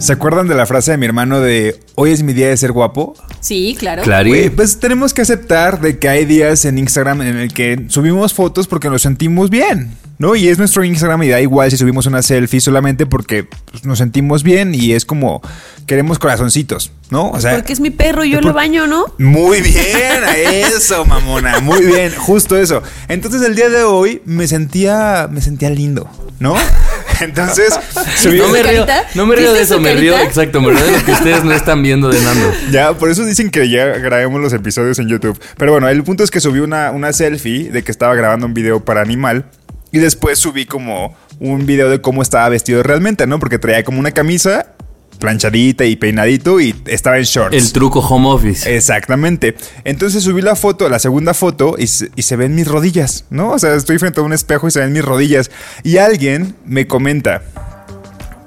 ¿Se 0.00 0.14
acuerdan 0.14 0.48
de 0.48 0.54
la 0.54 0.64
frase 0.64 0.92
de 0.92 0.96
mi 0.96 1.04
hermano 1.04 1.40
de 1.40 1.78
hoy 1.94 2.12
es 2.12 2.22
mi 2.22 2.32
día 2.32 2.48
de 2.48 2.56
ser 2.56 2.72
guapo? 2.72 3.14
Sí, 3.40 3.76
claro. 3.78 4.02
Güey, 4.02 4.48
pues 4.48 4.80
tenemos 4.80 5.12
que 5.12 5.20
aceptar 5.20 5.78
de 5.78 5.98
que 5.98 6.08
hay 6.08 6.24
días 6.24 6.64
en 6.64 6.78
Instagram 6.78 7.20
en 7.20 7.36
el 7.36 7.52
que 7.52 7.84
subimos 7.88 8.32
fotos 8.32 8.66
porque 8.66 8.88
nos 8.88 9.02
sentimos 9.02 9.50
bien, 9.50 9.98
¿no? 10.20 10.36
Y 10.36 10.48
es 10.48 10.58
nuestro 10.58 10.84
Instagram 10.84 11.22
y 11.22 11.28
da 11.30 11.40
igual 11.40 11.70
si 11.70 11.78
subimos 11.78 12.04
una 12.04 12.20
selfie 12.22 12.60
solamente 12.60 13.06
porque 13.06 13.44
pues, 13.44 13.86
nos 13.86 13.98
sentimos 13.98 14.42
bien 14.42 14.74
y 14.74 14.92
es 14.92 15.06
como 15.06 15.40
queremos 15.86 16.18
corazoncitos, 16.18 16.92
¿no? 17.08 17.30
O 17.30 17.40
sea, 17.40 17.54
Porque 17.54 17.72
es 17.72 17.80
mi 17.80 17.88
perro 17.88 18.22
y 18.22 18.30
yo 18.30 18.42
lo 18.42 18.52
baño, 18.52 18.86
¿no? 18.86 19.06
Muy 19.16 19.60
bien, 19.62 20.22
eso, 20.36 21.06
mamona, 21.06 21.60
muy 21.60 21.86
bien, 21.86 22.12
justo 22.14 22.58
eso. 22.58 22.82
Entonces 23.08 23.40
el 23.42 23.56
día 23.56 23.70
de 23.70 23.82
hoy 23.82 24.20
me 24.26 24.46
sentía, 24.46 25.26
me 25.30 25.40
sentía 25.40 25.70
lindo, 25.70 26.08
¿no? 26.38 26.54
Entonces 27.20 27.72
subí, 28.16 28.38
No 28.38 28.48
me 28.48 28.62
río, 28.62 28.86
no 29.14 29.26
me 29.26 29.36
río 29.36 29.52
de 29.54 29.60
¿Viste 29.60 29.74
eso, 29.74 29.82
me 29.82 29.94
río, 29.94 30.18
exacto, 30.18 30.60
me 30.60 30.70
río 30.70 30.84
de 30.84 30.98
lo 30.98 31.04
que 31.04 31.12
ustedes 31.12 31.44
no 31.44 31.52
están 31.52 31.82
viendo 31.82 32.10
de 32.10 32.20
Nando. 32.20 32.52
ya, 32.70 32.92
por 32.92 33.10
eso 33.10 33.24
dicen 33.24 33.50
que 33.50 33.70
ya 33.70 33.86
grabemos 33.86 34.38
los 34.40 34.52
episodios 34.52 34.98
en 34.98 35.08
YouTube. 35.08 35.40
Pero 35.56 35.72
bueno, 35.72 35.88
el 35.88 36.02
punto 36.04 36.24
es 36.24 36.30
que 36.30 36.40
subí 36.40 36.60
una, 36.60 36.90
una 36.90 37.14
selfie 37.14 37.70
de 37.70 37.82
que 37.82 37.90
estaba 37.90 38.14
grabando 38.14 38.44
un 38.46 38.52
video 38.52 38.84
para 38.84 39.00
Animal 39.00 39.46
y 39.92 39.98
después 39.98 40.38
subí 40.38 40.66
como 40.66 41.14
un 41.38 41.66
video 41.66 41.88
de 41.90 42.00
cómo 42.00 42.22
estaba 42.22 42.48
vestido 42.48 42.82
realmente, 42.82 43.26
¿no? 43.26 43.38
Porque 43.38 43.58
traía 43.58 43.84
como 43.84 43.98
una 43.98 44.12
camisa 44.12 44.74
planchadita 45.20 45.84
y 45.84 45.96
peinadito 45.96 46.60
y 46.60 46.74
estaba 46.86 47.18
en 47.18 47.24
shorts. 47.24 47.56
El 47.56 47.72
truco 47.72 48.00
home 48.00 48.28
office. 48.28 48.74
Exactamente. 48.74 49.54
Entonces 49.84 50.24
subí 50.24 50.42
la 50.42 50.56
foto, 50.56 50.88
la 50.88 50.98
segunda 50.98 51.34
foto, 51.34 51.76
y 51.78 51.86
se, 51.86 52.10
y 52.16 52.22
se 52.22 52.34
ven 52.34 52.54
mis 52.56 52.66
rodillas, 52.66 53.26
¿no? 53.30 53.50
O 53.50 53.58
sea, 53.58 53.74
estoy 53.74 53.98
frente 53.98 54.20
a 54.20 54.24
un 54.24 54.32
espejo 54.32 54.66
y 54.66 54.70
se 54.72 54.80
ven 54.80 54.92
mis 54.92 55.04
rodillas. 55.04 55.50
Y 55.84 55.98
alguien 55.98 56.56
me 56.64 56.88
comenta, 56.88 57.42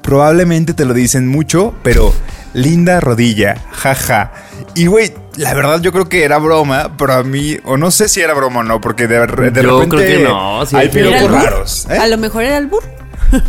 probablemente 0.01 0.73
te 0.73 0.83
lo 0.83 0.93
dicen 0.93 1.27
mucho, 1.27 1.73
pero 1.83 2.13
linda 2.53 2.99
rodilla, 2.99 3.63
jaja. 3.71 4.33
Y 4.75 4.87
güey, 4.87 5.13
la 5.37 5.53
verdad 5.53 5.81
yo 5.81 5.91
creo 5.91 6.09
que 6.09 6.23
era 6.23 6.37
broma, 6.39 6.95
pero 6.97 7.13
a 7.13 7.23
mí, 7.23 7.57
o 7.63 7.77
no 7.77 7.91
sé 7.91 8.09
si 8.09 8.21
era 8.21 8.33
broma 8.33 8.61
o 8.61 8.63
no, 8.63 8.81
porque 8.81 9.07
de, 9.07 9.19
de 9.19 9.27
Yo 9.27 9.35
repente 9.35 9.95
creo 9.95 10.17
que 10.19 10.23
no, 10.23 10.65
sí, 10.65 10.75
hay 10.75 10.89
pero- 10.89 11.09
¿Era 11.09 11.17
piropos 11.19 11.35
albur? 11.37 11.51
raros. 11.51 11.87
¿eh? 11.89 11.97
A 11.97 12.07
lo 12.07 12.17
mejor 12.17 12.43
era 12.43 12.57
albur. 12.57 12.83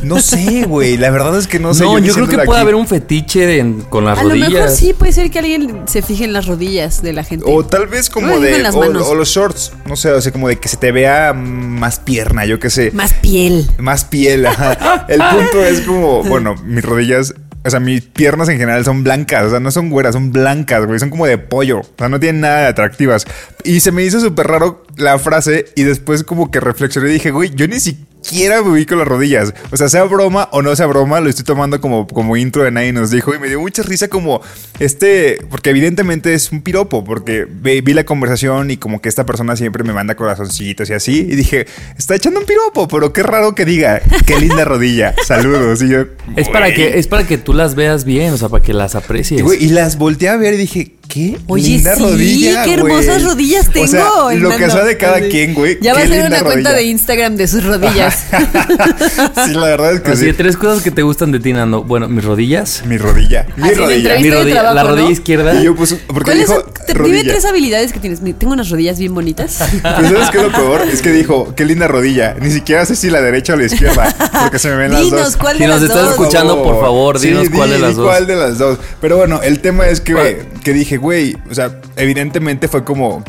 No 0.02 0.18
sé, 0.20 0.64
güey, 0.66 0.96
la 0.96 1.10
verdad 1.10 1.36
es 1.36 1.46
que 1.46 1.58
no 1.58 1.68
No, 1.68 1.74
sé. 1.74 1.84
yo, 2.02 2.14
creo 2.14 2.26
que 2.26 2.36
puede 2.38 2.58
aquí. 2.58 2.62
haber 2.62 2.74
un 2.74 2.86
fetiche 2.86 3.46
de- 3.46 3.82
con 3.90 4.04
las 4.06 4.18
A 4.18 4.22
lo 4.22 4.30
rodillas. 4.30 4.50
mejor 4.50 4.70
sí 4.70 4.94
puede 4.94 5.12
ser 5.12 5.30
que 5.30 5.40
alguien 5.40 5.82
se 5.86 6.00
fije 6.00 6.24
en 6.24 6.32
las 6.32 6.46
rodillas 6.46 7.02
de 7.02 7.12
la 7.12 7.22
gente. 7.22 7.44
O 7.46 7.66
tal 7.66 7.86
vez 7.86 8.08
como 8.08 8.28
No, 8.28 8.40
de. 8.40 8.60
las 8.60 8.74
O, 8.74 9.14
los 9.14 9.28
shorts. 9.28 9.72
No 9.86 9.96
sé, 9.96 10.10
o 10.12 10.20
sea, 10.22 10.32
como 10.32 10.48
de 10.48 10.56
que 10.58 10.68
se 10.68 10.78
te 10.78 10.90
vea 10.90 11.34
más 11.34 11.98
pierna, 11.98 12.46
yo 12.46 12.58
qué 12.58 12.70
sé. 12.70 12.92
Más 12.92 13.12
piel. 13.14 13.68
Más 13.78 14.04
piel. 14.06 14.46
ajá. 14.46 15.04
El 15.08 15.20
punto 15.20 15.62
es 15.62 15.82
como, 15.82 16.22
bueno, 16.22 16.54
mis 16.64 16.82
rodillas. 16.82 17.34
O 17.64 17.70
sea, 17.70 17.80
mis 17.80 18.02
piernas 18.02 18.48
en 18.48 18.58
general 18.58 18.84
son 18.84 19.04
blancas. 19.04 19.44
O 19.46 19.50
sea, 19.50 19.60
no 19.60 19.70
son 19.70 19.90
güeras, 19.90 20.14
son 20.14 20.32
blancas, 20.32 20.84
güey. 20.86 20.98
Son 20.98 21.10
como 21.10 21.26
de 21.26 21.38
pollo. 21.38 21.80
O 21.80 21.94
sea, 21.96 22.08
no 22.08 22.20
tienen 22.20 22.42
nada 22.42 22.60
de 22.60 22.66
atractivas. 22.66 23.24
Y 23.64 23.80
se 23.80 23.90
me 23.90 24.04
hizo 24.04 24.20
súper 24.20 24.46
raro 24.46 24.84
la 24.96 25.18
frase. 25.18 25.66
Y 25.74 25.84
después, 25.84 26.24
como 26.24 26.50
que 26.50 26.60
reflexioné 26.60 27.08
y 27.10 27.14
dije, 27.14 27.30
güey, 27.30 27.50
yo 27.54 27.66
ni 27.66 27.80
siquiera 27.80 28.13
me 28.32 28.60
ubico 28.60 28.94
las 28.96 29.06
rodillas. 29.06 29.54
O 29.70 29.76
sea, 29.76 29.88
sea 29.88 30.04
broma 30.04 30.48
o 30.52 30.62
no 30.62 30.74
sea 30.76 30.86
broma, 30.86 31.20
lo 31.20 31.28
estoy 31.28 31.44
tomando 31.44 31.80
como, 31.80 32.06
como 32.06 32.36
intro 32.36 32.64
de 32.64 32.70
nadie 32.70 32.92
nos 32.92 33.10
dijo. 33.10 33.34
Y 33.34 33.38
me 33.38 33.48
dio 33.48 33.60
mucha 33.60 33.82
risa 33.82 34.08
como 34.08 34.40
este. 34.78 35.38
Porque 35.50 35.70
evidentemente 35.70 36.34
es 36.34 36.52
un 36.52 36.62
piropo. 36.62 37.04
Porque 37.04 37.46
vi, 37.48 37.82
la 37.94 38.04
conversación 38.04 38.70
y 38.70 38.76
como 38.76 39.00
que 39.00 39.08
esta 39.08 39.24
persona 39.24 39.56
siempre 39.56 39.84
me 39.84 39.92
manda 39.92 40.14
corazoncitos 40.14 40.90
y 40.90 40.94
así. 40.94 41.20
Y 41.20 41.36
dije, 41.36 41.66
está 41.96 42.14
echando 42.16 42.40
un 42.40 42.46
piropo, 42.46 42.88
pero 42.88 43.12
qué 43.12 43.22
raro 43.22 43.54
que 43.54 43.64
diga, 43.64 44.00
qué 44.26 44.38
linda 44.38 44.64
rodilla. 44.64 45.14
Saludos. 45.26 45.82
Y 45.82 45.88
yo, 45.88 46.04
Es 46.36 46.48
para 46.48 46.72
que 46.74 46.98
es 46.98 47.06
para 47.06 47.26
que 47.26 47.38
tú 47.38 47.54
las 47.54 47.74
veas 47.74 48.04
bien, 48.04 48.32
o 48.32 48.36
sea, 48.36 48.48
para 48.48 48.62
que 48.62 48.72
las 48.72 48.94
aprecies. 48.94 49.42
Y, 49.60 49.64
y 49.64 49.68
las 49.68 49.96
volteé 49.98 50.28
a 50.28 50.36
ver 50.36 50.54
y 50.54 50.56
dije, 50.56 50.92
qué 51.08 51.38
Oye, 51.46 51.68
linda 51.68 51.94
sí, 51.96 52.02
rodilla. 52.02 52.62
qué 52.64 52.74
hermosas 52.74 53.22
güey. 53.22 53.24
rodillas 53.34 53.70
tengo. 53.70 53.84
O 53.84 53.88
sea, 53.88 54.34
lo 54.34 54.50
que 54.56 54.70
sea 54.70 54.84
de 54.84 54.96
cada 54.96 55.20
quien, 55.20 55.54
güey. 55.54 55.78
Ya 55.80 55.94
va 55.94 56.00
a 56.00 56.06
ser 56.06 56.26
una 56.26 56.40
cuenta 56.42 56.72
de 56.72 56.82
Instagram 56.84 57.36
de 57.36 57.46
sus 57.48 57.64
rodillas. 57.64 58.24
sí, 59.46 59.52
la 59.52 59.66
verdad 59.66 59.94
es 59.94 60.00
que 60.00 60.10
Así 60.12 60.26
sí. 60.26 60.32
tres 60.32 60.56
cosas 60.56 60.82
que 60.82 60.90
te 60.90 61.02
gustan 61.02 61.32
de 61.32 61.40
ti, 61.40 61.52
Nando. 61.52 61.82
Bueno, 61.84 62.08
mis 62.08 62.24
rodillas. 62.24 62.82
Mi 62.86 62.98
rodilla. 62.98 63.46
Mi 63.56 63.64
Así 63.64 63.74
de 63.74 63.80
rodilla. 63.80 64.18
Mi 64.18 64.30
rodilla, 64.30 64.54
trabajo, 64.60 64.74
la 64.74 64.82
¿no? 64.82 64.88
rodilla 64.90 65.10
izquierda. 65.10 65.54
Y 65.60 65.64
yo 65.64 65.74
puse, 65.76 65.96
porque 66.08 66.24
¿Cuáles 66.32 66.48
dijo? 66.48 66.62
Te 66.86 66.94
dime 66.94 67.24
tres 67.24 67.44
habilidades 67.44 67.92
que 67.92 68.00
tienes. 68.00 68.20
Tengo 68.38 68.52
unas 68.52 68.68
rodillas 68.70 68.98
bien 68.98 69.14
bonitas. 69.14 69.58
Pero 69.82 70.08
¿sabes 70.08 70.30
qué 70.30 70.38
es 70.38 70.42
lo 70.44 70.52
peor? 70.52 70.82
Es 70.82 71.02
que 71.02 71.12
dijo, 71.12 71.54
qué 71.54 71.64
linda 71.64 71.86
rodilla. 71.88 72.34
Ni 72.40 72.50
siquiera 72.50 72.84
sé 72.86 72.96
si 72.96 73.10
la 73.10 73.20
derecha 73.20 73.54
o 73.54 73.56
la 73.56 73.64
izquierda. 73.66 74.14
Porque 74.42 74.58
se 74.58 74.68
me 74.70 74.76
ven 74.76 74.92
las 74.92 75.02
Dinos, 75.02 75.20
dos. 75.20 75.36
¿cuál 75.36 75.56
Si 75.56 75.62
de 75.62 75.68
nos 75.68 75.80
las 75.80 75.90
estás 75.90 76.02
dos? 76.04 76.10
escuchando, 76.12 76.62
por 76.62 76.80
favor, 76.80 77.18
Sí, 77.18 77.28
dinos 77.28 77.50
di- 77.50 77.56
cuál 77.56 77.70
de 77.70 77.78
las 77.78 77.90
di 77.90 77.96
dos. 77.96 78.06
cuál 78.06 78.26
de 78.26 78.36
las 78.36 78.58
dos. 78.58 78.78
Pero 79.00 79.16
bueno, 79.16 79.40
el 79.42 79.60
tema 79.60 79.86
es 79.88 80.00
que, 80.00 80.42
que 80.64 80.72
dije, 80.72 80.96
güey, 80.96 81.36
o 81.48 81.54
sea, 81.54 81.78
evidentemente 81.96 82.66
fue 82.66 82.82
como... 82.82 83.22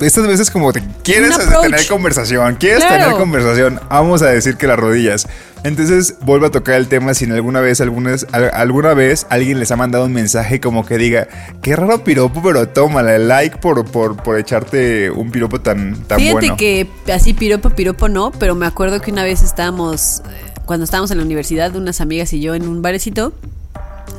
Estas 0.00 0.28
veces 0.28 0.48
como 0.52 0.72
te 0.72 0.80
quieres 1.02 1.36
tener 1.60 1.84
conversación, 1.88 2.54
quieres 2.54 2.84
Claro. 2.84 3.02
tener 3.02 3.18
conversación, 3.18 3.80
vamos 3.90 4.22
a 4.22 4.26
decir 4.26 4.56
que 4.56 4.68
las 4.68 4.78
rodillas. 4.78 5.26
Entonces 5.64 6.14
vuelvo 6.20 6.46
a 6.46 6.50
tocar 6.52 6.76
el 6.76 6.86
tema 6.86 7.14
si 7.14 7.24
en 7.24 7.32
alguna 7.32 7.60
vez, 7.60 7.80
algunas, 7.80 8.24
al- 8.30 8.52
alguna 8.54 8.94
vez 8.94 9.26
alguien 9.28 9.58
les 9.58 9.72
ha 9.72 9.76
mandado 9.76 10.04
un 10.04 10.12
mensaje 10.12 10.60
como 10.60 10.86
que 10.86 10.98
diga, 10.98 11.26
qué 11.62 11.74
raro 11.74 12.04
piropo, 12.04 12.40
pero 12.44 12.68
tómala, 12.68 13.18
like 13.18 13.56
por, 13.56 13.84
por, 13.90 14.16
por 14.22 14.38
echarte 14.38 15.10
un 15.10 15.32
piropo 15.32 15.60
tan, 15.60 15.96
tan 16.04 16.20
Fíjate 16.20 16.32
bueno. 16.46 16.56
que 16.56 16.86
así 17.12 17.34
piropo, 17.34 17.70
piropo 17.70 18.08
no, 18.08 18.30
pero 18.30 18.54
me 18.54 18.66
acuerdo 18.66 19.00
que 19.00 19.10
una 19.10 19.24
vez 19.24 19.42
estábamos, 19.42 20.20
eh, 20.20 20.60
cuando 20.64 20.84
estábamos 20.84 21.10
en 21.10 21.18
la 21.18 21.24
universidad, 21.24 21.74
unas 21.74 22.00
amigas 22.00 22.32
y 22.34 22.40
yo 22.40 22.54
en 22.54 22.68
un 22.68 22.82
barecito, 22.82 23.32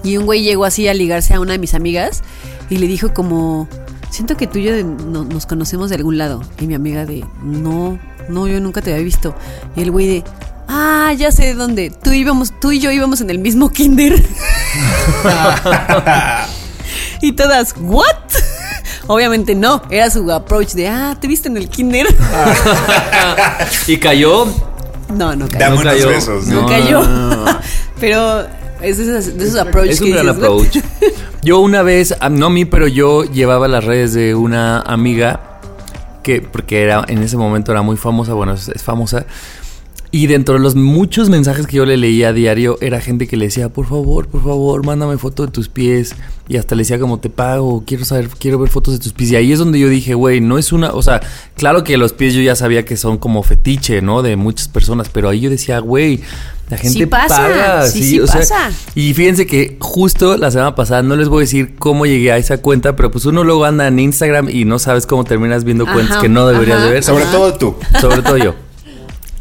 y 0.03 0.17
un 0.17 0.25
güey 0.25 0.41
llegó 0.43 0.65
así 0.65 0.89
a 0.89 0.93
ligarse 0.93 1.33
a 1.35 1.39
una 1.39 1.53
de 1.53 1.59
mis 1.59 1.73
amigas 1.73 2.21
y 2.69 2.77
le 2.77 2.87
dijo 2.87 3.13
como, 3.13 3.67
siento 4.09 4.37
que 4.37 4.47
tú 4.47 4.59
y 4.59 4.63
yo 4.63 4.73
de- 4.73 4.83
no- 4.83 5.23
nos 5.23 5.45
conocemos 5.45 5.89
de 5.89 5.95
algún 5.95 6.17
lado. 6.17 6.41
Y 6.59 6.67
mi 6.67 6.75
amiga 6.75 7.05
de, 7.05 7.25
no, 7.43 7.99
no, 8.29 8.47
yo 8.47 8.59
nunca 8.59 8.81
te 8.81 8.91
había 8.91 9.03
visto. 9.03 9.35
Y 9.75 9.81
el 9.81 9.91
güey 9.91 10.07
de, 10.07 10.23
ah, 10.67 11.11
ya 11.17 11.31
sé 11.31 11.45
de 11.45 11.53
dónde, 11.55 11.89
tú, 11.91 12.11
íbamos, 12.11 12.53
tú 12.59 12.71
y 12.71 12.79
yo 12.79 12.91
íbamos 12.91 13.21
en 13.21 13.29
el 13.29 13.39
mismo 13.39 13.69
kinder. 13.71 14.13
y 17.21 17.31
todas, 17.33 17.75
¿what? 17.79 18.05
Obviamente 19.07 19.55
no, 19.55 19.81
era 19.89 20.09
su 20.11 20.31
approach 20.31 20.73
de, 20.73 20.87
ah, 20.87 21.17
¿te 21.19 21.27
viste 21.27 21.47
en 21.49 21.57
el 21.57 21.67
kinder? 21.69 22.05
y 23.87 23.97
cayó. 23.97 24.45
No, 25.15 25.35
no 25.35 25.47
cayó. 25.47 25.59
Dame 25.59 25.75
no 25.75 25.81
unos 25.81 25.93
cayó. 25.93 26.09
besos. 26.09 26.45
No, 26.47 26.61
No, 26.61 26.67
cayó. 26.67 27.01
no. 27.03 27.45
Pero 27.99 28.47
es 28.81 28.97
de 28.97 29.03
esos, 29.17 29.37
de 29.37 29.45
esos 29.45 29.59
approaches 29.59 29.95
Es 29.95 30.01
un 30.01 30.07
que 30.07 30.13
gran 30.13 30.25
dices, 30.27 30.43
approach. 30.43 30.77
Yo 31.43 31.59
una 31.59 31.83
vez, 31.83 32.15
ah, 32.19 32.29
no 32.29 32.47
a 32.47 32.49
mí, 32.49 32.65
pero 32.65 32.87
yo 32.87 33.23
llevaba 33.23 33.69
las 33.69 33.85
redes 33.85 34.13
de 34.13 34.35
una 34.35 34.81
amiga 34.81 35.59
que, 36.21 36.41
porque 36.41 36.81
era 36.81 37.05
en 37.07 37.19
ese 37.23 37.37
momento 37.37 37.71
era 37.71 37.81
muy 37.81 37.95
famosa, 37.95 38.33
bueno, 38.33 38.53
es, 38.53 38.67
es 38.67 38.83
famosa. 38.83 39.25
Y 40.11 40.25
dentro 40.25 40.55
de 40.55 40.59
los 40.59 40.73
muchos 40.75 41.29
mensajes 41.29 41.67
que 41.67 41.77
yo 41.77 41.85
le 41.85 41.95
leía 41.95 42.29
a 42.29 42.33
diario, 42.33 42.77
era 42.81 42.99
gente 42.99 43.27
que 43.27 43.37
le 43.37 43.45
decía, 43.45 43.69
por 43.69 43.85
favor, 43.87 44.27
por 44.27 44.41
favor, 44.43 44.83
mándame 44.83 45.19
foto 45.19 45.45
de 45.45 45.51
tus 45.51 45.69
pies. 45.69 46.15
Y 46.47 46.57
hasta 46.57 46.73
le 46.73 46.81
decía 46.81 46.97
como 46.99 47.19
te 47.19 47.29
pago, 47.29 47.83
quiero 47.85 48.05
saber, 48.05 48.27
quiero 48.29 48.57
ver 48.57 48.69
fotos 48.69 48.95
de 48.95 48.99
tus 48.99 49.13
pies. 49.13 49.31
Y 49.31 49.35
ahí 49.35 49.51
es 49.51 49.59
donde 49.59 49.77
yo 49.79 49.87
dije, 49.87 50.15
güey, 50.15 50.41
no 50.41 50.57
es 50.57 50.71
una, 50.71 50.91
o 50.93 51.03
sea, 51.03 51.21
claro 51.55 51.83
que 51.83 51.95
los 51.97 52.13
pies 52.13 52.33
yo 52.33 52.41
ya 52.41 52.55
sabía 52.55 52.85
que 52.85 52.97
son 52.97 53.19
como 53.19 53.43
fetiche, 53.43 54.01
¿no? 54.01 54.23
De 54.23 54.35
muchas 54.35 54.67
personas, 54.67 55.09
pero 55.09 55.29
ahí 55.29 55.41
yo 55.41 55.51
decía, 55.51 55.77
güey, 55.77 56.21
la 56.71 56.77
gente 56.77 56.99
Sí 56.99 57.05
pasa, 57.05 57.35
paga. 57.35 57.87
sí, 57.87 58.01
sí 58.03 58.19
o 58.19 58.25
sea, 58.25 58.39
pasa. 58.39 58.71
y 58.95 59.13
fíjense 59.13 59.45
que 59.45 59.77
justo 59.79 60.37
la 60.37 60.49
semana 60.49 60.73
pasada, 60.73 61.03
no 61.03 61.15
les 61.15 61.27
voy 61.27 61.39
a 61.39 61.41
decir 61.41 61.75
cómo 61.77 62.07
llegué 62.07 62.31
a 62.31 62.37
esa 62.37 62.57
cuenta, 62.59 62.95
pero 62.95 63.11
pues 63.11 63.25
uno 63.25 63.43
luego 63.43 63.65
anda 63.65 63.87
en 63.87 63.99
Instagram 63.99 64.49
y 64.49 64.65
no 64.65 64.79
sabes 64.79 65.05
cómo 65.05 65.23
terminas 65.23 65.63
viendo 65.65 65.83
Ajá, 65.83 65.93
cuentas 65.93 66.17
que 66.17 66.29
no 66.29 66.47
deberías 66.47 66.77
ajá. 66.79 66.85
de 66.87 66.93
ver. 66.93 67.03
Sobre 67.03 67.25
todo 67.25 67.53
tú. 67.53 67.75
Sobre 68.01 68.23
todo 68.23 68.37
yo. 68.37 68.55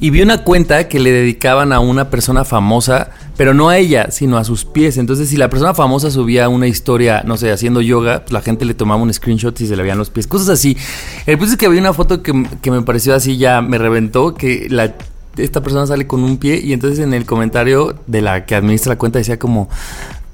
Y 0.01 0.11
vi 0.11 0.23
una 0.23 0.45
cuenta 0.45 0.89
que 0.89 1.01
le 1.01 1.11
dedicaban 1.11 1.73
a 1.73 1.81
una 1.81 2.11
persona 2.11 2.45
famosa 2.45 3.11
pero 3.39 3.55
no 3.55 3.69
a 3.69 3.79
ella, 3.79 4.11
sino 4.11 4.37
a 4.37 4.43
sus 4.43 4.65
pies. 4.65 4.99
Entonces, 4.99 5.29
si 5.29 5.37
la 5.37 5.49
persona 5.49 5.73
famosa 5.73 6.11
subía 6.11 6.49
una 6.49 6.67
historia, 6.67 7.23
no 7.25 7.37
sé, 7.37 7.53
haciendo 7.53 7.81
yoga, 7.81 8.23
pues 8.23 8.33
la 8.33 8.41
gente 8.43 8.65
le 8.65 8.75
tomaba 8.75 9.01
un 9.01 9.15
screenshot 9.15 9.59
y 9.61 9.69
se 9.69 9.77
le 9.77 9.83
veían 9.85 9.97
los 9.97 10.11
pies, 10.11 10.27
cosas 10.27 10.49
así. 10.49 10.77
El 11.25 11.39
punto 11.39 11.53
es 11.53 11.57
que 11.57 11.67
había 11.67 11.81
una 11.81 11.93
foto 11.93 12.21
que, 12.21 12.33
que 12.61 12.71
me 12.73 12.83
pareció 12.83 13.15
así, 13.15 13.37
ya 13.37 13.63
me 13.63 13.79
reventó, 13.79 14.35
que 14.35 14.67
la 14.69 14.93
esta 15.37 15.63
persona 15.63 15.87
sale 15.87 16.09
con 16.09 16.25
un 16.25 16.39
pie 16.39 16.61
y 16.61 16.73
entonces 16.73 16.99
en 16.99 17.15
el 17.15 17.25
comentario 17.25 17.95
de 18.09 18.23
la 18.23 18.45
que 18.45 18.57
administra 18.57 18.95
la 18.95 18.99
cuenta 18.99 19.21
decía 19.21 19.39
como 19.39 19.69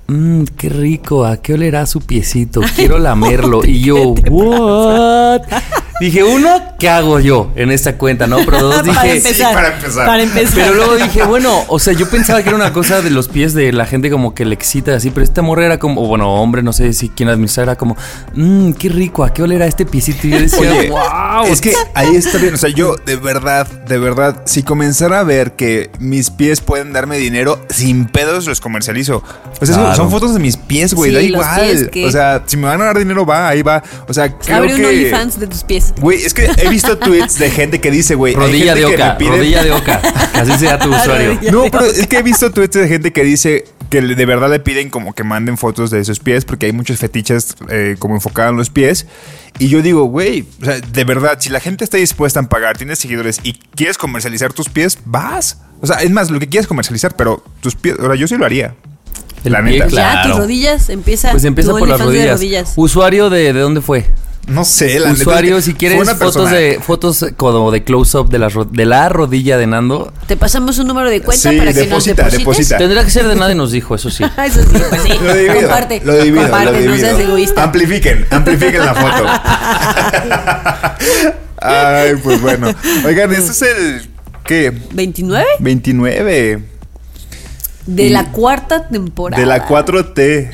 Mmm, 0.07 0.45
qué 0.57 0.71
rico, 0.71 1.27
¿a 1.27 1.37
qué 1.37 1.53
olerá 1.53 1.85
su 1.85 2.01
piecito? 2.01 2.63
Quiero 2.75 2.99
lamerlo. 2.99 3.67
y 3.67 3.83
yo, 3.83 4.15
¿what? 4.31 5.43
Dije, 6.05 6.23
uno, 6.23 6.61
¿qué 6.79 6.91
hago 6.91 7.19
yo 7.19 7.51
en 7.57 7.71
esta 7.71 7.97
cuenta? 7.97 8.27
No, 8.27 8.37
pero 8.45 8.61
dos 8.63 8.75
para 8.87 9.03
dije. 9.05 9.33
para 9.43 9.69
empezar. 9.69 10.07
Para 10.07 10.23
empezar. 10.23 10.55
Pero 10.55 10.75
luego 10.75 10.97
dije, 10.97 11.23
bueno, 11.25 11.63
o 11.69 11.79
sea, 11.79 11.95
yo 11.95 12.09
pensaba 12.11 12.43
que 12.43 12.51
era 12.51 12.57
una 12.57 12.75
cosa 12.75 13.01
de 13.01 13.09
los 13.09 13.29
pies 13.29 13.55
de 13.55 13.73
la 13.73 13.87
gente 13.87 14.11
como 14.11 14.35
que 14.35 14.45
le 14.45 14.55
excita 14.55 14.95
así, 14.95 15.11
pero 15.11 15.25
esta 15.25 15.41
morra 15.41 15.65
era 15.65 15.79
como, 15.79 16.03
o 16.03 16.07
bueno, 16.07 16.29
hombre, 16.35 16.63
no 16.63 16.75
sé 16.75 16.93
si 16.93 17.09
quién 17.09 17.31
administrar, 17.31 17.65
era 17.69 17.77
como, 17.77 17.97
mmm, 18.35 18.73
qué 18.73 18.91
rico, 18.91 19.25
¿a 19.25 19.33
qué 19.33 19.43
olerá 19.43 19.67
este 19.67 19.87
piecito? 19.87 20.27
Y 20.27 20.31
yo 20.33 20.41
decía, 20.41 20.71
Oye, 20.71 20.91
wow. 20.91 21.47
es 21.47 21.61
que 21.63 21.73
ahí 21.95 22.17
está 22.17 22.37
bien. 22.37 22.53
O 22.53 22.59
sea, 22.59 22.69
yo 22.69 22.97
de 23.07 23.17
verdad, 23.17 23.67
de 23.67 23.97
verdad, 23.97 24.43
si 24.45 24.63
comenzara 24.63 25.21
a 25.21 25.25
ver 25.25 25.53
que 25.53 25.91
mis 26.01 26.29
pies 26.29 26.61
pueden 26.61 26.93
darme 26.93 27.17
dinero, 27.17 27.59
sin 27.71 28.05
pedos 28.07 28.47
los 28.47 28.61
comercializo. 28.61 29.23
O 29.61 29.65
sea, 29.65 29.75
son- 29.75 29.85
Claro. 29.85 29.97
son 29.97 30.11
fotos 30.11 30.35
de 30.35 30.41
mis 30.41 30.59
pies, 30.59 30.93
güey, 30.93 31.11
Sí, 31.13 31.17
da 31.17 31.23
igual. 31.23 31.91
O 32.07 32.11
sea, 32.11 32.43
si 32.45 32.57
me 32.59 32.67
van 32.69 32.83
a 32.83 32.85
dar 32.87 32.99
dinero, 32.99 33.25
va, 33.25 33.49
ahí 33.49 33.63
va. 33.63 33.83
O 34.07 34.13
sea, 34.13 34.31
creo 34.37 34.59
Abre 34.59 34.75
un. 34.75 34.85
OnlyFans 34.85 35.41
de 35.41 35.47
tus 35.47 35.63
pies. 35.65 35.94
Güey, 36.01 36.25
es 36.25 36.35
que 36.35 36.51
he 36.59 36.69
visto 36.69 36.99
tweets 36.99 37.39
de 37.39 37.51
gente 37.51 37.81
que 37.81 37.91
dice, 37.91 38.15
güey. 38.15 38.35
rodilla 38.35 38.75
de 38.75 38.85
oca, 38.85 39.17
pide- 39.19 39.31
rodilla 39.31 39.63
de 39.63 39.73
oca. 39.73 40.01
Así 40.35 40.53
sea 40.59 40.79
tu 40.79 40.91
usuario. 40.95 41.39
No, 41.53 41.65
pero 41.71 41.85
es 41.87 42.07
que 42.07 42.19
he 42.19 42.23
visto 42.23 42.51
tweets 42.51 42.75
de 42.77 42.89
gente 42.89 43.13
que 43.13 43.23
dice 43.25 43.65
que 43.91 44.03
le- 44.03 44.15
de 44.15 44.27
verdad 44.27 44.51
le 44.51 44.59
piden 44.61 44.91
como 44.91 45.15
que 45.15 45.23
manden 45.25 45.57
fotos 45.57 45.91
de 45.91 46.05
sus 46.05 46.19
pies 46.21 46.45
porque 46.45 46.67
hay 46.67 46.73
muchos 46.73 46.99
fetiches 46.99 47.55
eh, 47.71 47.97
como 47.99 48.15
enfocados 48.17 48.51
en 48.51 48.57
los 48.59 48.71
pies. 48.71 49.07
Y 49.59 49.69
yo 49.69 49.83
digo, 49.83 50.05
güey, 50.07 50.47
o 50.61 50.65
sea, 50.65 50.81
de 50.81 51.05
verdad, 51.05 51.39
si 51.41 51.49
la 51.49 51.61
gente 51.61 51.85
está 51.85 51.97
dispuesta 51.97 52.41
a 52.41 52.43
pagar, 52.49 52.77
tienes 52.77 52.99
seguidores 52.99 53.39
y 53.45 53.53
quieres 53.77 53.97
comercializar 53.97 54.53
tus 54.53 54.69
pies, 54.69 54.99
vas. 55.05 55.59
O 55.81 55.87
sea, 55.87 56.03
es 56.03 56.11
más, 56.11 56.31
lo 56.31 56.41
que 56.41 56.49
quieres 56.49 56.67
comercializar, 56.67 57.15
pero 57.17 57.45
tus 57.61 57.77
pies, 57.77 57.97
ahora 58.01 58.17
yo 58.17 58.27
sí 58.27 58.37
lo 58.37 58.45
haría. 58.45 58.75
El 59.45 59.53
La 59.53 59.63
pie, 59.63 59.73
neta. 59.73 59.87
claro. 59.87 60.21
Ya, 60.23 60.29
tus 60.31 60.39
rodillas, 60.39 60.89
empieza. 60.89 61.31
Pues 61.31 61.45
empieza 61.45 61.71
por 61.71 61.87
las 61.87 62.01
OnlyFans 62.01 62.25
de 62.27 62.33
rodillas. 62.33 62.73
Usuario 62.77 63.31
de, 63.31 63.53
¿de 63.53 63.61
dónde 63.61 63.81
fue? 63.81 64.07
No 64.47 64.63
sé, 64.67 64.99
la 65.01 65.11
Usuario, 65.13 65.63
si 65.63 65.73
quieres 65.73 65.99
una 65.99 66.15
fotos 66.17 66.51
de 66.51 66.79
fotos 66.83 67.25
como 67.39 67.71
de 67.71 67.83
close 67.83 68.19
up 68.19 68.29
de 68.29 68.39
la, 68.39 68.51
ro- 68.51 68.67
de 68.67 68.85
la 68.85 69.09
rodilla 69.09 69.57
de 69.57 69.67
Nando. 69.67 70.13
Te 70.27 70.37
pasamos 70.37 70.79
un 70.79 70.87
número 70.87 71.09
de 71.09 71.23
cuenta 71.23 71.51
Sí, 71.51 71.57
para 71.57 71.73
que 71.73 71.81
deposita, 71.81 72.25
nos 72.25 72.33
deposites. 72.33 72.39
deposita. 72.69 72.77
Tendrá 72.77 73.05
que 73.05 73.11
ser 73.11 73.27
de 73.27 73.37
nadie 73.37 73.55
nos 73.55 73.73
dijo, 73.73 73.95
eso 73.95 74.11
sí. 74.11 74.23
Eso 74.47 74.61
sí, 74.63 74.69
pues 74.91 75.03
sí. 75.03 75.13
Lo 75.23 75.35
divido. 75.35 75.55
Comparte. 75.63 76.03
Lo 76.05 76.23
divido. 76.23 76.43
comparte, 76.43 76.67
lo 76.67 76.73
no 76.73 76.79
divido. 76.81 76.99
seas 76.99 77.19
egoísta. 77.21 77.63
Amplifiquen, 77.63 78.27
amplifiquen 78.31 78.85
la 78.85 78.95
foto. 78.95 79.25
Ay, 81.61 82.13
pues 82.23 82.41
bueno. 82.43 82.75
Oigan, 83.07 83.33
este 83.33 83.51
es 83.51 83.63
el. 83.63 84.09
¿Qué? 84.45 84.73
¿29? 84.93 85.43
29 85.61 86.63
De 87.87 88.11
la 88.11 88.31
cuarta 88.33 88.89
temporada. 88.89 89.41
de 89.41 89.47
la 89.47 89.67
4T. 89.67 90.51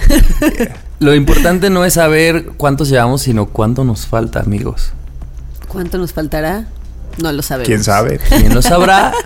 Lo 0.99 1.15
importante 1.15 1.71
no 1.71 1.85
es 1.85 1.94
saber 1.94 2.47
cuántos 2.56 2.88
llevamos, 2.88 3.23
sino 3.23 3.47
cuánto 3.47 3.85
nos 3.85 4.06
falta, 4.06 4.41
amigos. 4.41 4.93
¿Cuánto 5.69 5.97
nos 5.99 6.12
faltará? 6.12 6.67
No 7.19 7.32
lo 7.32 7.43
sabemos. 7.43 7.69
¿Quién 7.69 7.82
sabe? 7.85 8.19
¿Quién 8.29 8.55
lo 8.55 8.62
sabrá? 8.62 9.12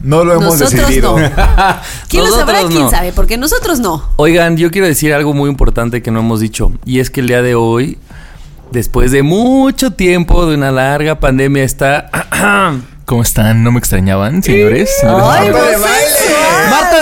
No 0.00 0.24
lo 0.24 0.32
hemos 0.32 0.58
Nosotros 0.58 0.80
decidido. 0.80 1.16
no. 1.16 1.24
¿Quién 2.08 2.24
lo 2.24 2.30
sabrá? 2.32 2.54
Nosotros 2.54 2.70
¿Quién 2.70 2.82
no. 2.82 2.90
sabe? 2.90 3.12
Porque 3.12 3.36
nosotros 3.36 3.78
no. 3.78 4.10
Oigan, 4.16 4.56
yo 4.56 4.72
quiero 4.72 4.88
decir 4.88 5.14
algo 5.14 5.32
muy 5.32 5.48
importante 5.48 6.02
que 6.02 6.10
no 6.10 6.18
hemos 6.18 6.40
dicho. 6.40 6.72
Y 6.84 6.98
es 6.98 7.08
que 7.08 7.20
el 7.20 7.28
día 7.28 7.40
de 7.40 7.54
hoy, 7.54 7.98
después 8.72 9.12
de 9.12 9.22
mucho 9.22 9.92
tiempo 9.92 10.44
de 10.46 10.56
una 10.56 10.72
larga 10.72 11.20
pandemia, 11.20 11.62
está 11.62 12.10
¿Cómo 13.04 13.22
están? 13.22 13.62
¿No 13.62 13.70
me 13.70 13.78
extrañaban, 13.78 14.42
señores? 14.42 14.90
Señores, 15.00 15.24
Ay, 15.28 15.50
¡Marta 15.50 15.78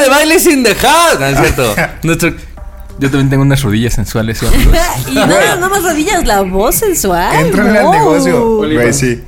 de 0.00 0.08
baile! 0.08 0.38
Sin 0.38 0.62
dejar. 0.62 1.18
No 1.20 1.26
es 1.26 1.38
cierto. 1.38 1.74
Nuestro, 2.02 2.30
Yo 2.98 3.10
también 3.10 3.30
tengo 3.30 3.42
unas 3.42 3.62
rodillas 3.62 3.94
sensuales, 3.94 4.42
y 5.10 5.14
no, 5.14 5.56
no 5.56 5.70
más 5.70 5.82
rodillas, 5.82 6.26
la 6.26 6.42
voz 6.42 6.76
sensual. 6.76 7.34
Entran 7.46 7.76
al 7.76 7.84
wow. 7.84 7.92
negocio. 7.92 8.56
Güey, 8.56 8.92
sí. 8.92 9.22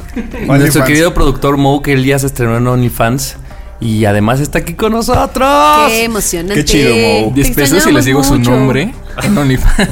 nuestro 0.47 0.85
querido 0.85 1.15
productor 1.15 1.57
Mo, 1.57 1.83
que 1.83 1.93
el 1.93 2.03
día 2.03 2.19
se 2.19 2.27
estrenó 2.27 2.57
en 2.57 2.67
OnlyFans. 2.67 3.37
Y 3.81 4.05
además 4.05 4.39
está 4.39 4.61
aquí 4.61 4.75
con 4.75 4.93
nosotros. 4.93 5.89
Qué 5.89 6.05
emocionante. 6.05 6.55
Qué 6.55 6.65
chido, 6.65 6.95
Mo. 6.95 7.35
Te 7.35 7.43
10 7.43 7.51
pesos 7.51 7.85
y 7.85 7.91
les 7.91 8.05
digo 8.05 8.23
su 8.23 8.39
nombre 8.39 8.95
en 9.23 9.39
OnlyFans. 9.39 9.89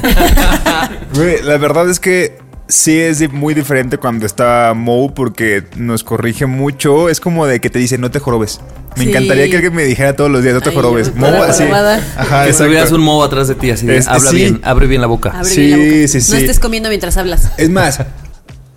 Güey, 1.13 1.43
la 1.43 1.57
verdad 1.57 1.89
es 1.89 1.99
que 1.99 2.37
sí 2.71 2.99
es 2.99 3.31
muy 3.31 3.53
diferente 3.53 3.97
cuando 3.97 4.25
está 4.25 4.73
Mo 4.75 5.13
porque 5.13 5.63
nos 5.75 6.03
corrige 6.03 6.45
mucho. 6.45 7.09
Es 7.09 7.19
como 7.19 7.45
de 7.45 7.59
que 7.61 7.69
te 7.69 7.79
dice, 7.79 7.97
no 7.97 8.09
te 8.11 8.19
jorobes. 8.19 8.61
Me 8.97 9.03
Sí. 9.05 9.09
encantaría 9.09 9.49
que 9.49 9.55
alguien 9.55 9.73
me 9.73 9.83
dijera 9.83 10.15
todos 10.15 10.29
los 10.29 10.43
días, 10.43 10.53
no 10.55 10.61
te 10.61 10.69
Ay, 10.69 10.75
jorobes. 10.75 11.15
Mo 11.15 11.27
así. 11.27 11.63
Ajá, 11.63 12.45
que 12.45 12.53
tuvieras 12.53 12.91
un 12.91 13.01
Mo 13.01 13.23
atrás 13.23 13.47
de 13.47 13.55
ti, 13.55 13.71
así 13.71 13.85
de, 13.85 13.97
Este, 13.97 14.11
habla 14.11 14.29
sí. 14.31 14.35
bien, 14.37 14.59
abre 14.63 14.87
bien 14.87 15.01
la 15.01 15.07
boca. 15.07 15.29
Abre 15.31 15.49
Sí, 15.49 15.61
bien 15.67 15.71
la 15.71 15.85
boca. 16.01 16.07
sí, 16.07 16.17
No 16.17 16.23
sí. 16.23 16.35
estés 16.37 16.59
comiendo 16.59 16.89
mientras 16.89 17.15
hablas. 17.17 17.51
Es 17.57 17.69
más, 17.69 17.99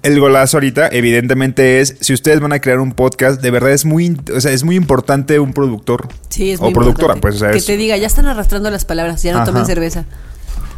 el 0.02 0.20
golazo 0.20 0.58
ahorita, 0.58 0.88
evidentemente, 0.93 1.81
es 1.81 1.97
si 2.00 2.12
ustedes 2.12 2.38
van 2.40 2.52
a 2.52 2.61
crear 2.61 2.79
un 2.79 2.93
podcast, 2.93 3.40
de 3.40 3.50
verdad 3.50 3.73
es 3.73 3.85
muy, 3.85 4.17
o 4.37 4.40
sea, 4.40 4.52
es 4.52 4.62
muy 4.62 4.76
importante 4.76 5.38
un 5.40 5.52
productor. 5.52 6.08
Sí, 6.29 6.52
es 6.52 6.61
O 6.61 6.64
muy 6.64 6.75
productora, 6.75 7.14
importante. 7.14 7.20
pues, 7.23 7.35
o 7.37 7.38
sea, 7.38 7.50
Que 7.50 7.58
es- 7.58 7.67
te 7.67 7.76
diga, 7.76 7.97
ya 7.97 8.06
están 8.06 8.26
arrastrando 8.26 8.70
las 8.70 8.85
palabras, 8.85 9.23
ya 9.23 9.32
no 9.32 9.38
Ajá. 9.38 9.47
tomen 9.47 9.67
cerveza. 9.67 10.05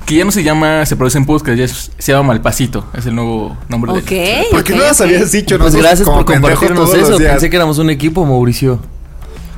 Que 0.07 0.15
ya 0.15 0.25
no 0.25 0.31
se 0.31 0.43
llama, 0.43 0.87
se 0.87 0.97
produce 0.97 1.19
en 1.19 1.27
podcast, 1.27 1.59
ya 1.59 1.65
es- 1.65 1.91
se 1.99 2.13
llama 2.13 2.29
Malpasito. 2.29 2.87
Es 2.97 3.05
el 3.07 3.15
nuevo 3.15 3.57
nombre 3.69 3.93
Ok. 3.93 4.05
del. 4.09 4.47
¿Por 4.51 4.65
qué 4.65 4.73
ok, 4.73 4.79
no 4.79 4.85
las 4.85 5.01
habías 5.01 5.31
dicho? 5.33 5.59
Pues 5.59 5.75
gracias 5.75 6.09
por 6.09 6.25
compartirnos 6.25 6.95
eso. 6.95 7.19
Pensé 7.19 7.51
que 7.51 7.57
éramos 7.57 7.79
un 7.79 7.91
equipo, 7.91 8.25
Mauricio. 8.25 8.81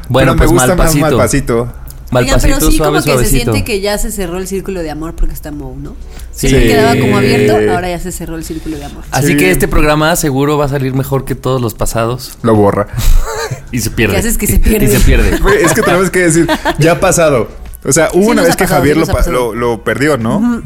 Bueno, 0.08 0.32
Pero 0.32 0.38
pues 0.38 0.50
me 0.50 0.54
gusta 0.54 0.68
mal 0.68 0.76
más 0.78 0.86
pasito. 0.86 1.06
Malpasito. 1.06 1.72
Mal 2.10 2.24
Oigan, 2.24 2.40
pero 2.40 2.58
sí 2.58 2.76
suave, 2.78 3.00
como 3.02 3.18
que 3.18 3.24
se 3.26 3.30
siente 3.30 3.64
que 3.64 3.82
ya 3.82 3.98
se 3.98 4.10
cerró 4.10 4.38
el 4.38 4.46
círculo 4.46 4.80
de 4.82 4.90
amor 4.90 5.14
porque 5.14 5.34
está 5.34 5.52
Mo, 5.52 5.76
¿no? 5.78 5.94
Sí. 6.32 6.48
Se 6.48 6.58
quedaba 6.62 6.98
como 6.98 7.18
abierto, 7.18 7.52
ahora 7.74 7.90
ya 7.90 7.98
se 7.98 8.12
cerró 8.12 8.36
el 8.36 8.44
círculo 8.44 8.78
de 8.78 8.86
amor. 8.86 9.04
Así 9.10 9.26
Sí. 9.32 9.36
que 9.36 9.50
este 9.50 9.68
programa 9.68 10.16
seguro 10.16 10.56
va 10.56 10.64
a 10.64 10.68
salir 10.68 10.94
mejor 10.94 11.26
que 11.26 11.34
todos 11.34 11.60
los 11.60 11.74
pasados. 11.74 12.38
Lo 12.42 12.54
borra. 12.54 12.86
Y 13.72 13.80
se 13.80 13.90
pierde. 13.90 14.14
¿Qué 14.14 14.20
haces 14.20 14.38
que 14.38 14.46
se 14.46 14.58
pierde? 14.58 14.86
Y 14.86 14.88
se 14.88 15.00
pierde. 15.00 15.38
Es 15.62 15.74
que 15.74 15.82
tenemos 15.82 16.08
que 16.10 16.20
decir, 16.20 16.48
ya 16.78 16.92
ha 16.92 17.00
pasado. 17.00 17.48
O 17.84 17.92
sea, 17.92 18.08
hubo 18.12 18.24
Sí 18.24 18.30
una 18.30 18.42
vez 18.42 18.56
que 18.56 18.64
pasado, 18.64 18.80
Javier 18.80 18.96
sí 19.06 19.30
lo, 19.30 19.54
lo, 19.54 19.54
lo 19.54 19.84
perdió, 19.84 20.18
¿no? 20.18 20.62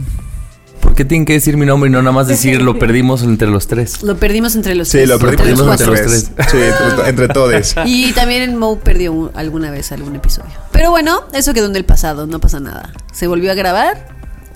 ¿Por 0.80 0.94
qué 0.94 1.04
tienen 1.04 1.24
que 1.24 1.34
decir 1.34 1.56
mi 1.56 1.64
nombre 1.64 1.88
y 1.88 1.92
no 1.92 2.00
nada 2.02 2.12
más 2.12 2.26
decir 2.26 2.60
lo 2.60 2.78
perdimos 2.78 3.22
entre 3.22 3.48
los 3.48 3.66
tres? 3.68 4.02
Lo 4.02 4.16
perdimos 4.16 4.56
entre 4.56 4.74
los 4.74 4.88
Sí, 4.88 4.98
tres. 4.98 5.08
lo 5.08 5.18
perdimos 5.18 5.42
perdimos 5.62 5.80
entre 5.80 5.86
entre 5.86 6.02
los 6.04 6.12
los 6.12 6.34
tres. 6.34 6.48
Sí, 6.50 6.56
entre, 6.90 7.08
entre 7.08 7.28
todos. 7.28 7.74
Y 7.86 8.12
también 8.12 8.56
Mo 8.56 8.78
perdió 8.80 9.12
un- 9.12 9.30
alguna 9.34 9.70
vez 9.70 9.92
algún 9.92 10.16
episodio. 10.16 10.50
Pero 10.72 10.90
bueno, 10.90 11.20
eso 11.34 11.54
quedó 11.54 11.66
en 11.66 11.76
el 11.76 11.84
pasado, 11.84 12.26
no 12.26 12.40
pasa 12.40 12.60
nada. 12.60 12.92
Se 13.12 13.26
volvió 13.26 13.52
a 13.52 13.54
grabar 13.54 14.08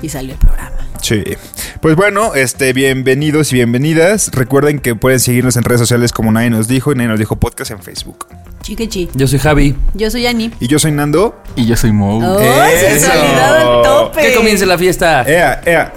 y 0.03 0.09
salió 0.09 0.33
el 0.33 0.39
programa. 0.39 0.73
Sí. 1.01 1.23
Pues 1.81 1.95
bueno, 1.95 2.35
este, 2.35 2.73
bienvenidos 2.73 3.53
y 3.53 3.57
bienvenidas. 3.57 4.31
Recuerden 4.33 4.81
que 4.81 4.95
pueden 4.97 5.21
seguirnos 5.21 5.57
en 5.57 5.63
redes 5.63 5.81
sociales 5.81 6.11
como 6.13 6.33
Nadie 6.33 6.51
nos 6.51 6.67
dijo 6.69 6.91
y 6.91 6.97
Nadie 6.97 7.09
nos 7.09 7.19
dijo 7.19 7.37
podcast 7.37 7.71
en 7.71 7.81
Facebook. 7.83 8.27
Chiquechi. 8.67 9.09
Yo 9.15 9.29
soy 9.29 9.39
Javi. 9.39 9.77
Yo 9.95 10.11
soy 10.11 10.27
Ani. 10.27 10.51
Y 10.61 10.67
yo 10.67 10.79
soy 10.81 10.91
Nando. 10.91 11.37
Y 11.55 11.67
yo 11.67 11.77
soy 11.77 11.93
Mo. 11.93 12.19
¡Oh, 12.19 12.41
Eso. 12.41 12.87
sensualidad 12.89 13.57
al 13.59 13.83
tope! 13.85 14.21
Que 14.21 14.35
comience 14.35 14.67
la 14.67 14.77
fiesta. 14.77 15.23
Ea, 15.23 15.63
ea. 15.65 15.93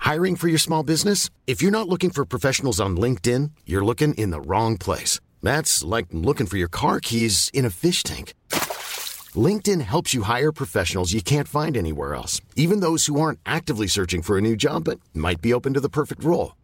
Hiring 0.00 0.36
for 0.36 0.48
your 0.48 0.58
small 0.58 0.82
business? 0.82 1.30
If 1.46 1.62
you're 1.62 1.70
not 1.70 1.88
looking 1.88 2.10
for 2.10 2.26
professionals 2.26 2.78
on 2.78 2.94
LinkedIn, 2.94 3.52
you're 3.64 3.84
looking 3.84 4.12
in 4.14 4.30
the 4.30 4.40
wrong 4.42 4.76
place. 4.76 5.18
That's 5.42 5.82
like 5.82 6.08
looking 6.12 6.46
for 6.46 6.58
your 6.58 6.68
car 6.68 7.00
keys 7.00 7.50
in 7.54 7.64
a 7.64 7.70
fish 7.70 8.02
tank. 8.02 8.34
LinkedIn 9.34 9.80
helps 9.80 10.12
you 10.12 10.24
hire 10.24 10.52
professionals 10.52 11.14
you 11.14 11.22
can't 11.22 11.48
find 11.48 11.74
anywhere 11.74 12.14
else, 12.14 12.42
even 12.54 12.80
those 12.80 13.06
who 13.06 13.18
aren't 13.18 13.38
actively 13.46 13.86
searching 13.86 14.20
for 14.20 14.36
a 14.36 14.42
new 14.42 14.56
job 14.56 14.84
but 14.84 15.00
might 15.14 15.40
be 15.40 15.54
open 15.54 15.72
to 15.72 15.80
the 15.80 15.88
perfect 15.88 16.22
role. 16.22 16.52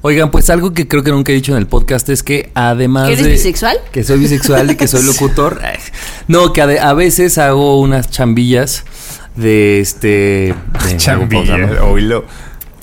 Oigan, 0.00 0.30
pues 0.30 0.48
algo 0.48 0.72
que 0.72 0.86
creo 0.86 1.02
que 1.02 1.10
nunca 1.10 1.32
he 1.32 1.34
dicho 1.34 1.52
en 1.52 1.58
el 1.58 1.66
podcast 1.66 2.08
es 2.08 2.22
que 2.22 2.50
además 2.54 3.08
¿Que 3.08 3.14
eres 3.14 3.24
de... 3.24 3.32
bisexual? 3.32 3.78
Que 3.90 4.04
soy 4.04 4.18
bisexual 4.20 4.70
y 4.70 4.76
que 4.76 4.86
soy 4.86 5.02
locutor. 5.06 5.60
No, 6.28 6.52
que 6.52 6.62
a, 6.62 6.66
de- 6.68 6.78
a 6.80 6.92
veces 6.94 7.36
hago 7.38 7.80
unas 7.80 8.08
chambillas 8.10 8.84
de 9.34 9.80
este... 9.80 10.54
de- 10.86 10.96
Chambilla, 10.98 11.58
¿no? 11.58 11.86
oílo. 11.86 12.24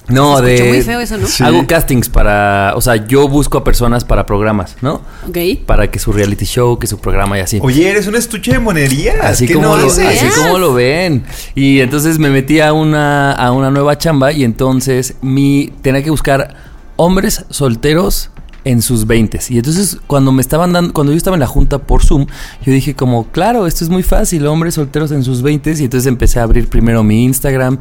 No, 0.08 0.40
de... 0.42 0.62
muy 0.68 0.82
feo 0.84 1.00
eso, 1.00 1.18
¿no? 1.18 1.26
Sí. 1.26 1.42
Hago 1.44 1.66
castings 1.66 2.10
para... 2.10 2.74
O 2.76 2.82
sea, 2.82 2.96
yo 3.08 3.28
busco 3.30 3.58
a 3.58 3.64
personas 3.64 4.04
para 4.04 4.26
programas, 4.26 4.76
¿no? 4.82 5.02
Ok. 5.28 5.38
Para 5.66 5.90
que 5.90 5.98
su 6.00 6.12
reality 6.12 6.46
show, 6.46 6.78
que 6.78 6.86
su 6.86 7.00
programa 7.00 7.38
y 7.40 7.42
así. 7.42 7.60
Oye, 7.62 7.90
eres 7.90 8.06
un 8.08 8.16
estuche 8.16 8.52
de 8.52 8.60
monerías. 8.60 9.16
Así 9.24 9.48
¿Qué 9.48 9.54
como, 9.56 9.68
no 9.70 9.78
lo, 9.78 9.88
haces? 9.88 10.22
así 10.22 10.28
como 10.42 10.60
lo 10.60 10.74
ven. 10.74 11.24
Y 11.56 11.80
entonces 11.80 12.20
me 12.20 12.30
metí 12.30 12.60
a 12.60 12.72
una, 12.74 13.32
a 13.32 13.52
una 13.54 13.72
nueva 13.72 13.98
chamba 13.98 14.32
y 14.34 14.44
entonces 14.44 15.16
mi 15.22 15.74
tenía 15.82 16.04
que 16.04 16.12
buscar 16.12 16.75
hombres 16.96 17.46
solteros 17.50 18.30
en 18.66 18.82
sus 18.82 19.06
20 19.06 19.40
Y 19.50 19.58
entonces 19.58 19.98
cuando 20.08 20.32
me 20.32 20.42
estaban 20.42 20.74
dando, 20.74 20.92
cuando 20.92 21.14
yo 21.14 21.18
estaba 21.18 21.36
en 21.36 21.40
la 21.40 21.48
junta 21.48 21.78
por 21.78 22.04
Zoom, 22.04 22.26
yo 22.66 22.74
dije 22.74 22.96
como, 22.96 23.28
claro, 23.28 23.68
esto 23.68 23.84
es 23.84 23.90
muy 23.90 24.04
fácil, 24.04 24.46
hombres 24.48 24.74
solteros 24.74 25.12
en 25.12 25.24
sus 25.24 25.42
20 25.42 25.76
Y 25.78 25.84
entonces 25.84 26.08
empecé 26.08 26.40
a 26.40 26.44
abrir 26.44 26.68
primero 26.68 27.04
mi 27.04 27.24
Instagram 27.24 27.78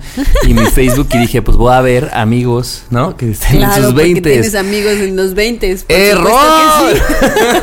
y 0.46 0.54
mi 0.54 0.64
Facebook 0.74 1.08
y 1.14 1.18
dije, 1.18 1.42
pues 1.42 1.56
voy 1.56 1.72
a 1.72 1.80
ver 1.80 2.10
amigos, 2.12 2.84
¿no? 2.90 3.16
Que 3.16 3.30
estén 3.30 3.62
en 3.62 3.72
sus 3.72 3.86
porque 3.86 4.02
20 4.02 4.20
tienes 4.20 4.54
amigos 4.54 4.92
en 4.92 5.16
los 5.16 5.34
20. 5.34 5.78
¡Error! 5.88 6.94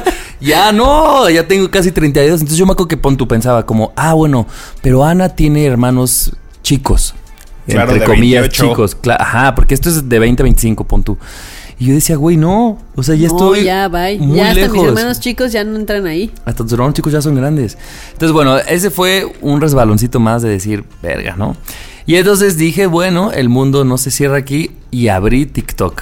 ya 0.41 0.71
no, 0.71 1.29
ya 1.29 1.47
tengo 1.47 1.69
casi 1.69 1.91
32. 1.91 2.41
Entonces 2.41 2.57
yo 2.57 2.65
me 2.65 2.73
acuerdo 2.73 2.87
que 2.87 2.97
pon 2.97 3.15
tú 3.17 3.27
pensaba 3.27 3.65
como, 3.65 3.93
ah, 3.95 4.13
bueno, 4.13 4.47
pero 4.81 5.05
Ana 5.05 5.29
tiene 5.29 5.65
hermanos 5.65 6.33
chicos. 6.63 7.13
Claro, 7.67 7.91
entre 7.91 7.99
de 7.99 8.05
comillas, 8.05 8.41
28. 8.41 8.69
chicos. 8.69 8.97
Cla- 9.01 9.17
ajá, 9.19 9.55
porque 9.55 9.73
esto 9.73 9.89
es 9.89 10.07
de 10.09 10.19
20 10.19 10.41
a 10.41 10.45
25, 10.45 10.83
pon 10.85 11.03
tú. 11.03 11.17
Y 11.79 11.85
yo 11.87 11.93
decía, 11.95 12.15
güey, 12.15 12.37
no. 12.37 12.77
O 12.95 13.01
sea, 13.03 13.15
ya 13.15 13.27
no, 13.27 13.33
estoy. 13.33 13.63
ya, 13.63 13.87
bye. 13.87 14.19
Muy 14.19 14.37
ya 14.37 14.49
hasta 14.49 14.55
lejos. 14.61 14.77
mis 14.77 14.87
hermanos 14.87 15.19
chicos 15.19 15.51
ya 15.51 15.63
no 15.63 15.75
entran 15.77 16.05
ahí. 16.05 16.31
Hasta 16.45 16.63
tus 16.63 16.73
hermanos 16.73 16.93
chicos 16.93 17.11
ya 17.11 17.21
son 17.21 17.33
grandes. 17.35 17.77
Entonces, 18.13 18.33
bueno, 18.33 18.57
ese 18.57 18.91
fue 18.91 19.31
un 19.41 19.61
resbaloncito 19.61 20.19
más 20.19 20.41
de 20.43 20.49
decir, 20.49 20.83
verga, 21.01 21.35
¿no? 21.37 21.55
Y 22.05 22.15
entonces 22.15 22.57
dije, 22.57 22.85
bueno, 22.87 23.31
el 23.31 23.49
mundo 23.49 23.83
no 23.85 23.97
se 23.97 24.11
cierra 24.11 24.37
aquí 24.37 24.71
y 24.91 25.07
abrí 25.07 25.45
TikTok. 25.47 26.01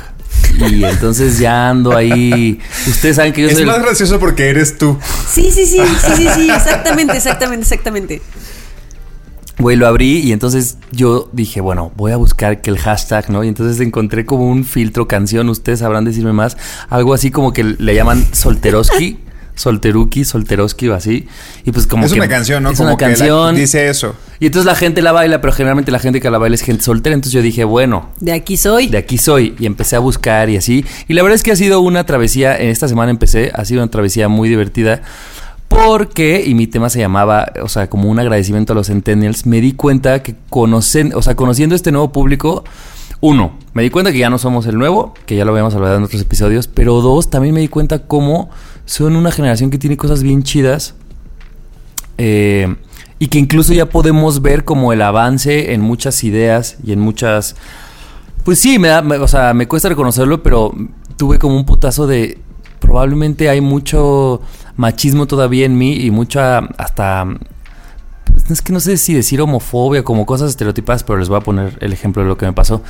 Y 0.69 0.83
entonces 0.83 1.39
ya 1.39 1.69
ando 1.69 1.95
ahí. 1.95 2.59
Ustedes 2.87 3.15
saben 3.17 3.31
que 3.31 3.41
yo 3.43 3.47
Es 3.47 3.53
soy. 3.53 3.61
el- 3.63 3.67
más 3.69 3.81
gracioso 3.81 4.19
porque 4.19 4.49
eres 4.49 4.77
tú. 4.77 4.97
Sí, 5.31 5.49
sí, 5.51 5.65
sí, 5.65 5.77
sí, 5.77 6.11
sí, 6.15 6.27
sí, 6.35 6.49
exactamente, 6.53 7.15
exactamente, 7.15 7.63
exactamente. 7.63 8.21
Güey, 9.59 9.75
lo 9.75 9.87
abrí 9.87 10.19
y 10.19 10.31
entonces 10.31 10.77
yo 10.91 11.29
dije, 11.33 11.59
bueno, 11.59 11.91
voy 11.97 12.13
a 12.13 12.17
buscar 12.17 12.61
que 12.61 12.69
el 12.69 12.77
hashtag, 12.77 13.29
¿no? 13.29 13.43
Y 13.43 13.49
entonces 13.49 13.79
encontré 13.85 14.25
como 14.25 14.47
un 14.49 14.63
filtro 14.63 15.07
canción, 15.07 15.49
ustedes 15.49 15.79
sabrán 15.79 16.05
decirme 16.05 16.31
más, 16.31 16.55
algo 16.89 17.13
así 17.13 17.29
como 17.29 17.51
que 17.51 17.63
le 17.65 17.93
llaman 17.93 18.25
solteroski, 18.31 19.19
solteruki, 19.55 20.23
solteroski 20.23 20.87
o 20.87 20.95
así. 20.95 21.27
Y 21.65 21.73
pues 21.73 21.87
como 21.87 22.05
es 22.05 22.13
que 22.13 22.19
una 22.19 22.29
canción, 22.29 22.63
¿no? 22.63 22.71
Es 22.71 22.77
como 22.77 22.91
una 22.91 22.97
que 22.97 23.03
la- 23.05 23.09
canción. 23.09 23.55
dice 23.55 23.89
eso. 23.89 24.15
Y 24.39 24.45
entonces 24.45 24.65
la 24.65 24.75
gente 24.75 25.01
la 25.01 25.11
baila, 25.11 25.41
pero 25.41 25.51
generalmente 25.51 25.91
la 25.91 25.99
gente 25.99 26.21
que 26.21 26.29
la 26.31 26.37
baila 26.37 26.55
es 26.55 26.61
gente 26.61 26.81
soltera. 26.81 27.13
Entonces 27.13 27.33
yo 27.33 27.41
dije, 27.41 27.65
bueno, 27.65 28.11
De 28.21 28.31
aquí 28.31 28.55
soy. 28.55 28.87
de 28.87 28.97
aquí 28.97 29.17
soy. 29.17 29.55
Y 29.59 29.65
empecé 29.65 29.97
a 29.97 29.99
buscar 29.99 30.49
y 30.49 30.55
así. 30.55 30.85
Y 31.09 31.13
la 31.15 31.21
verdad 31.21 31.35
es 31.35 31.43
que 31.43 31.51
ha 31.51 31.57
sido 31.57 31.81
una 31.81 32.05
travesía, 32.05 32.55
en 32.57 32.69
esta 32.69 32.87
semana 32.87 33.11
empecé, 33.11 33.51
ha 33.53 33.65
sido 33.65 33.83
una 33.83 33.91
travesía 33.91 34.29
muy 34.29 34.47
divertida. 34.47 35.01
Porque, 35.69 36.43
y 36.45 36.53
mi 36.55 36.67
tema 36.67 36.89
se 36.89 36.99
llamaba, 36.99 37.53
o 37.63 37.69
sea, 37.69 37.89
como 37.89 38.09
un 38.09 38.19
agradecimiento 38.19 38.73
a 38.73 38.75
los 38.75 38.87
Centennials, 38.87 39.45
me 39.45 39.61
di 39.61 39.71
cuenta 39.71 40.21
que 40.21 40.35
conocen, 40.49 41.13
o 41.15 41.21
sea, 41.21 41.35
conociendo 41.35 41.75
este 41.75 41.91
nuevo 41.91 42.11
público, 42.11 42.65
uno, 43.21 43.53
me 43.73 43.83
di 43.83 43.89
cuenta 43.89 44.11
que 44.11 44.17
ya 44.17 44.29
no 44.29 44.37
somos 44.37 44.65
el 44.65 44.77
nuevo, 44.77 45.13
que 45.25 45.37
ya 45.37 45.45
lo 45.45 45.51
habíamos 45.51 45.73
hablado 45.75 45.95
en 45.95 46.03
otros 46.03 46.21
episodios, 46.21 46.67
pero 46.67 47.01
dos, 47.01 47.29
también 47.29 47.53
me 47.53 47.61
di 47.61 47.69
cuenta 47.69 47.99
cómo 47.99 48.49
son 48.85 49.15
una 49.15 49.31
generación 49.31 49.69
que 49.69 49.77
tiene 49.77 49.95
cosas 49.95 50.21
bien 50.23 50.43
chidas. 50.43 50.95
eh, 52.17 52.75
y 53.21 53.27
que 53.27 53.37
incluso 53.37 53.73
ya 53.73 53.85
podemos 53.87 54.41
ver 54.41 54.63
como 54.63 54.93
el 54.93 55.01
avance 55.01 55.73
en 55.73 55.81
muchas 55.81 56.23
ideas 56.23 56.77
y 56.83 56.93
en 56.93 57.01
muchas 57.01 57.55
pues 58.43 58.59
sí, 58.59 58.79
me 58.79 58.87
da, 58.87 59.01
o 59.21 59.27
sea, 59.27 59.53
me 59.53 59.67
cuesta 59.67 59.89
reconocerlo, 59.89 60.41
pero 60.41 60.73
tuve 61.17 61.37
como 61.37 61.55
un 61.55 61.65
putazo 61.65 62.07
de 62.07 62.39
probablemente 62.79 63.49
hay 63.49 63.61
mucho 63.61 64.41
machismo 64.79 65.27
todavía 65.27 65.65
en 65.65 65.77
mí 65.77 65.93
y 65.93 66.09
mucha 66.09 66.59
hasta 66.77 67.25
pues, 68.25 68.49
es 68.49 68.61
que 68.61 68.71
no 68.71 68.79
sé 68.79 68.95
si 68.97 69.13
decir 69.13 69.41
homofobia 69.41 70.03
como 70.03 70.25
cosas 70.25 70.51
estereotipadas, 70.51 71.03
pero 71.03 71.19
les 71.19 71.27
voy 71.29 71.37
a 71.37 71.41
poner 71.41 71.77
el 71.81 71.91
ejemplo 71.91 72.21
de 72.23 72.29
lo 72.29 72.37
que 72.37 72.45
me 72.45 72.53
pasó. 72.53 72.81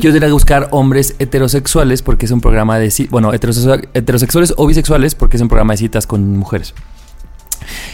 Yo 0.00 0.12
tenía 0.12 0.28
que 0.28 0.32
buscar 0.32 0.68
hombres 0.72 1.14
heterosexuales 1.18 2.02
porque 2.02 2.26
es 2.26 2.32
un 2.32 2.40
programa 2.40 2.78
de 2.78 2.92
bueno, 3.10 3.32
heterosexual- 3.32 3.88
heterosexuales 3.94 4.52
o 4.56 4.66
bisexuales 4.66 5.14
porque 5.14 5.36
es 5.38 5.42
un 5.42 5.48
programa 5.48 5.72
de 5.72 5.78
citas 5.78 6.06
con 6.06 6.36
mujeres. 6.36 6.74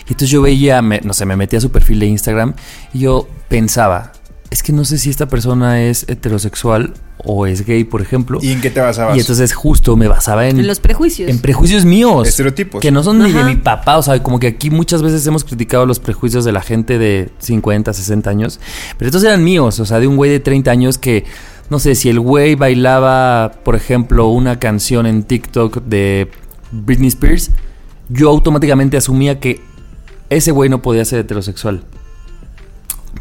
Y 0.06 0.12
entonces 0.12 0.30
yo 0.30 0.42
veía, 0.42 0.80
me- 0.82 1.00
no 1.02 1.12
sé, 1.12 1.24
me 1.26 1.36
metí 1.36 1.54
a 1.56 1.60
su 1.60 1.70
perfil 1.70 2.00
de 2.00 2.06
Instagram 2.06 2.54
y 2.94 3.00
yo 3.00 3.28
pensaba, 3.48 4.12
es 4.50 4.62
que 4.62 4.72
no 4.72 4.84
sé 4.84 4.98
si 4.98 5.10
esta 5.10 5.26
persona 5.28 5.82
es 5.82 6.04
heterosexual 6.08 6.94
o 7.26 7.47
es 7.47 7.66
gay, 7.66 7.85
por 7.85 8.00
ejemplo. 8.00 8.38
¿Y 8.40 8.52
en 8.52 8.61
qué 8.61 8.71
te 8.71 8.80
basabas? 8.80 9.16
Y 9.16 9.21
entonces 9.21 9.52
justo 9.52 9.97
me 9.97 10.09
basaba 10.09 10.49
en, 10.49 10.61
En 10.61 10.66
los 10.66 10.80
prejuicios. 10.80 11.28
en 11.28 11.40
prejuicios 11.40 11.85
míos. 11.85 12.28
Estereotipos. 12.28 12.80
Que 12.80 12.90
no 12.90 13.02
son 13.02 13.18
ni 13.23 13.33
de 13.33 13.45
mi 13.45 13.56
papá. 13.56 13.99
O 13.99 14.02
sea, 14.02 14.23
como 14.23 14.38
que 14.38 14.47
aquí 14.47 14.71
muchas 14.71 15.02
veces 15.02 15.26
hemos 15.26 15.45
criticado 15.45 15.87
los 15.87 15.99
prejuicios 15.99 16.45
de 16.45 16.52
la 16.52 16.62
gente 16.62 16.99
de 16.99 17.30
50, 17.38 17.92
60 17.92 18.30
años. 18.30 18.61
Pero 18.97 19.09
estos 19.09 19.25
eran 19.25 19.42
míos. 19.42 19.80
O 19.80 19.85
sea, 19.85 19.99
de 19.99 20.06
un 20.06 20.16
güey 20.16 20.30
de 20.30 20.40
30 20.40 20.71
años 20.71 20.99
que, 20.99 21.25
no 21.68 21.78
sé, 21.80 21.95
si 21.97 22.09
el 22.09 22.21
güey 22.21 22.54
bailaba, 22.54 23.52
por 23.64 23.75
ejemplo, 23.75 24.28
una 24.28 24.59
canción 24.59 25.06
en 25.06 25.25
TikTok 25.25 25.83
de 25.83 26.30
Britney 26.71 27.09
Spears, 27.09 27.50
yo 28.09 28.30
automáticamente 28.30 28.97
asumía 28.97 29.40
que 29.40 29.61
ese 30.30 30.52
güey 30.52 30.71
no 30.71 30.80
podía 30.83 31.04
ser 31.04 31.21
heterosexual. 31.21 31.83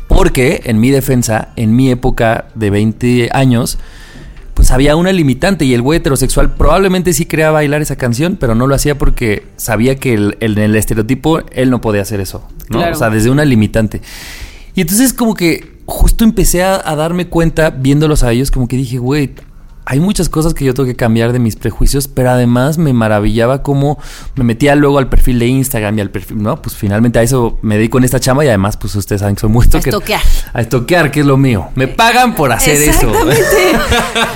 Porque, 0.07 0.61
en 0.65 0.79
mi 0.79 0.91
defensa, 0.91 1.49
en 1.55 1.75
mi 1.75 1.89
época 1.91 2.45
de 2.55 2.69
20 2.69 3.29
años, 3.33 3.77
pues 4.53 4.71
había 4.71 4.95
una 4.95 5.11
limitante 5.11 5.65
y 5.65 5.73
el 5.73 5.81
güey 5.81 5.97
heterosexual 5.99 6.53
probablemente 6.55 7.11
sí 7.11 7.25
quería 7.25 7.51
bailar 7.51 7.81
esa 7.81 7.97
canción, 7.97 8.37
pero 8.39 8.55
no 8.55 8.67
lo 8.67 8.75
hacía 8.75 8.97
porque 8.97 9.45
sabía 9.57 9.95
que 9.97 10.13
el- 10.13 10.37
el- 10.39 10.57
en 10.57 10.63
el 10.65 10.75
estereotipo 10.77 11.39
él 11.51 11.69
no 11.69 11.81
podía 11.81 12.03
hacer 12.03 12.21
eso, 12.21 12.47
¿no? 12.69 12.77
Claro. 12.77 12.95
O 12.95 12.99
sea, 12.99 13.09
desde 13.09 13.29
una 13.29 13.43
limitante. 13.43 14.01
Y 14.73 14.81
entonces 14.81 15.11
como 15.11 15.33
que 15.33 15.75
justo 15.85 16.23
empecé 16.23 16.63
a, 16.63 16.81
a 16.89 16.95
darme 16.95 17.27
cuenta 17.27 17.69
viéndolos 17.69 18.23
a 18.23 18.31
ellos, 18.31 18.49
como 18.51 18.67
que 18.69 18.77
dije, 18.77 18.97
güey, 18.97 19.31
hay 19.87 19.99
muchas 19.99 20.29
cosas 20.29 20.55
que 20.55 20.65
yo 20.65 20.73
tengo 20.73 20.87
que 20.87 20.95
cambiar 20.95 21.31
de 21.31 21.37
mis 21.37 21.55
prejuicios, 21.55 22.07
pero 22.07 22.31
además 22.31 22.79
me 22.79 22.91
maravillaba 22.91 23.61
cómo 23.61 23.99
me 24.35 24.43
metía 24.43 24.73
luego 24.75 24.97
al 24.97 25.09
perfil 25.09 25.37
de 25.37 25.45
Instagram 25.47 25.97
y 25.99 26.01
al 26.01 26.09
perfil, 26.09 26.41
¿no? 26.41 26.59
Pues 26.59 26.75
finalmente 26.75 27.19
a 27.19 27.21
eso 27.21 27.59
me 27.61 27.75
dedico 27.77 27.99
en 27.99 28.03
esta 28.03 28.19
chamba 28.19 28.43
y 28.43 28.47
además, 28.47 28.77
pues 28.77 28.95
ustedes 28.95 29.19
saben 29.21 29.35
que 29.35 29.41
soy 29.41 29.49
muy 29.49 29.63
A 29.63 29.67
stalker. 29.67 29.93
estoquear. 29.93 30.21
A 30.53 30.61
estoquear, 30.61 31.11
que 31.11 31.19
es 31.19 31.25
lo 31.25 31.37
mío. 31.37 31.69
Me 31.75 31.87
pagan 31.87 32.33
por 32.33 32.51
hacer 32.51 32.81
eso. 32.81 33.09
Exactamente. 33.09 33.45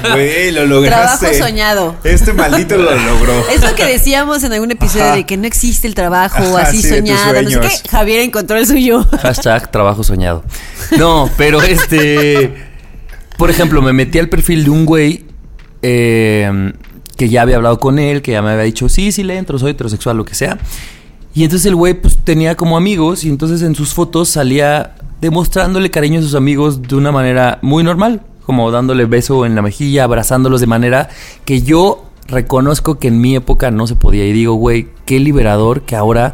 Güey, 0.12 0.52
lo 0.52 0.66
lograste. 0.66 1.28
Trabajo 1.28 1.46
soñado. 1.48 1.96
Este 2.04 2.34
maldito 2.34 2.78
lo 2.78 2.96
logró. 2.96 3.34
Es 3.50 3.62
lo 3.62 3.74
que 3.76 3.86
decíamos 3.86 4.44
en 4.44 4.54
algún 4.54 4.72
episodio 4.72 5.06
Ajá. 5.06 5.16
de 5.16 5.26
que 5.26 5.36
no 5.38 5.46
existe 5.48 5.88
el 5.88 5.96
trabajo 5.96 6.38
Ajá, 6.38 6.68
así 6.68 6.82
sí, 6.82 6.90
soñado. 6.90 7.42
No 7.42 7.50
sé 7.50 7.60
qué. 7.60 7.90
Javier 7.90 8.22
encontró 8.22 8.58
el 8.58 8.68
suyo. 8.68 9.04
Hashtag 9.22 9.72
trabajo 9.72 10.04
soñado. 10.04 10.44
No, 10.98 11.30
pero 11.38 11.62
este. 11.62 12.68
Por 13.38 13.50
ejemplo, 13.50 13.82
me 13.82 13.94
metí 13.94 14.20
al 14.20 14.30
perfil 14.30 14.64
de 14.66 14.70
un 14.70 14.86
güey 14.86 15.26
eh, 15.82 16.74
que 17.18 17.30
ya 17.30 17.42
había 17.42 17.58
hablado 17.58 17.80
con 17.80 18.00
él, 18.00 18.22
que 18.22 18.32
ya 18.32 18.42
me 18.42 18.52
había 18.52 18.64
dicho, 18.64 18.88
sí, 18.90 19.12
sí 19.12 19.24
le 19.24 19.38
entro, 19.38 19.60
soy 19.60 19.72
heterosexual, 19.72 20.18
lo 20.18 20.26
que 20.26 20.36
sea. 20.36 20.58
Y 21.34 21.44
entonces 21.44 21.66
el 21.68 21.76
güey 21.76 21.94
pues 21.94 22.18
tenía 22.18 22.56
como 22.56 22.78
amigos 22.78 23.24
y 23.24 23.30
entonces 23.30 23.62
en 23.62 23.76
sus 23.76 23.94
fotos 23.94 24.30
salía 24.30 24.96
demostrándole 25.22 25.92
cariño 25.92 26.20
a 26.20 26.24
sus 26.24 26.36
amigos 26.36 26.82
de 26.82 26.96
una 26.96 27.12
manera 27.12 27.60
muy 27.62 27.84
normal, 27.84 28.22
como 28.46 28.72
dándole 28.72 29.06
beso 29.06 29.46
en 29.46 29.56
la 29.56 29.62
mejilla, 29.62 30.06
abrazándolos 30.06 30.62
de 30.62 30.68
manera 30.68 31.10
que 31.46 31.62
yo 31.62 32.06
reconozco 32.28 33.00
que 33.00 33.10
en 33.10 33.22
mi 33.22 33.36
época 33.36 33.72
no 33.72 33.86
se 33.88 33.96
podía. 33.96 34.26
Y 34.26 34.34
digo, 34.34 34.54
güey, 34.54 34.88
qué 35.06 35.20
liberador 35.20 35.82
que 35.82 35.96
ahora 35.96 36.34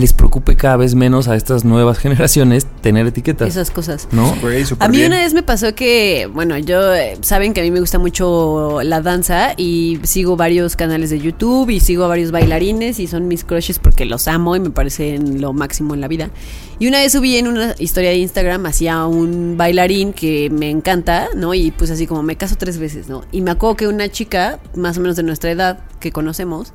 les 0.00 0.14
preocupe 0.14 0.56
cada 0.56 0.76
vez 0.76 0.94
menos 0.94 1.28
a 1.28 1.36
estas 1.36 1.64
nuevas 1.64 1.98
generaciones 2.00 2.66
tener 2.80 3.06
etiquetas. 3.06 3.48
Esas 3.48 3.70
cosas. 3.70 4.08
¿No? 4.10 4.34
Güey, 4.40 4.64
A 4.78 4.88
mí 4.88 4.96
bien. 4.96 5.12
una 5.12 5.20
vez 5.20 5.34
me 5.34 5.42
pasó 5.42 5.74
que, 5.74 6.28
bueno, 6.32 6.56
yo 6.58 6.94
eh, 6.94 7.18
saben 7.20 7.52
que 7.52 7.60
a 7.60 7.62
mí 7.64 7.70
me 7.70 7.80
gusta 7.80 7.98
mucho 7.98 8.80
la 8.82 9.02
danza 9.02 9.52
y 9.56 10.00
sigo 10.02 10.36
varios 10.36 10.74
canales 10.76 11.10
de 11.10 11.20
YouTube 11.20 11.70
y 11.70 11.80
sigo 11.80 12.04
a 12.04 12.08
varios 12.08 12.30
bailarines 12.30 12.98
y 12.98 13.06
son 13.06 13.28
mis 13.28 13.44
crushes 13.44 13.78
porque 13.78 14.06
los 14.06 14.26
amo 14.26 14.56
y 14.56 14.60
me 14.60 14.70
parecen 14.70 15.40
lo 15.40 15.52
máximo 15.52 15.94
en 15.94 16.00
la 16.00 16.08
vida. 16.08 16.30
Y 16.78 16.88
una 16.88 16.98
vez 16.98 17.12
subí 17.12 17.36
en 17.36 17.46
una 17.46 17.74
historia 17.78 18.08
de 18.10 18.16
Instagram 18.16 18.64
hacia 18.64 19.04
un 19.04 19.56
bailarín 19.58 20.14
que 20.14 20.48
me 20.48 20.70
encanta, 20.70 21.28
¿no? 21.36 21.52
Y 21.52 21.72
pues 21.72 21.90
así 21.90 22.06
como 22.06 22.22
me 22.22 22.36
caso 22.36 22.56
tres 22.56 22.78
veces, 22.78 23.08
¿no? 23.08 23.22
Y 23.32 23.42
me 23.42 23.50
acuerdo 23.50 23.76
que 23.76 23.86
una 23.86 24.08
chica, 24.08 24.58
más 24.74 24.96
o 24.96 25.02
menos 25.02 25.16
de 25.16 25.22
nuestra 25.24 25.50
edad, 25.50 25.80
que 26.00 26.10
conocemos, 26.10 26.72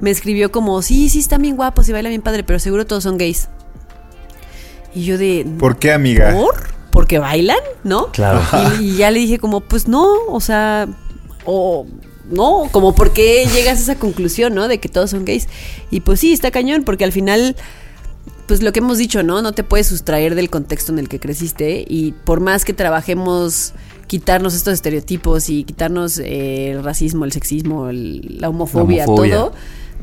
me 0.00 0.10
escribió 0.10 0.50
como, 0.50 0.82
sí, 0.82 1.08
sí, 1.08 1.18
están 1.20 1.42
bien 1.42 1.56
guapos 1.56 1.88
y 1.88 1.92
baila 1.92 2.08
bien 2.08 2.22
padre, 2.22 2.42
pero 2.44 2.58
seguro 2.58 2.86
todos 2.86 3.02
son 3.04 3.18
gays. 3.18 3.48
Y 4.94 5.04
yo 5.04 5.18
de... 5.18 5.46
¿Por 5.58 5.78
qué, 5.78 5.92
amiga? 5.92 6.32
¿Por? 6.32 6.70
Porque 6.90 7.18
bailan, 7.18 7.58
¿no? 7.84 8.10
Claro. 8.12 8.42
Y, 8.80 8.84
y 8.84 8.96
ya 8.96 9.10
le 9.10 9.20
dije 9.20 9.38
como, 9.38 9.60
pues 9.60 9.86
no, 9.86 10.08
o 10.28 10.40
sea, 10.40 10.88
o 11.44 11.86
no, 12.28 12.68
como 12.72 12.94
por 12.94 13.12
qué 13.12 13.46
llegas 13.54 13.78
a 13.78 13.82
esa 13.82 13.94
conclusión, 13.96 14.54
¿no? 14.54 14.66
De 14.68 14.78
que 14.78 14.88
todos 14.88 15.10
son 15.10 15.24
gays. 15.24 15.48
Y 15.90 16.00
pues 16.00 16.18
sí, 16.20 16.32
está 16.32 16.50
cañón, 16.50 16.82
porque 16.82 17.04
al 17.04 17.12
final, 17.12 17.54
pues 18.46 18.62
lo 18.62 18.72
que 18.72 18.80
hemos 18.80 18.98
dicho, 18.98 19.22
¿no? 19.22 19.42
No 19.42 19.52
te 19.52 19.62
puedes 19.62 19.86
sustraer 19.86 20.34
del 20.34 20.50
contexto 20.50 20.92
en 20.92 20.98
el 20.98 21.08
que 21.08 21.20
creciste 21.20 21.84
y 21.88 22.12
por 22.24 22.40
más 22.40 22.64
que 22.64 22.72
trabajemos 22.72 23.72
quitarnos 24.08 24.54
estos 24.54 24.74
estereotipos 24.74 25.48
y 25.50 25.62
quitarnos 25.62 26.18
eh, 26.18 26.72
el 26.72 26.82
racismo, 26.82 27.24
el 27.24 27.30
sexismo, 27.30 27.88
el- 27.90 28.38
la 28.40 28.48
homofobia, 28.48 29.04
La 29.04 29.12
homofobia. 29.12 29.36
todo, 29.36 29.52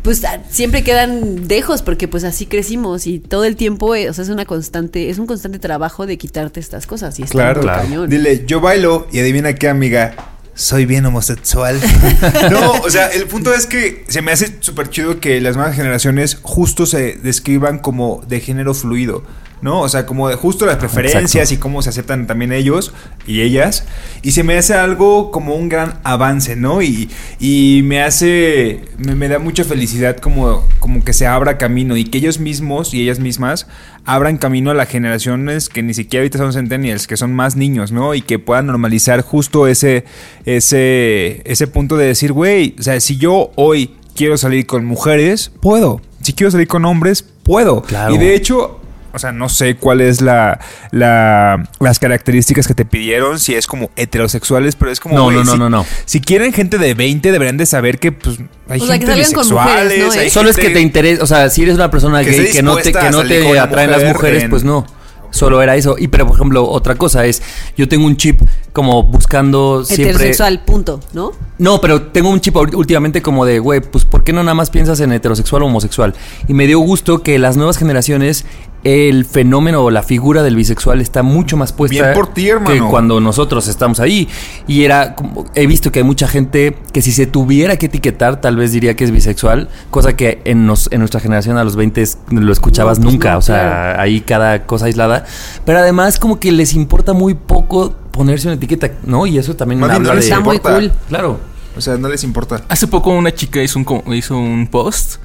pues 0.02 0.24
ah, 0.24 0.40
siempre 0.50 0.84
quedan 0.84 1.48
dejos 1.48 1.82
porque 1.82 2.08
pues 2.08 2.24
así 2.24 2.46
crecimos 2.46 3.08
y 3.08 3.20
todo 3.20 3.46
el 3.46 3.56
tiempo, 3.56 3.96
eh, 3.96 4.10
o 4.10 4.14
sea, 4.14 4.24
es 4.24 4.30
una 4.30 4.46
constante, 4.46 5.10
es 5.10 5.18
un 5.20 5.28
constante 5.28 5.60
trabajo 5.60 6.06
de 6.06 6.18
quitarte 6.18 6.60
estas 6.60 6.88
cosas 6.88 7.20
y 7.20 7.24
está 7.24 7.34
Claro, 7.34 7.62
cañón. 7.62 8.10
Dile, 8.10 8.46
yo 8.46 8.62
bailo 8.62 9.08
y 9.12 9.20
adivina 9.20 9.54
qué, 9.56 9.70
amiga. 9.70 10.16
Soy 10.54 10.88
bien 10.88 11.06
homosexual. 11.06 11.80
no, 12.52 12.72
o 12.72 12.90
sea, 12.90 13.08
el 13.10 13.26
punto 13.28 13.54
es 13.54 13.68
que 13.68 14.06
se 14.08 14.24
me 14.24 14.32
hace 14.32 14.58
súper 14.60 14.90
chido 14.90 15.20
que 15.20 15.40
las 15.40 15.56
nuevas 15.56 15.76
generaciones 15.76 16.40
justo 16.42 16.88
se 16.88 17.14
describan 17.18 17.78
como 17.78 18.24
de 18.28 18.40
género 18.40 18.74
fluido. 18.74 19.24
¿No? 19.62 19.82
O 19.82 19.90
sea, 19.90 20.06
como 20.06 20.30
de 20.30 20.36
justo 20.36 20.66
las 20.66 20.76
preferencias 20.76 21.26
Exacto. 21.26 21.54
y 21.54 21.58
cómo 21.58 21.82
se 21.82 21.90
aceptan 21.90 22.28
también 22.28 22.54
ellos 22.54 22.94
y 23.26 23.42
ellas. 23.42 23.86
Y 24.22 24.32
se 24.32 24.44
me 24.44 24.56
hace 24.58 24.76
algo 24.76 25.32
como 25.32 25.56
un 25.56 25.68
gran 25.68 26.00
avance, 26.04 26.56
¿no? 26.56 26.82
Y, 26.82 27.10
y 27.40 27.82
me 27.84 28.04
hace. 28.04 28.86
Me, 28.98 29.16
me 29.16 29.28
da 29.28 29.40
mucha 29.40 29.64
felicidad 29.64 30.18
como, 30.18 30.64
como 30.80 31.04
que 31.04 31.14
se 31.14 31.26
abra 31.26 31.58
camino 31.58 31.98
y 31.98 32.06
que 32.06 32.20
ellos 32.20 32.40
mismos 32.40 32.94
y 32.94 33.02
ellas 33.02 33.20
mismas 33.20 33.68
abran 34.08 34.38
camino 34.38 34.72
a 34.72 34.74
las 34.74 34.88
generaciones 34.88 35.68
que 35.68 35.84
ni 35.84 35.94
siquiera 35.94 36.22
ahorita 36.22 36.38
son 36.38 36.54
centennials, 36.54 37.08
que 37.08 37.18
son 37.18 37.34
más 37.34 37.56
niños, 37.58 37.92
¿no? 37.92 38.16
Y 38.16 38.22
que 38.22 38.40
puedan 38.40 38.68
normalizar 38.68 39.22
justo 39.22 39.68
ese, 39.68 40.06
ese, 40.46 41.42
ese 41.46 41.68
punto 41.68 41.98
de 41.98 42.06
decir, 42.06 42.32
güey, 42.32 42.74
o 42.80 42.84
sea, 42.84 43.00
si 43.02 43.18
yo 43.18 43.52
hoy 43.56 43.96
quiero 44.16 44.38
salir 44.38 44.66
con 44.66 44.86
mujeres, 44.86 45.52
puedo. 45.62 46.02
Si 46.22 46.34
quiero 46.34 46.52
salir 46.52 46.68
con 46.68 46.86
hombres, 46.86 47.24
puedo. 47.44 47.82
Claro. 47.82 48.16
Y 48.16 48.18
de 48.18 48.34
hecho, 48.34 48.80
o 49.18 49.20
sea, 49.20 49.32
no 49.34 49.50
sé 49.50 49.76
cuál 49.76 50.00
es 50.02 50.22
la, 50.22 50.60
la- 50.92 51.70
las 51.80 52.00
características 52.00 52.68
que 52.68 52.74
te 52.74 52.86
pidieron, 52.86 53.40
si 53.40 53.54
es 53.56 53.68
como 53.68 53.92
heterosexuales, 53.96 54.76
pero 54.76 54.92
es 54.92 55.00
como... 55.00 55.16
No, 55.16 55.24
güey, 55.26 55.38
no, 55.38 55.44
no, 55.44 55.52
si, 55.54 55.58
no, 55.60 55.70
no. 55.70 55.86
Si 56.06 56.22
quieren 56.22 56.54
gente 56.54 56.78
de 56.78 56.94
20, 56.94 57.32
deberían 57.32 57.58
de 57.58 57.66
saber 57.66 58.00
que 58.00 58.12
pues 58.14 58.38
hay 58.70 58.80
O 58.82 58.86
sea, 58.86 58.98
que 59.00 59.06
gente 59.06 59.34
con 59.34 59.44
bisexuales, 59.44 59.84
mujeres, 59.84 60.00
¿no? 60.06 60.12
hay 60.22 60.28
¿Eh? 60.28 60.30
Solo 60.30 60.50
es 60.50 60.56
que 60.56 60.62
gente- 60.64 60.76
te 60.76 60.82
interesa, 60.82 61.24
o 61.24 61.28
sea, 61.28 61.50
si 61.50 61.64
eres 61.64 61.76
una 61.76 61.92
persona 61.92 62.24
Que 62.24 62.32
gay 62.32 62.52
que 62.52 62.64
no 62.64 62.76
te, 62.78 62.92
que 62.92 62.98
a 62.98 63.12
no 63.12 63.24
te 63.24 63.60
atraen 63.60 63.92
las 63.92 64.00
mujer 64.02 64.16
mujeres, 64.16 64.44
en- 64.44 64.50
pues 64.50 64.64
no. 64.64 64.86
Solo 65.30 65.62
era 65.62 65.76
eso. 65.76 65.98
Y 66.00 66.08
pero 66.08 66.26
por 66.26 66.36
ejemplo, 66.38 66.64
otra 66.68 66.96
cosa 66.96 67.26
es, 67.26 67.44
yo 67.76 67.90
tengo 67.90 68.06
un 68.06 68.16
chip 68.16 68.40
como 68.72 69.04
buscando 69.04 69.84
siempre. 69.84 70.12
Heterosexual, 70.12 70.64
punto, 70.64 71.02
¿no? 71.12 71.34
No, 71.58 71.82
pero 71.82 72.02
tengo 72.04 72.30
un 72.30 72.40
chip 72.40 72.56
últimamente 72.56 73.22
como 73.22 73.46
de, 73.46 73.60
güey, 73.60 73.82
pues 73.82 74.06
¿por 74.06 74.24
qué 74.24 74.32
no 74.32 74.42
nada 74.44 74.54
más 74.56 74.70
piensas 74.70 75.02
en 75.02 75.12
heterosexual 75.12 75.64
o 75.64 75.66
homosexual? 75.66 76.14
Y 76.48 76.54
me 76.54 76.66
dio 76.66 76.80
gusto 76.80 77.24
que 77.24 77.38
las 77.40 77.58
nuevas 77.58 77.78
generaciones, 77.78 78.46
el 78.88 79.26
fenómeno 79.26 79.84
o 79.84 79.92
la 79.92 80.02
figura 80.02 80.44
del 80.44 80.56
bisexual 80.56 81.02
está 81.02 81.22
mucho 81.24 81.58
más 81.58 81.74
puesta 81.74 82.02
Bien 82.02 82.14
por 82.14 82.28
ti, 82.34 82.50
hermano. 82.50 82.72
que 82.74 82.80
cuando 82.90 83.20
nosotros 83.20 83.68
estamos 83.68 84.00
ahí. 84.00 84.28
Y 84.66 84.84
era, 84.86 85.14
como, 85.16 85.46
he 85.56 85.68
visto 85.68 85.92
que 85.92 86.00
hay 86.00 86.06
mucha 86.06 86.28
gente 86.28 86.78
que 86.94 87.02
si 87.02 87.12
se 87.12 87.26
tuviera 87.28 87.76
que 87.78 87.88
etiquetar, 87.88 88.40
tal 88.42 88.56
vez 88.56 88.72
diría 88.72 88.96
que 88.96 89.04
es 89.04 89.12
bisexual, 89.12 89.70
cosa 89.92 90.16
que 90.16 90.42
en, 90.46 90.66
nos- 90.66 90.90
en 90.92 91.00
nuestra 91.00 91.20
generación 91.20 91.58
a 91.58 91.64
los 91.64 91.76
20 91.76 92.04
lo 92.32 92.52
escuchabas 92.54 93.00
No, 93.00 93.04
pues 93.06 93.14
nunca, 93.16 93.32
no, 93.34 93.38
o 93.40 93.42
sea, 93.42 93.60
claro. 93.62 94.02
ahí 94.02 94.22
cada 94.22 94.66
cosa 94.66 94.86
aislada. 94.86 95.26
Pero 95.66 95.80
además 95.80 96.20
como 96.20 96.40
que 96.40 96.52
les 96.52 96.74
importa 96.74 97.14
muy 97.14 97.34
poco 97.34 97.94
ponerse 98.12 98.48
una 98.48 98.56
etiqueta, 98.56 98.90
¿no? 99.04 99.28
Y 99.28 99.38
eso 99.38 99.56
también 99.56 99.80
bien 99.82 99.92
habla 99.92 100.08
no 100.10 100.14
les 100.16 100.26
de... 100.26 100.30
Está 100.32 100.40
muy 100.44 100.56
importa. 100.56 100.80
cool. 100.80 100.92
Claro. 101.10 101.40
O 101.76 101.82
sea, 101.82 101.98
no 101.98 102.08
les 102.10 102.24
importa. 102.24 102.62
Hace 102.70 102.88
poco 102.88 103.12
una 103.12 103.32
chica 103.34 103.62
hizo 103.62 103.78
un, 103.78 104.14
hizo 104.16 104.36
un 104.38 104.68
post 104.68 105.18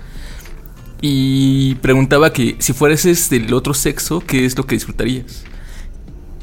y 1.03 1.75
preguntaba 1.77 2.33
que 2.33 2.57
si 2.61 2.73
fueras 2.73 3.29
del 3.29 3.53
otro 3.53 3.75
sexo, 3.75 4.21
¿qué 4.21 4.47
es 4.47 4.57
lo 4.57 4.65
que 4.65 4.77
disfrutarías? 4.77 5.45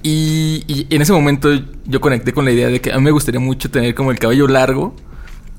Y, 0.04 0.64
y 0.68 0.88
en 0.94 1.02
ese 1.02 1.12
momento 1.14 1.50
yo 1.86 2.00
conecté 2.02 2.34
con 2.34 2.46
la 2.46 2.52
idea 2.52 2.68
de 2.68 2.80
que 2.80 2.92
a 2.92 2.98
mí 2.98 3.04
me 3.04 3.12
gustaría 3.12 3.40
mucho 3.40 3.72
tener 3.72 3.96
como 3.96 4.12
el 4.12 4.20
cabello 4.20 4.48
largo 4.48 4.96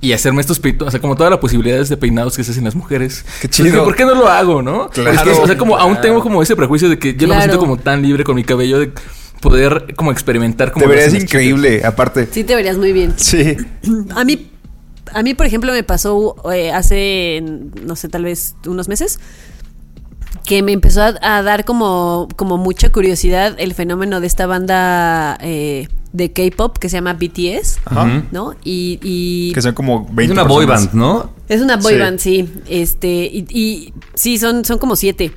y 0.02 0.12
hacerme 0.12 0.40
estos 0.40 0.60
peitos, 0.60 0.88
o 0.88 0.90
sea, 0.90 1.00
como 1.00 1.14
todas 1.14 1.30
las 1.30 1.40
posibilidades 1.40 1.88
de 1.90 1.96
peinados 1.96 2.36
que 2.36 2.44
se 2.44 2.52
hacen 2.52 2.64
las 2.64 2.74
mujeres. 2.74 3.22
Qué 3.40 3.46
Entonces, 3.48 3.66
chido. 3.72 3.84
¿Por 3.84 3.96
qué 3.96 4.04
no 4.04 4.14
lo 4.14 4.28
hago, 4.28 4.62
no? 4.62 4.88
Claro. 4.88 5.10
Es 5.12 5.20
que, 5.22 5.30
o 5.30 5.46
sea, 5.46 5.58
como 5.58 5.76
aún 5.76 5.98
tengo 6.00 6.22
como 6.22 6.42
ese 6.42 6.56
prejuicio 6.56 6.88
de 6.88 6.98
que 6.98 7.14
yo 7.14 7.26
no 7.26 7.34
me 7.34 7.40
Claro. 7.40 7.42
siento 7.42 7.58
como 7.58 7.76
tan 7.76 8.00
libre 8.02 8.24
con 8.24 8.34
mi 8.34 8.44
cabello 8.44 8.78
de 8.78 8.92
poder 9.40 9.94
como 9.96 10.10
experimentar 10.12 10.72
como 10.72 10.84
Te 10.86 10.90
verías 10.90 11.14
increíble, 11.14 11.82
aparte. 11.84 12.28
Sí, 12.30 12.44
te 12.44 12.54
verías 12.54 12.78
muy 12.78 12.92
bien. 12.92 13.14
Sí. 13.16 13.56
A 14.14 14.24
mí, 14.24 14.49
a 15.12 15.22
mí, 15.22 15.34
por 15.34 15.46
ejemplo, 15.46 15.72
me 15.72 15.82
pasó 15.82 16.36
eh, 16.52 16.72
hace, 16.72 17.42
no 17.84 17.96
sé, 17.96 18.08
tal 18.08 18.24
vez 18.24 18.54
unos 18.66 18.88
meses, 18.88 19.18
que 20.44 20.62
me 20.62 20.72
empezó 20.72 21.02
a, 21.02 21.14
a 21.20 21.42
dar 21.42 21.64
como, 21.64 22.28
como 22.36 22.56
mucha 22.56 22.90
curiosidad 22.90 23.54
el 23.58 23.74
fenómeno 23.74 24.20
de 24.20 24.26
esta 24.26 24.46
banda 24.46 25.36
eh, 25.40 25.88
de 26.12 26.32
K-pop 26.32 26.78
que 26.78 26.88
se 26.88 26.96
llama 26.96 27.12
BTS, 27.14 27.78
Ajá. 27.84 28.24
¿no? 28.32 28.54
Y, 28.64 28.98
y 29.02 29.52
Que 29.52 29.62
son 29.62 29.74
como 29.74 30.06
20 30.12 30.24
Es 30.24 30.30
una 30.30 30.42
boy 30.44 30.66
personas. 30.66 30.92
band, 30.92 31.00
¿no? 31.00 31.30
es 31.48 31.60
una 31.60 31.76
boy 31.76 31.94
Sí. 31.94 31.98
band, 32.00 32.18
sí. 32.18 32.48
Este, 32.68 33.08
y, 33.32 33.46
y 33.50 33.92
sí, 34.14 34.38
son, 34.38 34.64
son 34.64 34.78
como 34.78 34.96
siete. 34.96 35.32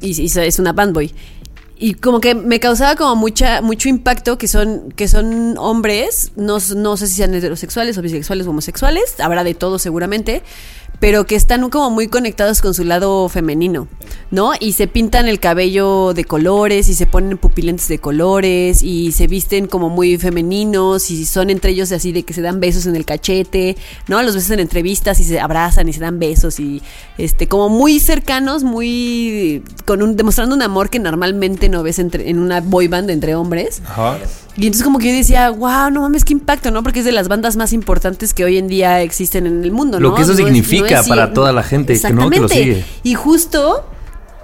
Y, 0.00 0.20
y 0.20 0.26
es 0.26 0.58
una 0.58 0.72
band 0.72 0.92
boy. 0.94 1.12
Y 1.82 1.94
como 1.94 2.20
que 2.20 2.34
me 2.34 2.60
causaba 2.60 2.94
como 2.94 3.16
mucha, 3.16 3.62
mucho 3.62 3.88
impacto 3.88 4.36
que 4.36 4.48
son, 4.48 4.92
que 4.92 5.08
son 5.08 5.56
hombres, 5.56 6.30
no, 6.36 6.58
no 6.76 6.96
sé 6.98 7.06
si 7.06 7.14
sean 7.14 7.34
heterosexuales 7.34 7.96
o 7.96 8.02
bisexuales 8.02 8.46
o 8.46 8.50
homosexuales, 8.50 9.18
habrá 9.18 9.44
de 9.44 9.54
todo 9.54 9.78
seguramente, 9.78 10.42
pero 11.00 11.26
que 11.26 11.34
están 11.34 11.68
como 11.70 11.90
muy 11.90 12.08
conectados 12.08 12.60
con 12.60 12.74
su 12.74 12.84
lado 12.84 13.28
femenino, 13.30 13.88
¿no? 14.30 14.52
Y 14.60 14.72
se 14.72 14.86
pintan 14.86 15.28
el 15.28 15.40
cabello 15.40 16.12
de 16.12 16.24
colores 16.24 16.90
y 16.90 16.94
se 16.94 17.06
ponen 17.06 17.38
pupilentes 17.38 17.88
de 17.88 17.98
colores 17.98 18.82
y 18.82 19.12
se 19.12 19.26
visten 19.26 19.66
como 19.66 19.88
muy 19.88 20.18
femeninos 20.18 21.10
y 21.10 21.24
son 21.24 21.48
entre 21.48 21.70
ellos 21.70 21.90
así 21.90 22.12
de 22.12 22.22
que 22.22 22.34
se 22.34 22.42
dan 22.42 22.60
besos 22.60 22.84
en 22.84 22.96
el 22.96 23.06
cachete, 23.06 23.78
¿no? 24.08 24.22
Los 24.22 24.34
besos 24.34 24.50
en 24.50 24.60
entrevistas 24.60 25.18
y 25.20 25.24
se 25.24 25.40
abrazan 25.40 25.88
y 25.88 25.94
se 25.94 26.00
dan 26.00 26.18
besos 26.18 26.60
y 26.60 26.82
este 27.16 27.48
como 27.48 27.70
muy 27.70 27.98
cercanos, 27.98 28.62
muy 28.62 29.62
con 29.86 30.02
un 30.02 30.16
demostrando 30.16 30.54
un 30.54 30.62
amor 30.62 30.90
que 30.90 30.98
normalmente 30.98 31.70
no 31.70 31.82
ves 31.82 31.98
entre, 31.98 32.28
en 32.28 32.38
una 32.38 32.60
boy 32.60 32.88
band 32.88 33.08
entre 33.08 33.34
hombres. 33.34 33.80
Ajá. 33.86 34.18
Y 34.56 34.66
entonces 34.66 34.84
como 34.84 34.98
que 34.98 35.06
yo 35.06 35.16
decía, 35.16 35.48
wow, 35.50 35.90
no 35.90 36.02
mames, 36.02 36.24
qué 36.24 36.32
impacto, 36.32 36.70
¿no? 36.70 36.82
Porque 36.82 36.98
es 36.98 37.04
de 37.04 37.12
las 37.12 37.28
bandas 37.28 37.56
más 37.56 37.72
importantes 37.72 38.34
que 38.34 38.44
hoy 38.44 38.58
en 38.58 38.68
día 38.68 39.00
existen 39.00 39.46
en 39.46 39.64
el 39.64 39.70
mundo, 39.70 39.98
¿no? 40.00 40.08
Lo 40.08 40.14
que 40.14 40.22
eso 40.22 40.32
No 40.32 40.36
significa 40.36 40.89
para 41.08 41.32
toda 41.32 41.52
la 41.52 41.62
gente 41.62 41.98
que 42.00 42.12
no- 42.12 42.30
que 42.30 42.40
lo 42.40 42.48
sigue. 42.48 42.84
Y 43.02 43.14
justo, 43.14 43.84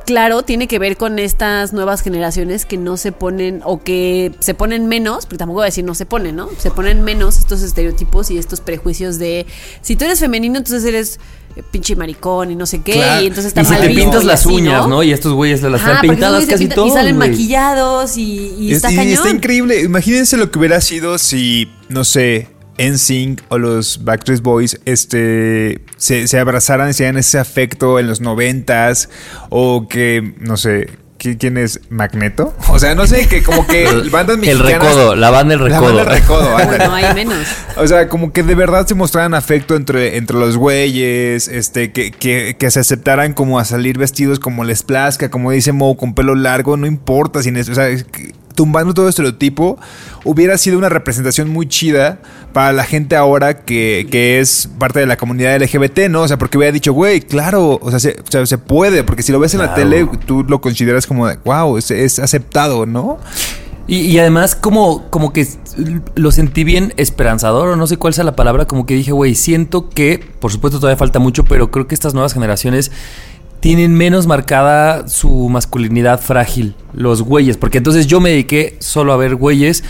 claro, 0.07 0.43
tiene 0.43 0.69
que 0.69 0.79
ver 0.79 0.97
con 0.97 1.19
estas 1.19 1.73
nuevas 1.73 2.01
generaciones 2.03 2.65
que 2.65 2.77
no 2.77 2.97
se 2.97 3.13
ponen, 3.13 3.61
o 3.65 3.83
que 3.83 4.33
se 4.41 4.55
ponen 4.55 4.87
menos, 4.87 5.27
porque 5.27 5.39
tampoco 5.39 5.57
voy 5.59 5.65
a 5.65 5.67
decir 5.67 5.85
no 5.85 5.95
se 5.95 6.07
ponen, 6.07 6.37
¿no? 6.37 6.49
Se 6.59 6.71
ponen 6.71 7.03
menos 7.03 7.39
estos 7.39 7.63
estereotipos 7.63 8.31
y 8.31 8.39
estos 8.39 8.61
prejuicios 8.61 9.19
de, 9.19 9.47
si 9.83 9.97
tú 9.97 10.05
eres 10.05 10.21
femenino, 10.21 10.59
entonces 10.59 10.85
eres 10.85 11.19
eh, 11.57 11.63
pinche 11.73 11.97
maricón 11.97 12.51
y 12.51 12.55
no 12.55 12.67
sé 12.67 12.83
qué, 12.83 12.93
Claro. 12.93 13.23
y 13.23 13.27
entonces 13.29 13.47
está 13.47 13.63
Y 13.63 13.65
si 13.65 13.71
mal 13.73 13.81
te 13.81 13.89
visto 13.89 14.03
pintas 14.03 14.25
las 14.25 14.41
así, 14.45 14.55
uñas, 14.55 14.87
¿no? 14.87 15.03
Y 15.03 15.11
estos 15.13 15.33
güeyes 15.33 15.61
se 15.61 15.71
las 15.71 15.81
Ajá, 15.81 15.95
están 15.95 16.11
pintadas 16.11 16.45
casi 16.47 16.69
todos, 16.69 16.89
Y 16.89 16.93
salen 16.93 17.17
maquillados 17.17 18.17
y, 18.19 18.55
y 18.59 18.71
Es- 18.71 18.77
está 18.77 18.93
y 18.93 18.97
cañón. 18.97 19.13
está 19.15 19.31
increíble. 19.31 19.81
Imagínense 19.81 20.37
lo 20.37 20.51
que 20.51 20.59
hubiera 20.59 20.81
sido 20.83 21.17
si, 21.19 21.73
no 21.89 22.05
sé, 22.05 22.49
NSYNC 22.79 23.43
o 23.49 23.59
los 23.59 24.05
Backstreet 24.05 24.43
Boys 24.43 24.81
este, 24.85 25.81
se, 25.97 26.29
se 26.29 26.39
abrazaran 26.39 26.91
y 26.91 26.93
se 26.93 27.05
dieran 27.05 27.19
ese 27.19 27.39
afecto 27.39 27.99
en 27.99 28.07
los 28.07 28.21
noventas. 28.21 29.09
O 29.51 29.89
que, 29.89 30.35
no 30.41 30.57
sé, 30.57 30.91
¿qui- 31.19 31.39
¿quién 31.39 31.57
es? 31.57 31.81
¿Magneto? 31.91 32.55
O 32.69 32.79
sea, 32.79 32.95
no 32.95 33.07
sé, 33.07 33.27
que 33.29 33.43
como 33.43 33.67
que 33.67 33.85
bandas 34.13 34.35
El 34.37 34.41
mexicanas... 34.43 34.73
recodo, 34.89 35.17
la 35.17 35.31
banda 35.31 35.55
El 35.55 35.61
La 35.61 35.67
Recodo. 35.81 35.95
banda 35.95 36.03
El 36.15 36.21
Recodo. 36.21 36.87
No 36.89 36.95
hay 36.95 37.15
menos. 37.15 37.47
O 37.79 37.87
sea, 37.87 38.09
como 38.09 38.33
que 38.33 38.43
de 38.43 38.55
verdad 38.55 38.87
se 38.87 38.95
mostraran 38.95 39.33
afecto 39.35 39.77
entre, 39.77 40.17
entre 40.19 40.37
los 40.37 40.57
güeyes, 40.57 41.49
este, 41.49 41.93
que, 41.93 42.11
que, 42.11 42.57
que 42.59 42.71
se 42.71 42.81
aceptaran 42.81 43.33
como 43.33 43.59
a 43.59 43.65
salir 43.65 43.97
vestidos 43.99 44.39
como 44.39 44.65
les 44.65 44.83
plazca, 44.83 45.31
como 45.31 45.51
dice 45.51 45.73
Mo, 45.73 45.97
con 45.97 46.15
pelo 46.15 46.35
largo, 46.35 46.77
no 46.77 46.87
importa, 46.87 47.43
sin 47.43 47.57
eso, 47.57 47.73
o 47.73 47.75
sea, 47.75 47.89
es 47.89 48.05
que 48.05 48.33
tumbando 48.57 48.93
todo 48.95 49.09
estereotipo, 49.09 49.79
hubiera 50.25 50.59
sido 50.59 50.79
una 50.79 50.89
representación 50.89 51.49
muy 51.49 51.69
chida 51.69 52.19
para 52.53 52.73
la 52.73 52.83
gente 52.83 53.15
ahora 53.15 53.59
que, 53.65 54.09
que 54.11 54.41
es 54.41 54.69
parte 54.79 54.99
de 54.99 55.07
la 55.07 55.17
comunidad 55.17 55.63
LGBT, 55.63 56.09
¿no? 56.09 56.23
O 56.23 56.29
sea, 56.29 56.39
porque 56.39 56.59
hubiera 56.59 56.73
dicho, 56.73 56.93
güey, 56.93 57.21
claro, 57.21 57.79
o 57.81 57.91
sea, 57.91 58.01
se, 58.01 58.17
o 58.27 58.31
sea, 58.31 58.45
se 58.47 58.59
puede, 58.59 59.05
porque 59.05 59.23
si 59.23 59.31
lo 59.31 59.39
ves 59.39 59.55
en 59.55 59.61
la 59.61 59.75
tele, 59.75 60.09
tú 60.27 60.43
lo 60.43 60.61
consideras 60.61 61.07
como, 61.07 61.29
de, 61.29 61.39
wow, 61.45 61.77
es, 61.77 61.93
es 61.93 62.19
aceptado, 62.19 62.87
¿no? 62.87 63.19
Y, 63.87 63.99
y 63.99 64.19
además 64.19 64.57
como, 64.57 65.09
como 65.11 65.33
que 65.33 65.47
lo 66.17 66.33
sentí 66.33 66.65
bien 66.65 66.93
esperanzador 66.97 67.69
o 67.69 67.77
no 67.77 67.87
sé 67.87 67.99
cuál 67.99 68.15
sea 68.15 68.25
la 68.25 68.35
palabra, 68.35 68.67
como 68.67 68.87
que 68.87 68.95
dije, 68.95 69.13
güey, 69.13 69.35
siento 69.35 69.91
que, 69.91 70.19
por 70.41 70.51
supuesto 70.51 70.81
todavía 70.81 70.97
falta 70.97 71.19
mucho, 71.19 71.45
pero 71.45 71.71
creo 71.71 71.87
que 71.87 71.95
estas 71.95 72.15
nuevas 72.15 72.33
generaciones 72.33 72.91
tienen 73.67 73.97
menos 73.97 74.29
marcada 74.29 75.09
su 75.09 75.49
masculinidad 75.49 76.21
frágil, 76.21 76.77
los 76.93 77.23
güeyes, 77.23 77.57
porque 77.57 77.79
entonces 77.79 78.07
yo 78.07 78.21
me 78.21 78.31
dediqué 78.31 78.77
solo 78.79 79.13
a 79.13 79.17
ver 79.17 79.35
güeyes 79.35 79.83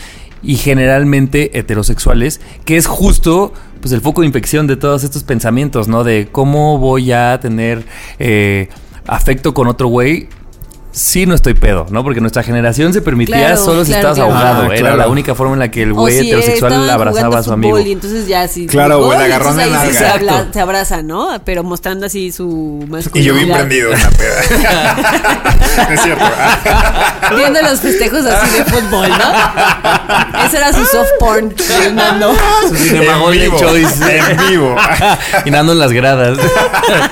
y 0.43 0.57
generalmente 0.57 1.59
heterosexuales, 1.59 2.41
que 2.65 2.79
es 2.79 2.87
justo 2.87 3.53
pues 3.83 3.93
el 3.93 4.01
foco 4.01 4.23
de 4.23 4.29
infección 4.29 4.67
de 4.67 4.77
todos 4.77 5.05
estos 5.05 5.25
pensamientos, 5.25 5.89
¿no? 5.89 6.05
De 6.05 6.27
cómo 6.33 6.79
voy 6.79 7.13
a 7.13 7.39
tener 7.39 7.85
eh, 8.19 8.71
afecto 9.07 9.53
con 9.53 9.69
otro 9.69 9.89
güey 9.89 10.31
sí 10.99 11.27
no 11.27 11.35
estoy 11.35 11.53
pedo, 11.53 11.87
¿no? 11.91 12.03
Porque 12.03 12.23
nuestra 12.23 12.43
generación 12.43 12.93
se 12.95 13.03
permitía 13.03 13.37
Claro, 13.37 13.57
solo 13.63 13.85
si 13.85 13.93
claro, 13.93 14.09
estabas 14.13 14.17
claro. 14.33 14.33
ahogado. 14.49 14.63
Ah, 14.63 14.67
Era 14.75 14.77
claro. 14.79 14.97
la 14.97 15.09
única 15.09 15.35
forma 15.35 15.53
en 15.53 15.59
la 15.59 15.71
que 15.71 15.83
el 15.83 15.93
güey 15.93 16.19
si 16.19 16.27
heterosexual 16.29 16.89
abrazaba 16.89 17.39
a 17.39 17.43
su 17.43 17.53
amigo. 17.53 17.79
Y 17.79 17.93
entonces 17.93 18.27
ya 18.27 18.49
sí. 18.49 18.67
Claro, 18.67 19.13
el 19.13 19.21
agarrón 19.21 19.61
entonces 19.61 19.73
de 19.73 19.79
ahí 19.79 19.93
sí 19.93 19.99
se, 19.99 20.07
habla- 20.07 20.47
se 20.53 20.61
abraza, 20.61 21.03
¿no? 21.03 21.29
Pero 21.45 21.63
mostrando 21.65 22.07
así 22.07 22.33
su 22.33 22.81
Y 22.83 22.91
masculinidad. 22.91 23.35
yo 23.35 23.39
bien 23.45 23.53
prendido 23.57 23.93
en 23.93 24.01
la 24.03 24.11
peda. 24.11 24.97
Es 25.91 26.01
cierto. 26.03 26.25
Viendo 27.37 27.61
los 27.61 27.81
festejos 27.81 28.25
así 28.25 28.57
de 28.59 28.65
fútbol, 28.65 29.09
¿no? 29.11 30.45
Ese 30.47 30.57
era 30.57 30.73
su 30.73 30.85
soft 30.87 31.09
porn 31.21 31.55
Nando. 31.95 32.35
Su 32.69 32.75
Cinema 32.77 33.13
En 33.15 33.21
Golden 33.21 33.43
vivo, 33.43 33.59
Choice. 33.59 34.19
en 34.31 34.49
vivo. 34.49 34.75
y 35.45 35.51
nando 35.51 35.73
en 35.73 35.79
las 35.79 35.93
gradas. 35.93 36.39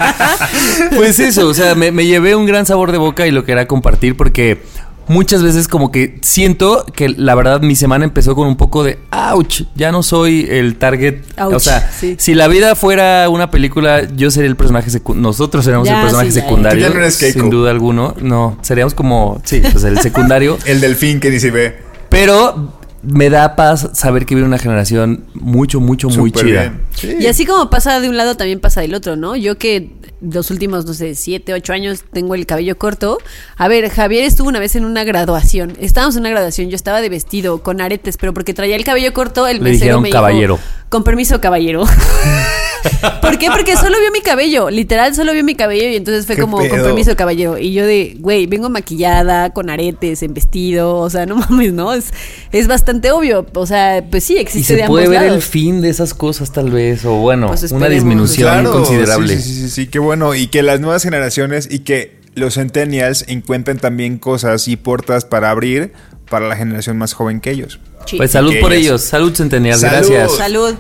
pues 0.97 1.18
eso, 1.20 1.49
o 1.49 1.55
sea, 1.55 1.75
me, 1.75 1.90
me 1.92 2.07
llevé 2.07 2.35
un 2.35 2.47
gran 2.47 2.64
sabor 2.66 2.92
de 2.92 2.99
boca 2.99 3.27
y 3.27 3.31
lo 3.31 3.44
quería 3.44 3.66
compartir 3.74 4.16
porque 4.16 4.62
muchas 5.06 5.42
veces 5.42 5.68
como 5.68 5.90
que 5.92 6.18
siento 6.22 6.87
que 6.94 7.08
la 7.10 7.34
verdad 7.34 7.60
mi 7.60 7.76
semana 7.76 8.04
empezó 8.04 8.34
con 8.34 8.48
un 8.48 8.56
poco 8.56 8.84
de 8.84 8.98
ouch, 9.32 9.62
ya 9.74 9.92
no 9.92 10.02
soy 10.02 10.46
el 10.48 10.76
target. 10.76 11.16
Ouch, 11.38 11.54
o 11.54 11.60
sea, 11.60 11.90
sí. 11.92 12.16
si 12.18 12.34
la 12.34 12.48
vida 12.48 12.74
fuera 12.74 13.28
una 13.28 13.50
película, 13.50 14.08
yo 14.16 14.30
sería 14.30 14.48
el 14.48 14.56
personaje 14.56 14.88
secundario. 14.90 15.28
Nosotros 15.28 15.64
seríamos 15.64 15.88
Ya, 15.88 15.96
el 15.96 16.00
personaje 16.02 16.30
sí, 16.30 16.37
ya, 16.37 16.40
ya. 16.40 16.46
secundario. 16.48 16.78
Tú 16.87 16.88
ya 16.88 16.94
no 16.94 17.00
eres 17.00 17.16
Keiko. 17.18 17.40
sin 17.40 17.50
duda 17.50 17.70
alguno. 17.70 18.14
No, 18.20 18.56
seríamos 18.62 18.94
como, 18.94 19.40
sí, 19.44 19.60
pues 19.70 19.84
el 19.84 19.98
secundario. 19.98 20.56
El 20.66 20.80
delfín 20.80 21.20
que 21.20 21.30
ni 21.30 21.38
se 21.40 21.50
ve. 21.50 21.78
Pero 22.08 22.72
me 23.06 23.30
da 23.30 23.56
paz 23.56 23.90
saber 23.92 24.26
que 24.26 24.34
viene 24.34 24.48
una 24.48 24.58
generación 24.58 25.24
mucho, 25.34 25.80
mucho, 25.80 26.08
muy 26.08 26.32
chida. 26.32 26.44
bien. 26.44 26.80
Sí. 26.94 27.16
Y 27.20 27.26
así 27.26 27.44
como 27.46 27.70
pasa 27.70 28.00
de 28.00 28.08
un 28.08 28.16
lado, 28.16 28.36
también 28.36 28.60
pasa 28.60 28.80
del 28.80 28.94
otro, 28.94 29.16
¿no? 29.16 29.36
Yo 29.36 29.58
que 29.58 29.90
los 30.20 30.50
últimos, 30.50 30.86
no 30.86 30.94
sé, 30.94 31.14
siete, 31.14 31.52
ocho 31.52 31.72
años 31.72 32.04
tengo 32.12 32.34
el 32.34 32.46
cabello 32.46 32.78
corto. 32.78 33.18
A 33.56 33.68
ver, 33.68 33.88
Javier 33.90 34.24
estuvo 34.24 34.48
una 34.48 34.58
vez 34.60 34.74
en 34.76 34.84
una 34.84 35.04
graduación. 35.04 35.74
Estábamos 35.80 36.16
en 36.16 36.20
una 36.20 36.30
graduación, 36.30 36.70
yo 36.70 36.76
estaba 36.76 37.00
de 37.00 37.08
vestido, 37.10 37.62
con 37.62 37.80
aretes, 37.80 38.16
pero 38.16 38.32
porque 38.32 38.54
traía 38.54 38.76
el 38.76 38.84
cabello 38.84 39.12
corto, 39.12 39.46
el 39.46 39.58
Le 39.58 39.62
mesero 39.62 39.80
dijeron 39.80 40.02
me 40.02 40.08
dijo, 40.08 40.16
caballero. 40.16 40.58
con 40.88 41.04
permiso, 41.04 41.40
caballero. 41.40 41.84
¿Por 43.22 43.38
qué? 43.38 43.48
Porque 43.50 43.76
solo 43.76 43.98
vio 43.98 44.10
mi 44.12 44.20
cabello, 44.20 44.68
literal, 44.70 45.14
solo 45.14 45.32
vio 45.32 45.42
mi 45.42 45.54
cabello 45.54 45.88
y 45.88 45.96
entonces 45.96 46.26
fue 46.26 46.36
¿Qué 46.36 46.42
como, 46.42 46.58
con 46.58 46.68
permiso, 46.68 47.16
caballero. 47.16 47.56
Y 47.58 47.72
yo 47.72 47.86
de, 47.86 48.16
güey, 48.18 48.46
vengo 48.46 48.68
maquillada, 48.68 49.50
con 49.50 49.70
aretes, 49.70 50.22
en 50.22 50.34
vestido, 50.34 50.96
o 50.98 51.08
sea, 51.08 51.24
no 51.24 51.36
mames, 51.50 51.72
¿no? 51.72 51.92
Es, 51.94 52.12
es 52.52 52.66
bastante 52.66 52.93
obvio, 53.12 53.46
o 53.54 53.66
sea, 53.66 54.04
pues 54.11 54.24
sí, 54.24 54.35
Y 54.35 54.38
existe 54.38 54.74
se 54.74 54.83
de 54.83 54.87
puede 54.87 55.07
ambos 55.07 55.20
ver 55.22 55.33
el 55.33 55.42
fin 55.42 55.80
de 55.80 55.88
esas 55.90 56.14
cosas 56.14 56.52
tal 56.52 56.70
vez, 56.70 57.04
o 57.04 57.14
bueno, 57.14 57.48
Pues 57.48 57.70
una 57.72 57.88
disminución 57.88 58.48
Claro, 58.48 58.72
considerable. 58.72 59.37
Sí, 59.37 59.42
sí, 59.42 59.54
sí, 59.62 59.70
sí, 59.70 59.87
qué 59.87 59.98
bueno. 59.98 60.35
Y 60.35 60.46
que 60.48 60.62
las 60.62 60.80
nuevas 60.80 61.02
generaciones 61.02 61.68
y 61.70 61.80
que 61.80 62.20
los 62.35 62.54
centennials 62.54 63.24
encuentren 63.28 63.78
también 63.78 64.18
cosas 64.18 64.66
y 64.68 64.76
puertas 64.76 65.24
para 65.24 65.50
abrir 65.50 65.92
para 66.28 66.48
la 66.48 66.57
generación 66.57 66.96
más 66.98 67.12
joven 67.12 67.40
que 67.40 67.50
ellos. 67.50 67.78
Sí. 68.07 68.16
Pues 68.16 68.30
salud 68.33 68.52
por 68.61 68.72
ellas- 68.72 68.85
ellos, 68.87 69.00
salud 69.02 69.35
centenial, 69.35 69.78
Salud. 69.78 70.09
gracias. 70.11 70.37
Salud. 70.37 70.74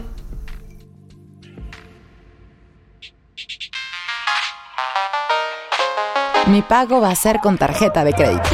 Mi 6.48 6.60
pago 6.62 7.00
va 7.00 7.10
a 7.10 7.16
ser 7.16 7.40
con 7.40 7.56
tarjeta 7.56 8.04
de 8.04 8.12
crédito. 8.12 8.48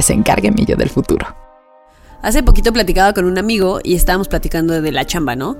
Que 0.00 0.04
se 0.04 0.14
encargue 0.14 0.50
mi 0.50 0.64
yo 0.64 0.76
del 0.76 0.88
futuro. 0.88 1.26
Hace 2.22 2.42
poquito 2.42 2.72
platicaba 2.72 3.12
con 3.12 3.26
un 3.26 3.36
amigo 3.36 3.80
y 3.84 3.96
estábamos 3.96 4.28
platicando 4.28 4.80
de 4.80 4.92
la 4.92 5.04
chamba, 5.04 5.36
¿no? 5.36 5.58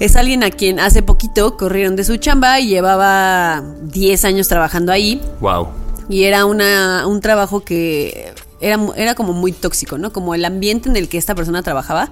Es 0.00 0.16
alguien 0.16 0.42
a 0.42 0.48
quien 0.50 0.80
hace 0.80 1.02
poquito 1.02 1.58
corrieron 1.58 1.94
de 1.94 2.04
su 2.04 2.16
chamba 2.16 2.60
y 2.60 2.68
llevaba 2.68 3.62
10 3.82 4.24
años 4.24 4.48
trabajando 4.48 4.90
ahí 4.90 5.20
Wow. 5.40 5.68
y 6.08 6.24
era 6.24 6.46
una, 6.46 7.06
un 7.06 7.20
trabajo 7.20 7.60
que 7.60 8.32
era, 8.62 8.80
era 8.96 9.14
como 9.14 9.34
muy 9.34 9.52
tóxico, 9.52 9.98
¿no? 9.98 10.14
Como 10.14 10.34
el 10.34 10.46
ambiente 10.46 10.88
en 10.88 10.96
el 10.96 11.10
que 11.10 11.18
esta 11.18 11.34
persona 11.34 11.62
trabajaba 11.62 12.08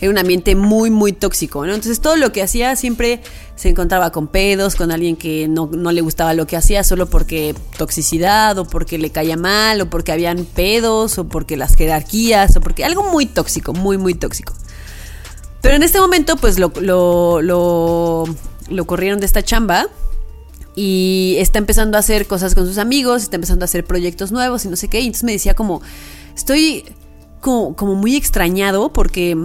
era 0.00 0.10
un 0.10 0.18
ambiente 0.18 0.54
muy, 0.54 0.90
muy 0.90 1.12
tóxico, 1.12 1.66
¿no? 1.66 1.74
Entonces 1.74 2.00
todo 2.00 2.16
lo 2.16 2.32
que 2.32 2.42
hacía 2.42 2.74
siempre 2.76 3.20
se 3.54 3.68
encontraba 3.68 4.10
con 4.10 4.28
pedos, 4.28 4.74
con 4.74 4.90
alguien 4.90 5.16
que 5.16 5.46
no, 5.46 5.68
no 5.70 5.92
le 5.92 6.00
gustaba 6.00 6.32
lo 6.32 6.46
que 6.46 6.56
hacía 6.56 6.82
solo 6.84 7.06
porque 7.06 7.54
toxicidad 7.76 8.56
o 8.58 8.64
porque 8.64 8.96
le 8.96 9.10
caía 9.10 9.36
mal 9.36 9.80
o 9.82 9.90
porque 9.90 10.12
habían 10.12 10.46
pedos 10.46 11.18
o 11.18 11.28
porque 11.28 11.58
las 11.58 11.76
jerarquías 11.76 12.56
o 12.56 12.60
porque 12.60 12.84
algo 12.84 13.10
muy 13.10 13.26
tóxico, 13.26 13.74
muy, 13.74 13.98
muy 13.98 14.14
tóxico. 14.14 14.54
Pero 15.60 15.76
en 15.76 15.82
este 15.82 16.00
momento, 16.00 16.36
pues 16.36 16.58
lo, 16.58 16.72
lo, 16.80 17.42
lo, 17.42 18.84
corrieron 18.86 19.20
de 19.20 19.26
esta 19.26 19.42
chamba 19.42 19.88
y 20.74 21.36
está 21.38 21.58
empezando 21.58 21.98
a 21.98 22.00
hacer 22.00 22.26
cosas 22.26 22.54
con 22.54 22.66
sus 22.66 22.78
amigos, 22.78 23.22
está 23.22 23.36
empezando 23.36 23.64
a 23.64 23.66
hacer 23.66 23.84
proyectos 23.84 24.32
nuevos 24.32 24.64
y 24.64 24.68
no 24.68 24.76
sé 24.76 24.88
qué. 24.88 25.00
Y 25.00 25.06
entonces 25.06 25.24
me 25.24 25.32
decía 25.32 25.52
como, 25.52 25.82
estoy 26.34 26.84
como, 27.42 27.76
como 27.76 27.94
muy 27.94 28.16
extrañado 28.16 28.90
porque 28.94 29.36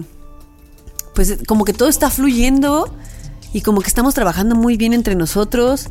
pues 1.16 1.38
como 1.48 1.66
que 1.66 1.74
todo 1.74 1.90
está 1.90 2.10
fluyendo 2.10 2.94
y 3.54 3.62
como 3.62 3.82
que 3.82 3.88
estamos 3.88 4.14
trabajando 4.14 4.56
muy 4.56 4.78
bien 4.78 4.94
entre 4.94 5.16
nosotros 5.16 5.88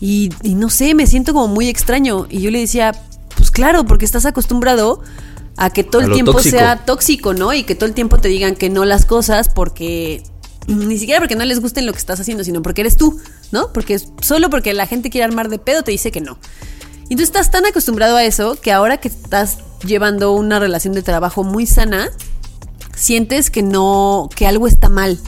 y, 0.00 0.30
y 0.42 0.54
no 0.54 0.68
sé, 0.68 0.94
me 0.94 1.06
siento 1.06 1.32
como 1.32 1.48
muy 1.48 1.68
extraño. 1.68 2.26
Y 2.28 2.40
yo 2.40 2.50
le 2.50 2.58
decía, 2.60 2.92
pues 3.36 3.50
claro, 3.50 3.84
porque 3.84 4.04
estás 4.04 4.26
acostumbrado 4.26 5.00
a 5.56 5.70
que 5.70 5.84
todo 5.84 6.02
A 6.02 6.04
el 6.04 6.12
tiempo 6.12 6.32
tóxico. 6.32 6.56
sea 6.56 6.84
tóxico, 6.84 7.32
¿no? 7.32 7.54
Y 7.54 7.62
que 7.64 7.74
todo 7.74 7.86
el 7.86 7.94
tiempo 7.94 8.18
te 8.18 8.28
digan 8.28 8.56
que 8.56 8.68
no 8.68 8.84
las 8.84 9.06
cosas 9.06 9.48
porque 9.48 10.22
ni 10.66 10.98
siquiera 10.98 11.20
porque 11.20 11.36
no 11.36 11.44
les 11.44 11.60
gusten 11.60 11.86
lo 11.86 11.92
que 11.92 11.98
estás 11.98 12.20
haciendo, 12.20 12.44
sino 12.44 12.60
porque 12.60 12.80
eres 12.82 12.96
tú, 12.96 13.18
¿no? 13.52 13.72
Porque 13.72 14.00
solo 14.20 14.50
porque 14.50 14.74
la 14.74 14.86
gente 14.86 15.10
quiere 15.10 15.24
armar 15.24 15.48
de 15.48 15.58
pedo 15.58 15.82
te 15.82 15.92
dice 15.92 16.10
que 16.10 16.20
no. 16.20 16.38
Y 17.08 17.16
tú 17.16 17.22
estás 17.22 17.50
tan 17.50 17.64
acostumbrado 17.64 18.16
a 18.16 18.24
eso 18.24 18.60
que 18.60 18.72
ahora 18.72 18.96
que 18.98 19.08
estás 19.08 19.58
llevando 19.84 20.32
una 20.32 20.58
relación 20.58 20.92
de 20.92 21.02
trabajo 21.02 21.44
muy 21.44 21.66
sana, 21.66 22.10
sientes 22.96 23.50
que 23.50 23.62
no, 23.62 24.28
que 24.34 24.48
algo 24.48 24.66
está 24.66 24.88
mal, 24.88 25.18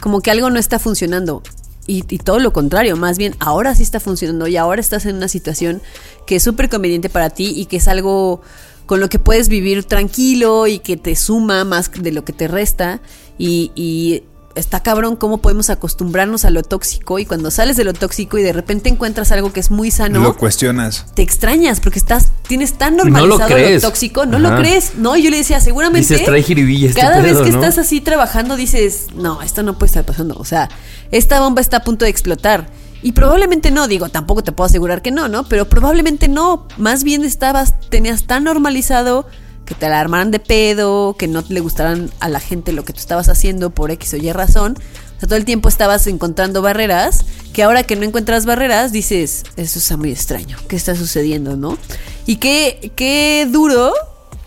como 0.00 0.22
que 0.22 0.30
algo 0.30 0.48
no 0.48 0.58
está 0.58 0.78
funcionando. 0.78 1.42
Y, 1.86 2.04
y 2.08 2.18
todo 2.18 2.38
lo 2.38 2.52
contrario, 2.52 2.96
más 2.96 3.18
bien 3.18 3.34
ahora 3.40 3.74
sí 3.74 3.82
está 3.82 4.00
funcionando 4.00 4.46
y 4.46 4.56
ahora 4.56 4.80
estás 4.80 5.04
en 5.06 5.16
una 5.16 5.28
situación 5.28 5.82
que 6.26 6.36
es 6.36 6.42
súper 6.42 6.70
conveniente 6.70 7.10
para 7.10 7.30
ti 7.30 7.52
y 7.56 7.66
que 7.66 7.76
es 7.78 7.88
algo 7.88 8.40
con 8.86 9.00
lo 9.00 9.08
que 9.08 9.18
puedes 9.18 9.48
vivir 9.48 9.84
tranquilo 9.84 10.66
y 10.66 10.78
que 10.78 10.96
te 10.96 11.14
suma 11.16 11.64
más 11.64 11.90
de 11.92 12.12
lo 12.12 12.24
que 12.24 12.32
te 12.32 12.48
resta. 12.48 13.00
Y, 13.38 13.72
y 13.74 14.24
está 14.54 14.82
cabrón 14.82 15.16
cómo 15.16 15.38
podemos 15.38 15.70
acostumbrarnos 15.70 16.44
a 16.44 16.50
lo 16.50 16.62
tóxico 16.62 17.18
y 17.18 17.26
cuando 17.26 17.50
sales 17.50 17.76
de 17.76 17.84
lo 17.84 17.92
tóxico 17.92 18.36
y 18.38 18.42
de 18.42 18.52
repente 18.52 18.88
encuentras 18.88 19.30
algo 19.32 19.52
que 19.52 19.60
es 19.60 19.70
muy 19.70 19.90
sano 19.90 20.20
Lo 20.20 20.36
cuestionas. 20.36 21.06
te 21.14 21.22
extrañas 21.22 21.80
porque 21.80 21.98
estás 21.98 22.28
tienes 22.46 22.74
tan 22.74 22.96
No 22.96 23.04
lo 23.04 23.10
normalizado 23.10 23.58
lo, 23.58 23.80
tóxico, 23.80 24.26
no 24.26 24.38
Ajá. 24.38 24.50
lo 24.56 24.60
crees. 24.60 24.96
No, 24.96 25.16
yo 25.16 25.30
le 25.30 25.36
decía, 25.38 25.60
seguramente 25.60 26.08
Dices, 26.08 26.24
trae 26.26 26.42
jiribilla 26.42 26.88
este 26.88 27.00
cada 27.00 27.20
vez 27.20 27.38
que 27.38 27.50
¿no? 27.50 27.60
estás 27.60 27.78
así 27.78 28.00
trabajando 28.00 28.56
dices, 28.56 29.06
no, 29.14 29.40
esto 29.42 29.62
no 29.62 29.78
puede 29.78 29.88
estar 29.88 30.04
pasando, 30.04 30.34
o 30.36 30.44
sea, 30.44 30.68
esta 31.10 31.40
bomba 31.40 31.60
está 31.60 31.78
a 31.78 31.84
punto 31.84 32.04
de 32.04 32.10
explotar. 32.10 32.68
Y 33.02 33.12
probablemente 33.12 33.70
no, 33.70 33.88
digo, 33.88 34.10
tampoco 34.10 34.42
te 34.44 34.52
puedo 34.52 34.66
asegurar 34.66 35.00
que 35.00 35.10
no, 35.10 35.26
¿no? 35.28 35.44
Pero 35.44 35.66
probablemente 35.68 36.28
no, 36.28 36.66
más 36.76 37.02
bien 37.02 37.24
estabas 37.24 37.74
tenías 37.88 38.24
tan 38.24 38.44
normalizado 38.44 39.26
que 39.70 39.76
te 39.76 39.88
la 39.88 40.00
armaran 40.00 40.32
de 40.32 40.40
pedo, 40.40 41.14
que 41.16 41.28
no 41.28 41.44
le 41.48 41.60
gustaran 41.60 42.10
a 42.18 42.28
la 42.28 42.40
gente 42.40 42.72
lo 42.72 42.84
que 42.84 42.92
tú 42.92 42.98
estabas 42.98 43.28
haciendo 43.28 43.70
por 43.70 43.92
X 43.92 44.14
o 44.14 44.16
Y 44.16 44.32
razón. 44.32 44.76
O 44.76 45.20
sea, 45.20 45.28
todo 45.28 45.36
el 45.36 45.44
tiempo 45.44 45.68
estabas 45.68 46.08
encontrando 46.08 46.60
barreras, 46.60 47.24
que 47.52 47.62
ahora 47.62 47.84
que 47.84 47.94
no 47.94 48.02
encuentras 48.02 48.46
barreras, 48.46 48.90
dices, 48.90 49.44
eso 49.54 49.78
está 49.78 49.96
muy 49.96 50.10
extraño, 50.10 50.58
¿qué 50.66 50.74
está 50.74 50.96
sucediendo, 50.96 51.56
no? 51.56 51.78
Y 52.26 52.38
qué, 52.38 52.90
qué 52.96 53.46
duro 53.48 53.92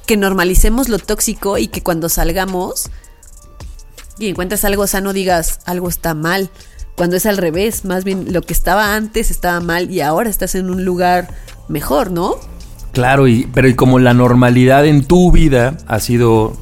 que 0.06 0.18
normalicemos 0.18 0.90
lo 0.90 1.00
tóxico 1.00 1.58
y 1.58 1.70
que 1.70 1.82
cuando 1.82 2.10
salgamos 2.10 2.90
y 4.20 4.28
encuentres 4.28 4.66
algo 4.66 4.88
sano 4.88 5.14
digas, 5.14 5.62
algo 5.64 5.88
está 5.88 6.16
mal. 6.16 6.50
Cuando 6.98 7.16
es 7.16 7.26
al 7.26 7.38
revés, 7.38 7.86
más 7.86 8.04
bien 8.04 8.34
lo 8.34 8.42
que 8.42 8.52
estaba 8.52 8.94
antes 8.94 9.32
estaba 9.32 9.62
mal 9.62 9.90
y 9.90 10.02
ahora 10.02 10.30
estás 10.30 10.54
en 10.56 10.70
un 10.70 10.84
lugar 10.84 11.34
mejor, 11.70 12.12
¿no? 12.12 12.36
Claro, 12.94 13.28
y, 13.28 13.50
pero 13.54 13.68
y 13.68 13.74
como 13.74 14.00
la 14.00 14.14
normalidad 14.14 14.86
en 14.86 15.04
tu 15.04 15.32
vida 15.32 15.78
ha 15.88 16.00
sido 16.00 16.56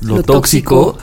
lo, 0.00 0.18
Lo 0.18 0.22
tóxico, 0.22 0.96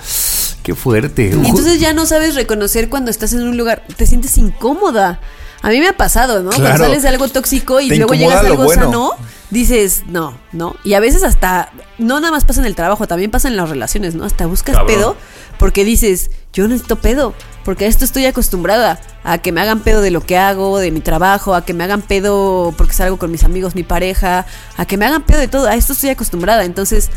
qué 0.64 0.76
fuerte. 0.76 1.32
Y 1.44 1.48
entonces 1.50 1.80
ya 1.80 1.92
no 1.92 2.06
sabes 2.06 2.36
reconocer 2.36 2.88
cuando 2.88 3.12
estás 3.12 3.34
en 3.34 3.42
un 3.42 3.58
lugar, 3.58 3.84
te 3.98 4.06
sientes 4.06 4.38
incómoda. 4.38 5.20
A 5.62 5.70
mí 5.70 5.80
me 5.80 5.88
ha 5.88 5.98
pasado, 5.98 6.44
¿no? 6.44 6.52
Claro. 6.52 6.64
Cuando 6.64 6.84
sales 6.86 7.04
de 7.04 7.10
algo 7.10 7.28
tóxico 7.28 7.82
y 7.82 7.90
Te 7.90 7.98
luego 7.98 8.14
llegas 8.14 8.44
a 8.44 8.48
algo 8.48 8.64
bueno. 8.64 8.84
sano, 8.84 9.12
dices, 9.50 10.04
no, 10.08 10.38
no. 10.52 10.76
Y 10.84 10.94
a 10.94 11.00
veces 11.00 11.24
hasta, 11.24 11.72
no 11.98 12.20
nada 12.20 12.32
más 12.32 12.46
pasa 12.46 12.62
en 12.62 12.68
el 12.68 12.76
trabajo, 12.76 13.08
también 13.08 13.32
pasa 13.32 13.48
en 13.48 13.58
las 13.58 13.70
relaciones, 13.70 14.14
¿no? 14.14 14.24
Hasta 14.24 14.46
buscas 14.46 14.76
Cabrón. 14.76 14.96
pedo 14.96 15.18
porque 15.58 15.84
dices, 15.84 16.30
yo 16.54 16.68
necesito 16.68 16.98
pedo. 16.98 17.34
Porque 17.66 17.84
a 17.86 17.88
esto 17.90 18.06
estoy 18.06 18.26
acostumbrada, 18.26 19.02
a 19.26 19.40
que 19.40 19.52
me 19.52 19.60
hagan 19.60 19.82
pedo 19.82 20.00
de 20.02 20.12
lo 20.12 20.22
que 20.22 20.38
hago, 20.38 20.80
de 20.80 20.92
mi 20.92 21.02
trabajo, 21.02 21.54
a 21.56 21.66
que 21.66 21.74
me 21.74 21.84
hagan 21.84 22.02
pedo 22.04 22.74
porque 22.78 22.94
salgo 22.94 23.18
con 23.18 23.32
mis 23.32 23.44
amigos, 23.44 23.76
mi 23.76 23.84
pareja, 23.84 24.46
a 24.78 24.86
que 24.86 24.96
me 24.98 25.06
hagan 25.06 25.24
pedo 25.24 25.40
de 25.40 25.48
todo, 25.50 25.68
a 25.68 25.76
esto 25.76 25.92
estoy 25.94 26.12
acostumbrada. 26.12 26.64
Entonces, 26.64 27.10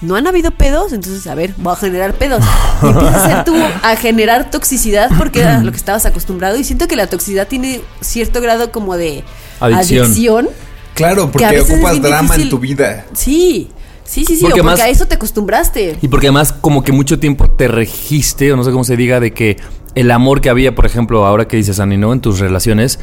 no 0.00 0.16
han 0.16 0.26
habido 0.26 0.50
pedos, 0.50 0.92
entonces, 0.92 1.26
a 1.28 1.36
ver, 1.36 1.54
voy 1.58 1.72
a 1.72 1.76
generar 1.76 2.14
pedos. 2.14 2.44
Y 2.82 2.86
empiezas 2.88 3.14
a 3.22 3.28
ser 3.28 3.44
tú 3.44 3.54
a 3.84 3.94
generar 3.96 4.50
toxicidad 4.50 5.08
porque 5.16 5.40
era 5.40 5.60
lo 5.62 5.70
que 5.70 5.76
estabas 5.78 6.04
acostumbrado. 6.04 6.56
Y 6.58 6.64
siento 6.64 6.88
que 6.88 6.96
la 6.96 7.06
toxicidad 7.06 7.46
tiene 7.46 7.80
cierto 8.00 8.40
grado 8.40 8.72
como 8.72 8.96
de 8.96 9.22
Adicción. 9.60 10.04
adicción. 10.06 10.48
Claro, 10.94 11.30
porque 11.30 11.46
veces 11.46 11.70
es 11.70 11.74
ocupas 11.76 12.02
drama 12.02 12.18
en 12.18 12.26
difícil. 12.26 12.50
tu 12.50 12.58
vida. 12.58 13.06
Sí, 13.14 13.70
sí, 14.04 14.24
sí, 14.26 14.34
sí, 14.36 14.42
Porque 14.42 14.60
o 14.60 14.64
porque 14.64 14.76
más- 14.76 14.80
a 14.80 14.88
eso 14.88 15.06
te 15.06 15.14
acostumbraste. 15.14 15.96
Y 16.02 16.08
porque 16.08 16.26
además 16.26 16.52
como 16.52 16.82
que 16.82 16.90
mucho 16.90 17.20
tiempo 17.20 17.48
te 17.48 17.68
registe, 17.68 18.52
o 18.52 18.56
no 18.56 18.64
sé 18.64 18.72
cómo 18.72 18.82
se 18.82 18.96
diga, 18.96 19.20
de 19.20 19.32
que 19.32 19.56
el 19.94 20.10
amor 20.10 20.40
que 20.40 20.50
había, 20.50 20.74
por 20.74 20.86
ejemplo, 20.86 21.26
ahora 21.26 21.46
que 21.46 21.56
dices, 21.56 21.80
Ani, 21.80 21.96
¿no? 21.96 22.12
En 22.12 22.20
tus 22.20 22.38
relaciones, 22.38 22.98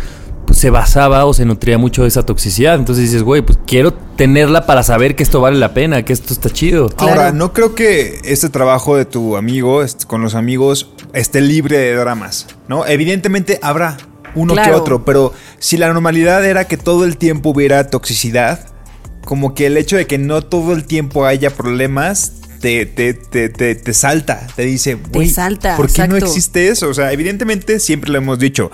pues 0.46 0.58
se 0.58 0.72
basaba 0.72 1.26
o 1.26 1.34
se 1.34 1.46
nutría 1.46 1.78
mucho 1.78 2.02
de 2.02 2.08
esa 2.08 2.26
toxicidad. 2.26 2.76
Entonces 2.76 3.06
dices, 3.06 3.24
güey, 3.24 3.42
pues 3.42 3.60
quiero 3.68 3.94
tenerla 3.94 4.66
para 4.66 4.82
saber 4.82 5.16
que 5.16 5.24
esto 5.24 5.42
vale 5.42 5.60
la 5.60 5.74
pena, 5.74 6.04
que 6.04 6.14
esto 6.14 6.34
está 6.34 6.50
chido. 6.50 6.90
Claro. 6.90 7.22
Ahora, 7.22 7.32
no 7.32 7.54
creo 7.54 7.76
que 7.76 8.20
este 8.24 8.50
trabajo 8.50 8.96
de 8.96 9.06
tu 9.06 9.38
amigo 9.38 9.84
con 10.08 10.22
los 10.22 10.34
amigos 10.34 10.92
esté 11.14 11.42
libre 11.42 11.78
de 11.78 11.96
dramas, 11.96 12.48
¿no? 12.68 12.86
Evidentemente 12.88 13.60
habrá 13.62 13.98
uno 14.36 14.56
que 14.56 14.72
otro, 14.72 15.06
pero 15.06 15.34
si 15.60 15.78
la 15.78 15.92
normalidad 15.92 16.44
era 16.46 16.66
que 16.66 16.78
todo 16.78 17.06
el 17.06 17.18
tiempo 17.18 17.50
hubiera 17.50 17.88
toxicidad, 17.88 18.60
como 19.26 19.54
que 19.54 19.68
el 19.68 19.78
hecho 19.78 19.98
de 19.98 20.08
que 20.08 20.18
no 20.18 20.42
todo 20.42 20.74
el 20.74 20.86
tiempo 20.86 21.26
haya 21.26 21.52
problemas 21.52 22.39
te, 22.60 22.86
te, 22.86 23.14
te, 23.14 23.50
te, 23.50 23.76
te 23.76 23.94
salta, 23.94 24.46
te 24.56 24.64
dice, 24.64 24.96
"Güey, 24.96 25.30
salta, 25.30 25.76
¿por 25.78 25.92
qué 25.92 26.08
no 26.08 26.18
existe 26.18 26.70
eso? 26.70 26.90
O 26.90 26.94
sea, 26.94 27.12
evidentemente 27.12 27.80
siempre 27.80 28.12
lo 28.12 28.18
hemos 28.18 28.40
dicho. 28.40 28.72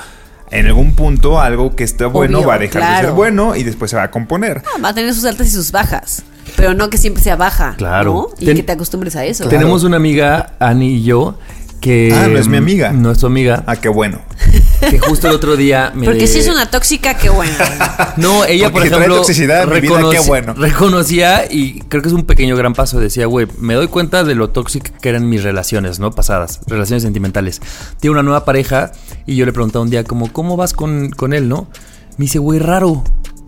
En 0.52 0.68
algún 0.68 0.94
punto 0.96 1.40
algo 1.42 1.76
que 1.76 1.84
está 1.84 2.06
bueno 2.06 2.38
Obvio, 2.38 2.48
va 2.50 2.54
a 2.56 2.60
dejar 2.60 2.82
de 2.84 2.88
claro. 2.88 3.08
ser 3.08 3.16
bueno 3.16 3.56
y 3.56 3.64
después 3.64 3.90
se 3.90 3.98
va 3.98 4.04
a 4.04 4.12
componer. 4.12 4.62
Ah, 4.66 4.80
va 4.82 4.90
a 4.90 4.94
tener 4.94 5.14
sus 5.14 5.26
altas 5.26 5.48
y 5.48 5.52
sus 5.52 5.72
bajas. 5.72 6.22
Pero 6.56 6.76
no 6.76 6.90
que 6.92 6.98
siempre 7.00 7.22
sea 7.24 7.36
baja. 7.36 7.74
Claro. 7.78 8.14
¿no? 8.14 8.28
Y 8.40 8.46
Ten- 8.46 8.56
que 8.58 8.64
te 8.64 8.72
acostumbres 8.72 9.16
a 9.16 9.26
eso. 9.26 9.48
Tenemos 9.50 9.84
una 9.84 9.98
amiga, 9.98 10.54
Ani 10.60 10.98
y 10.98 11.04
yo, 11.04 11.40
que... 11.82 12.14
Ah, 12.16 12.28
no 12.28 12.38
es 12.38 12.48
mi 12.48 12.58
amiga. 12.58 12.92
No 12.92 13.12
es 13.12 13.18
tu 13.18 13.26
amiga. 13.26 13.64
Ah, 13.66 13.76
qué 13.76 13.90
bueno. 13.90 14.22
Que 14.80 15.00
justo 15.00 15.28
el 15.28 15.34
otro 15.34 15.56
día 15.56 15.92
me... 15.96 16.06
Porque 16.06 16.28
si 16.28 16.40
es 16.40 16.48
una 16.48 16.70
tóxica, 16.70 17.18
qué 17.18 17.30
bueno. 17.30 17.54
No, 18.18 18.46
ella, 18.46 18.66
por 18.72 18.74
Porque 18.82 18.90
trae 18.90 19.00
ejemplo, 19.02 19.18
toxicidad 19.18 19.68
mi 19.68 19.82
vida, 19.82 20.00
qué 20.12 20.20
bueno. 20.20 20.54
reconocía 20.54 21.46
y 21.52 21.80
creo 21.82 22.02
que 22.02 22.08
es 22.10 22.14
un 22.14 22.24
pequeño 22.26 22.56
gran 22.56 22.74
paso. 22.74 23.00
Decía, 23.00 23.26
güey, 23.26 23.48
me 23.60 23.74
doy 23.74 23.88
cuenta 23.88 24.24
de 24.24 24.36
lo 24.36 24.50
tóxica 24.50 24.92
que 25.02 25.10
eran 25.10 25.28
mis 25.30 25.44
relaciones, 25.44 26.00
¿no? 26.00 26.12
Pasadas, 26.12 26.62
relaciones 26.68 27.04
sentimentales. 27.04 27.62
Tiene 28.00 28.14
una 28.14 28.24
nueva 28.24 28.46
pareja 28.46 28.92
y 29.26 29.36
yo 29.36 29.46
le 29.46 29.54
preguntaba 29.54 29.84
un 29.84 29.90
día, 29.90 30.04
como, 30.04 30.32
¿cómo 30.32 30.56
vas 30.58 30.74
con, 30.74 31.10
con 31.12 31.34
él, 31.34 31.50
no? 31.50 31.68
Me 32.18 32.26
dice, 32.26 32.40
güey, 32.40 32.60
raro. 32.60 33.04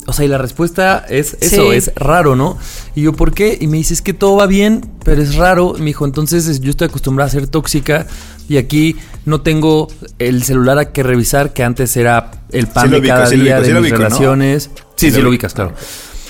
O 0.09 0.13
sea, 0.13 0.23
y 0.23 0.29
la 0.29 0.37
respuesta 0.37 1.05
es 1.09 1.37
eso, 1.41 1.69
Sí. 1.71 1.75
es 1.77 1.91
raro, 1.95 2.35
¿no? 2.37 2.57
Y 2.95 3.01
yo, 3.01 3.11
¿por 3.13 3.33
qué? 3.33 3.57
Y 3.59 3.67
me 3.67 3.75
dice, 3.77 3.93
es 3.93 4.01
que 4.01 4.13
todo 4.13 4.37
va 4.37 4.47
bien, 4.47 4.89
pero 5.03 5.21
es 5.21 5.35
raro. 5.35 5.73
Me 5.77 5.85
dijo, 5.87 6.05
entonces 6.05 6.47
es- 6.47 6.61
yo 6.61 6.69
estoy 6.69 6.87
acostumbrada 6.87 7.27
a 7.27 7.31
ser 7.31 7.47
tóxica 7.47 8.07
y 8.47 8.55
aquí 8.57 8.95
no 9.27 9.41
tengo 9.41 9.87
el 10.19 10.41
celular 10.43 10.79
a 10.79 10.91
que 10.91 11.03
revisar, 11.03 11.53
que 11.53 11.63
antes 11.63 11.95
era 11.97 12.31
el 12.51 12.65
pan 12.67 12.85
Sí 12.85 12.91
de 12.91 12.99
ubico, 12.99 13.13
cada 13.13 13.27
sí 13.27 13.35
día 13.35 13.59
ubico, 13.59 13.61
de 13.61 13.65
sí 13.67 13.73
mis 13.73 13.81
ubico, 13.81 13.97
¿no? 13.97 14.03
relaciones. 14.05 14.63
Sí, 14.95 15.09
Sí 15.09 15.11
sí, 15.11 15.21
lo 15.21 15.29
ubicas, 15.29 15.53
claro. 15.53 15.73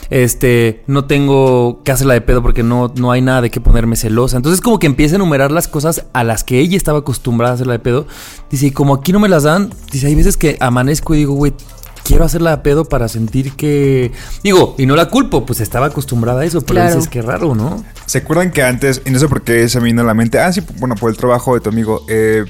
Este, 0.10 0.84
no 0.88 1.06
tengo 1.06 1.82
que 1.84 1.92
hacerla 1.92 2.14
de 2.14 2.22
pedo 2.22 2.42
porque 2.42 2.64
no, 2.64 2.94
no 2.96 3.12
hay 3.12 3.22
nada 3.22 3.42
de 3.42 3.50
qué 3.52 3.60
ponerme 3.60 3.96
celosa. 3.98 4.38
Entonces, 4.38 4.62
como 4.62 4.80
que 4.80 4.88
empieza 4.88 5.16
a 5.16 5.18
enumerar 5.18 5.52
las 5.52 5.68
cosas 5.68 6.06
a 6.14 6.24
las 6.24 6.44
que 6.44 6.60
ella 6.60 6.78
estaba 6.78 7.00
acostumbrada 7.00 7.52
a 7.54 7.56
hacerla 7.56 7.74
de 7.74 7.80
pedo. 7.80 8.08
Dice, 8.50 8.68
y 8.68 8.72
como 8.72 8.96
aquí 8.96 9.12
no 9.12 9.20
me 9.20 9.28
las 9.30 9.44
dan, 9.44 9.70
dice, 9.92 10.08
hay 10.08 10.16
veces 10.16 10.38
que 10.38 10.56
amanezco 10.62 11.14
y 11.14 11.18
digo, 11.20 11.34
güey, 11.34 11.54
quiero 12.06 12.24
hacerla 12.24 12.52
de 12.52 12.58
pedo 12.64 12.86
para 12.86 13.10
sentir 13.10 13.52
que. 13.58 14.14
Digo, 14.44 14.76
y 14.78 14.86
no 14.86 14.96
la 14.96 15.10
culpo, 15.10 15.46
pues 15.46 15.60
estaba 15.60 15.88
acostumbrada 15.88 16.42
a 16.42 16.46
eso, 16.46 16.62
pero 16.62 16.76
Claro. 16.76 16.96
dices, 16.96 17.10
qué 17.10 17.22
raro, 17.22 17.54
¿no? 17.54 17.84
¿Se 18.06 18.20
acuerdan 18.20 18.52
que 18.52 18.64
antes, 18.64 19.02
y 19.06 19.10
no 19.10 19.20
sé 19.20 19.28
por 19.28 19.42
qué 19.42 19.68
se 19.68 19.80
me 19.82 19.86
vino 19.88 20.04
a 20.04 20.06
la 20.06 20.14
mente, 20.14 20.40
ah, 20.40 20.54
sí, 20.54 20.62
bueno, 20.80 20.96
por 20.96 21.10
el 21.10 21.18
trabajo 21.18 21.54
de 21.54 21.60
tu 21.60 21.68
amigo, 21.70 22.06
eh, 22.08 22.46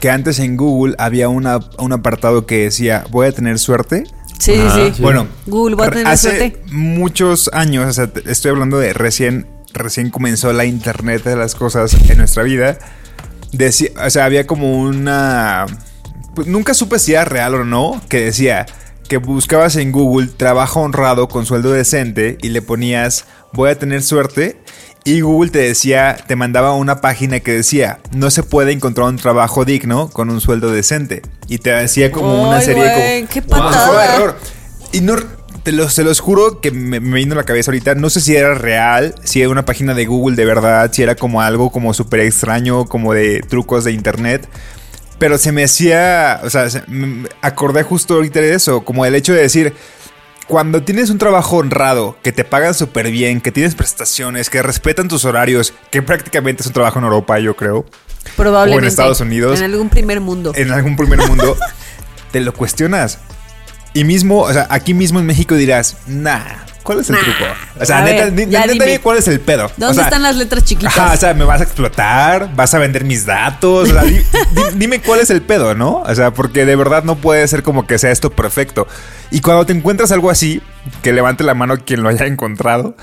que 0.00 0.10
antes 0.10 0.38
en 0.38 0.56
Google 0.56 0.94
había 0.98 1.28
una, 1.28 1.60
un 1.78 1.92
apartado 1.92 2.46
que 2.46 2.64
decía, 2.64 3.04
voy 3.10 3.26
a 3.26 3.32
tener 3.32 3.58
suerte? 3.58 4.04
Sí, 4.38 4.54
sí, 4.54 4.60
Ajá, 4.60 4.74
sí. 4.74 4.92
sí. 4.96 5.02
Bueno, 5.02 5.26
Google, 5.46 5.76
voy 5.76 5.86
a 5.86 5.90
tener 5.90 6.06
hace 6.06 6.36
suerte. 6.36 6.62
muchos 6.70 7.50
años, 7.52 7.88
o 7.88 7.92
sea, 7.92 8.10
estoy 8.26 8.50
hablando 8.50 8.78
de 8.78 8.92
recién, 8.92 9.46
recién 9.72 10.10
comenzó 10.10 10.52
la 10.52 10.64
internet 10.64 11.24
de 11.24 11.36
las 11.36 11.54
cosas 11.54 11.96
en 12.08 12.18
nuestra 12.18 12.42
vida. 12.44 12.78
Decía, 13.52 13.90
o 14.04 14.10
sea, 14.10 14.24
había 14.24 14.46
como 14.46 14.78
una... 14.80 15.66
pues, 16.34 16.46
nunca 16.46 16.74
supe 16.74 16.98
si 16.98 17.12
era 17.12 17.24
real 17.24 17.54
o 17.54 17.64
no, 17.64 18.00
que 18.08 18.26
decía 18.26 18.66
que 19.08 19.16
buscabas 19.16 19.76
en 19.76 19.90
Google 19.90 20.28
trabajo 20.28 20.80
honrado 20.80 21.28
con 21.28 21.46
sueldo 21.46 21.72
decente 21.72 22.36
y 22.42 22.50
le 22.50 22.60
ponías 22.60 23.24
voy 23.54 23.70
a 23.70 23.78
tener 23.78 24.02
suerte 24.02 24.60
y 25.16 25.20
Google 25.20 25.50
te 25.50 25.58
decía, 25.60 26.16
te 26.26 26.36
mandaba 26.36 26.74
una 26.74 27.00
página 27.00 27.40
que 27.40 27.52
decía 27.52 27.98
no 28.12 28.30
se 28.30 28.42
puede 28.42 28.72
encontrar 28.72 29.08
un 29.08 29.16
trabajo 29.16 29.64
digno 29.64 30.08
con 30.10 30.30
un 30.30 30.40
sueldo 30.40 30.70
decente 30.70 31.22
y 31.48 31.58
te 31.58 31.70
decía 31.70 32.10
como 32.12 32.48
una 32.48 32.60
serie 32.60 32.82
güey, 32.82 33.20
como 33.22 33.28
qué 33.32 33.42
patada. 33.42 34.14
error. 34.16 34.36
Y 34.92 35.00
no, 35.00 35.16
te 35.62 35.72
los, 35.72 35.92
se 35.92 36.02
los 36.04 36.20
juro 36.20 36.60
que 36.60 36.70
me, 36.70 37.00
me 37.00 37.16
vino 37.16 37.34
a 37.34 37.36
la 37.36 37.44
cabeza 37.44 37.70
ahorita. 37.70 37.94
No 37.94 38.08
sé 38.10 38.20
si 38.20 38.34
era 38.36 38.54
real, 38.54 39.14
si 39.24 39.40
era 39.40 39.50
una 39.50 39.64
página 39.64 39.92
de 39.94 40.06
Google 40.06 40.36
de 40.36 40.44
verdad, 40.44 40.90
si 40.92 41.02
era 41.02 41.14
como 41.14 41.42
algo 41.42 41.70
como 41.70 41.92
súper 41.94 42.20
extraño, 42.20 42.86
como 42.86 43.12
de 43.14 43.40
trucos 43.40 43.84
de 43.84 43.92
internet. 43.92 44.48
Pero 45.18 45.36
se 45.36 45.50
me 45.52 45.64
hacía, 45.64 46.40
o 46.44 46.48
sea, 46.50 46.70
se- 46.70 46.82
me 46.86 47.28
acordé 47.42 47.82
justo 47.82 48.14
ahorita 48.14 48.40
de 48.40 48.54
eso, 48.54 48.84
como 48.84 49.04
el 49.04 49.14
hecho 49.16 49.32
de 49.32 49.42
decir, 49.42 49.74
cuando 50.48 50.82
tienes 50.82 51.10
un 51.10 51.18
trabajo 51.18 51.58
honrado, 51.58 52.16
que 52.22 52.32
te 52.32 52.42
pagan 52.42 52.74
súper 52.74 53.10
bien, 53.10 53.40
que 53.40 53.52
tienes 53.52 53.74
prestaciones, 53.74 54.48
que 54.48 54.62
respetan 54.62 55.06
tus 55.06 55.26
horarios, 55.26 55.74
que 55.90 56.02
prácticamente 56.02 56.62
es 56.62 56.66
un 56.66 56.72
trabajo 56.72 56.98
en 56.98 57.04
Europa, 57.04 57.38
yo 57.38 57.54
creo, 57.54 57.84
Probablemente. 58.34 58.76
o 58.76 58.78
en 58.80 58.88
Estados 58.88 59.20
Unidos. 59.20 59.58
En 59.58 59.66
algún 59.66 59.90
primer 59.90 60.20
mundo. 60.20 60.52
en 60.56 60.72
algún 60.72 60.96
primer 60.96 61.18
mundo, 61.28 61.56
te 62.32 62.40
lo 62.40 62.54
cuestionas. 62.54 63.18
Y 63.92 64.04
mismo, 64.04 64.40
o 64.40 64.52
sea, 64.52 64.66
aquí 64.70 64.94
mismo 64.94 65.20
en 65.20 65.26
México 65.26 65.54
dirás, 65.54 65.98
nah, 66.06 66.64
¿cuál 66.88 67.00
es 67.00 67.10
el 67.10 67.16
Nah. 67.16 67.22
truco? 67.22 67.44
O 67.80 67.84
sea, 67.84 67.98
A 67.98 68.02
neta, 68.02 68.24
ver, 68.30 68.34
dime. 68.34 68.98
cuál 69.00 69.18
es 69.18 69.28
el 69.28 69.40
pedo. 69.40 69.70
¿Dónde 69.76 69.86
O 69.90 69.94
sea, 69.94 70.04
están 70.04 70.22
las 70.22 70.36
letras 70.36 70.64
chiquitas? 70.64 70.96
Ajá, 70.96 71.12
o 71.12 71.16
sea, 71.18 71.34
me 71.34 71.44
vas 71.44 71.60
a 71.60 71.64
explotar, 71.64 72.54
vas 72.56 72.72
a 72.72 72.78
vender 72.78 73.04
mis 73.04 73.26
datos. 73.26 73.90
o 73.90 73.92
sea, 73.92 74.02
di- 74.04 74.14
di- 74.16 74.76
dime 74.76 75.02
cuál 75.02 75.20
es 75.20 75.28
el 75.28 75.42
pedo, 75.42 75.74
¿no? 75.74 75.98
O 76.00 76.14
sea, 76.14 76.30
porque 76.32 76.64
de 76.64 76.76
verdad 76.76 77.04
no 77.04 77.16
puede 77.16 77.46
ser 77.46 77.62
como 77.62 77.86
que 77.86 77.98
sea 77.98 78.10
esto 78.10 78.30
perfecto. 78.32 78.88
Y 79.30 79.42
cuando 79.42 79.66
te 79.66 79.74
encuentras 79.74 80.10
algo 80.12 80.30
así, 80.30 80.62
que 81.02 81.12
levante 81.12 81.44
la 81.44 81.52
mano 81.52 81.76
quien 81.84 82.02
lo 82.02 82.08
haya 82.08 82.24
encontrado. 82.24 82.96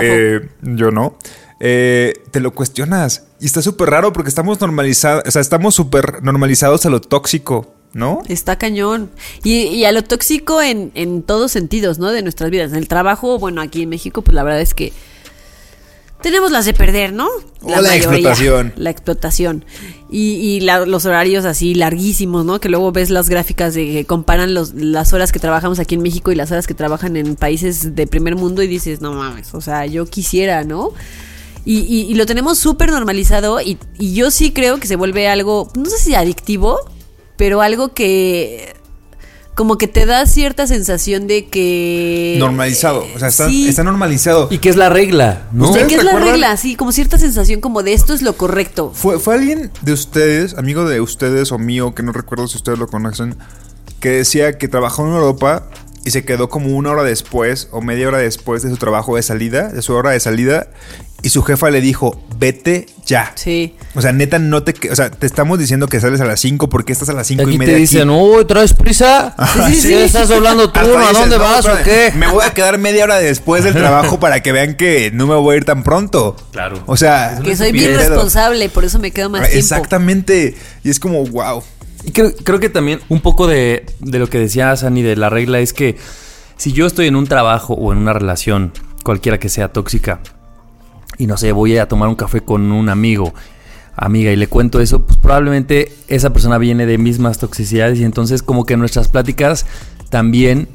Eh, 0.00 0.40
yo 0.62 0.90
no. 0.90 1.18
Eh, 1.60 2.14
te 2.30 2.40
lo 2.40 2.52
cuestionas. 2.52 3.24
Y 3.38 3.44
está 3.46 3.60
súper 3.60 3.90
raro 3.90 4.12
porque 4.14 4.30
estamos 4.30 4.60
normalizados, 4.62 5.24
o 5.26 5.30
sea, 5.30 5.42
estamos 5.42 5.74
súper 5.74 6.22
normalizados 6.22 6.86
a 6.86 6.90
lo 6.90 7.00
tóxico, 7.02 7.74
¿no? 7.92 8.22
Está 8.28 8.56
cañón. 8.56 9.10
Y, 9.44 9.62
y 9.62 9.84
a 9.84 9.92
lo 9.92 10.02
tóxico 10.04 10.60
en, 10.62 10.92
en 10.94 11.22
todos 11.22 11.52
sentidos, 11.52 11.98
¿no? 11.98 12.10
De 12.10 12.22
nuestras 12.22 12.50
vidas. 12.50 12.70
En 12.72 12.76
el 12.78 12.88
trabajo, 12.88 13.38
bueno, 13.38 13.60
aquí 13.60 13.82
en 13.82 13.88
México, 13.88 14.22
pues 14.22 14.34
la 14.34 14.42
verdad 14.42 14.60
es 14.60 14.74
que 14.74 14.92
tenemos 16.22 16.50
las 16.50 16.66
de 16.66 16.74
perder, 16.74 17.14
¿no? 17.14 17.28
O 17.62 17.68
la 17.80 17.96
explotación. 17.96 18.72
La 18.76 18.90
explotación. 18.90 19.64
Y, 20.10 20.32
y 20.34 20.60
la- 20.60 20.84
los 20.84 21.06
horarios 21.06 21.46
así 21.46 21.74
larguísimos, 21.74 22.44
¿no? 22.44 22.60
Que 22.60 22.68
luego 22.68 22.92
ves 22.92 23.08
las 23.08 23.30
gráficas 23.30 23.72
de 23.74 23.86
que 23.86 24.04
comparan 24.04 24.52
los, 24.52 24.74
las 24.74 25.14
horas 25.14 25.32
que 25.32 25.38
trabajamos 25.38 25.78
aquí 25.78 25.94
en 25.94 26.02
México 26.02 26.30
y 26.30 26.34
las 26.34 26.50
horas 26.52 26.66
que 26.66 26.74
trabajan 26.74 27.16
en 27.16 27.36
países 27.36 27.94
de 27.94 28.06
primer 28.06 28.36
mundo 28.36 28.62
y 28.62 28.66
dices, 28.66 29.00
no 29.00 29.14
mames, 29.14 29.54
o 29.54 29.62
sea, 29.62 29.86
yo 29.86 30.04
quisiera, 30.04 30.62
¿no? 30.64 30.90
Y, 31.64 31.78
y- 31.80 32.10
y 32.10 32.14
lo 32.14 32.26
tenemos 32.26 32.58
súper 32.58 32.90
normalizado 32.90 33.60
y, 33.62 33.78
y 33.98 34.12
yo 34.14 34.30
sí 34.30 34.50
creo 34.52 34.78
que 34.78 34.86
se 34.86 34.96
vuelve 34.96 35.26
algo, 35.28 35.70
no 35.74 35.86
sé 35.86 35.96
si 35.98 36.14
adictivo, 36.14 36.78
pero 37.40 37.62
algo 37.62 37.94
que 37.94 38.74
como 39.54 39.78
que 39.78 39.88
te 39.88 40.04
da 40.04 40.26
cierta 40.26 40.66
sensación 40.66 41.26
de 41.26 41.46
que... 41.46 42.36
Normalizado. 42.38 43.06
O 43.14 43.18
sea, 43.18 43.28
está, 43.28 43.48
Sí. 43.48 43.66
está 43.66 43.82
normalizado. 43.82 44.48
Y 44.50 44.58
que 44.58 44.68
es 44.68 44.76
la 44.76 44.90
regla, 44.90 45.48
¿no? 45.50 45.70
¿Ustedes 45.70 45.88
¿Qué 45.88 45.94
es 45.94 46.04
la 46.04 46.18
regla? 46.18 46.54
Sí, 46.58 46.76
como 46.76 46.92
cierta 46.92 47.18
sensación 47.18 47.62
como 47.62 47.82
de 47.82 47.94
esto 47.94 48.12
es 48.12 48.20
lo 48.20 48.34
correcto. 48.34 48.92
¿Fue, 48.94 49.18
¿Fue 49.18 49.36
alguien 49.36 49.70
de 49.80 49.92
ustedes, 49.94 50.52
amigo 50.58 50.86
de 50.86 51.00
ustedes 51.00 51.50
o 51.50 51.58
mío, 51.58 51.94
que 51.94 52.02
no 52.02 52.12
recuerdo 52.12 52.46
si 52.46 52.58
ustedes 52.58 52.78
lo 52.78 52.88
conocen, 52.88 53.34
que 54.00 54.10
decía 54.10 54.58
que 54.58 54.68
trabajó 54.68 55.06
en 55.06 55.14
Europa 55.14 55.66
y 56.04 56.10
se 56.10 56.26
quedó 56.26 56.50
como 56.50 56.76
una 56.76 56.90
hora 56.90 57.04
después 57.04 57.68
o 57.72 57.80
media 57.80 58.08
hora 58.08 58.18
después 58.18 58.62
de 58.62 58.68
su 58.68 58.76
trabajo 58.76 59.16
de 59.16 59.22
salida, 59.22 59.68
de 59.70 59.80
su 59.80 59.94
hora 59.94 60.10
de 60.10 60.20
salida, 60.20 60.68
y 61.22 61.28
su 61.28 61.42
jefa 61.42 61.70
le 61.70 61.80
dijo, 61.80 62.22
vete 62.38 62.86
ya. 63.06 63.32
Sí. 63.34 63.74
O 63.94 64.00
sea, 64.00 64.12
neta, 64.12 64.38
no 64.38 64.62
te... 64.62 64.90
O 64.90 64.96
sea, 64.96 65.10
te 65.10 65.26
estamos 65.26 65.58
diciendo 65.58 65.86
que 65.88 66.00
sales 66.00 66.20
a 66.20 66.24
las 66.24 66.40
5 66.40 66.68
porque 66.68 66.92
estás 66.92 67.08
a 67.08 67.12
las 67.12 67.26
5 67.26 67.42
y 67.42 67.46
Aquí 67.46 67.58
media 67.58 67.72
te 67.72 67.76
aquí? 67.76 67.80
dicen, 67.82 68.08
uy, 68.10 68.44
¿traes 68.46 68.72
prisa? 68.72 69.34
Ajá, 69.36 69.68
sí, 69.68 69.74
sí, 69.74 69.92
estás 69.94 70.28
doblando 70.28 70.70
turno, 70.70 70.98
¿a 71.06 71.12
dónde 71.12 71.36
"No, 71.36 71.42
vas 71.42 71.66
o 71.66 71.76
qué? 71.84 72.12
Me 72.16 72.26
voy 72.28 72.44
a 72.44 72.54
quedar 72.54 72.78
media 72.78 73.04
hora 73.04 73.18
después 73.18 73.64
del 73.64 73.74
trabajo 73.74 74.18
para 74.20 74.40
que 74.42 74.52
vean 74.52 74.74
que 74.76 75.10
no 75.12 75.26
me 75.26 75.34
voy 75.34 75.54
a 75.54 75.58
ir 75.58 75.64
tan 75.64 75.82
pronto. 75.82 76.36
Claro. 76.52 76.82
O 76.86 76.96
sea... 76.96 77.40
Que 77.44 77.56
soy 77.56 77.72
bien 77.72 77.96
responsable, 77.96 78.68
por 78.68 78.84
eso 78.84 78.98
me 78.98 79.10
quedo 79.10 79.28
más 79.28 79.42
tiempo. 79.42 79.58
Exactamente. 79.58 80.54
Y 80.84 80.90
es 80.90 80.98
como, 81.00 81.24
wow. 81.26 81.62
Y 82.04 82.12
creo, 82.12 82.32
creo 82.44 82.60
que 82.60 82.70
también 82.70 83.00
un 83.10 83.20
poco 83.20 83.46
de, 83.46 83.84
de 83.98 84.18
lo 84.18 84.28
que 84.30 84.38
decía 84.38 84.74
Sani 84.76 85.02
de 85.02 85.16
la 85.16 85.28
regla 85.28 85.58
es 85.60 85.74
que 85.74 85.96
si 86.56 86.72
yo 86.72 86.86
estoy 86.86 87.08
en 87.08 87.16
un 87.16 87.26
trabajo 87.26 87.74
o 87.74 87.92
en 87.92 87.98
una 87.98 88.12
relación, 88.14 88.72
cualquiera 89.02 89.38
que 89.38 89.48
sea 89.48 89.68
tóxica, 89.68 90.20
y 91.20 91.26
no 91.26 91.36
sé, 91.36 91.52
voy 91.52 91.76
a 91.78 91.86
tomar 91.86 92.08
un 92.08 92.14
café 92.16 92.40
con 92.40 92.72
un 92.72 92.88
amigo, 92.88 93.32
amiga, 93.94 94.32
y 94.32 94.36
le 94.36 94.46
cuento 94.48 94.80
eso, 94.80 95.02
pues 95.06 95.18
probablemente 95.18 95.92
esa 96.08 96.32
persona 96.32 96.56
viene 96.58 96.86
de 96.86 96.96
mismas 96.98 97.38
toxicidades 97.38 97.98
y 97.98 98.04
entonces 98.04 98.42
como 98.42 98.64
que 98.64 98.76
nuestras 98.76 99.08
pláticas 99.08 99.66
también 100.08 100.68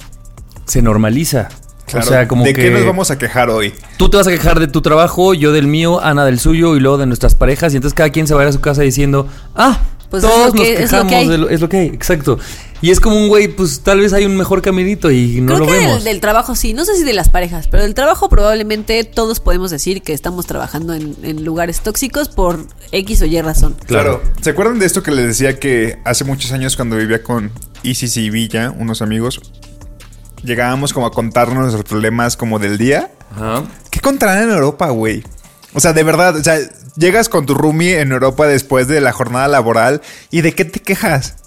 se 0.66 0.82
normaliza. 0.82 1.50
Claro. 1.88 2.06
O 2.06 2.10
sea, 2.10 2.28
como 2.28 2.44
¿De 2.44 2.54
que 2.54 2.64
qué 2.64 2.72
nos 2.72 2.84
vamos 2.86 3.12
a 3.12 3.18
quejar 3.20 3.50
hoy? 3.50 3.72
tú 3.98 4.10
te 4.10 4.18
vas 4.18 4.28
a 4.28 4.32
quejar 4.32 4.60
de 4.60 4.68
tu 4.68 4.82
trabajo, 4.82 5.34
yo 5.36 5.52
del 5.52 5.68
mío, 5.68 6.02
Ana 6.04 6.26
del 6.26 6.40
suyo 6.40 6.76
y 6.76 6.80
luego 6.80 6.98
de 6.98 7.06
nuestras 7.06 7.36
parejas 7.36 7.74
y 7.74 7.76
entonces 7.78 7.96
cada 7.96 8.10
quien 8.10 8.28
se 8.28 8.34
va 8.34 8.42
a 8.42 8.44
ir 8.46 8.50
a 8.50 8.54
su 8.54 8.60
casa 8.62 8.82
diciendo, 8.82 9.28
ah, 9.56 9.80
Pues 10.10 10.24
es 10.24 10.30
todos 10.30 10.54
que- 10.54 10.58
nos 10.60 10.68
es 10.68 10.92
lo 10.92 10.98
que 11.04 11.08
quejamos 11.08 11.14
hay. 11.14 11.28
de 11.30 11.38
lo- 11.38 11.50
es 11.50 11.62
lo 11.62 11.70
que 11.70 11.78
hay, 11.78 11.88
exacto. 11.88 12.40
Y 12.86 12.92
es 12.92 13.00
como 13.00 13.16
un 13.16 13.30
güey, 13.30 13.48
pues 13.48 13.80
tal 13.80 14.02
vez 14.02 14.14
hay 14.14 14.28
un 14.28 14.38
mejor 14.38 14.62
caminito 14.62 15.10
y 15.10 15.42
no 15.42 15.56
Creo 15.56 15.60
lo 15.62 15.66
que 15.66 15.72
vemos. 15.72 15.96
del, 15.96 16.04
del 16.04 16.22
trabajo 16.22 16.56
sí, 16.56 16.76
no 16.76 16.86
sé 16.86 16.96
si 16.96 17.04
de 17.04 17.14
las 17.14 17.30
parejas, 17.30 17.68
pero 17.68 17.82
del 17.82 17.96
trabajo 17.96 18.30
probablemente 18.30 19.04
todos 19.06 19.40
podemos 19.40 19.72
decir 19.72 20.04
que 20.04 20.14
estamos 20.14 20.46
trabajando 20.46 20.94
en, 20.94 21.16
en 21.24 21.44
lugares 21.44 21.82
tóxicos 21.82 22.30
por 22.30 22.68
X 22.92 23.24
o 23.24 23.26
Y 23.26 23.42
razón. 23.42 23.76
Claro. 23.88 24.22
¿Se 24.40 24.52
acuerdan 24.52 24.78
de 24.78 24.86
esto 24.86 25.02
que 25.02 25.10
les 25.10 25.26
decía 25.26 25.60
que 25.60 25.98
hace 26.04 26.26
muchos 26.26 26.52
años 26.52 26.76
cuando 26.76 26.96
vivía 26.96 27.24
con 27.24 27.52
Isis 27.82 28.18
y 28.18 28.30
Villa, 28.30 28.72
unos 28.78 29.02
amigos, 29.02 29.42
llegábamos 30.44 30.94
como 30.94 31.08
a 31.08 31.12
contarnos 31.12 31.58
nuestros 31.58 31.86
problemas 31.86 32.38
como 32.38 32.60
del 32.60 32.78
día? 32.78 33.10
Ajá. 33.32 33.64
¿Qué 33.90 34.00
contarán 34.00 34.44
en 34.44 34.52
Europa, 34.52 34.92
güey? 34.92 35.24
O 35.74 35.80
sea, 35.80 35.94
de 35.94 36.04
verdad, 36.04 36.36
o 36.36 36.44
sea, 36.44 36.60
llegas 36.96 37.30
con 37.30 37.48
tu 37.48 37.56
roomie 37.56 38.00
en 38.00 38.12
Europa 38.12 38.46
después 38.46 38.88
de 38.88 39.02
la 39.02 39.12
jornada 39.12 39.48
laboral 39.48 40.04
y 40.30 40.42
¿de 40.42 40.54
qué 40.54 40.66
te 40.66 40.82
quejas? 40.82 41.38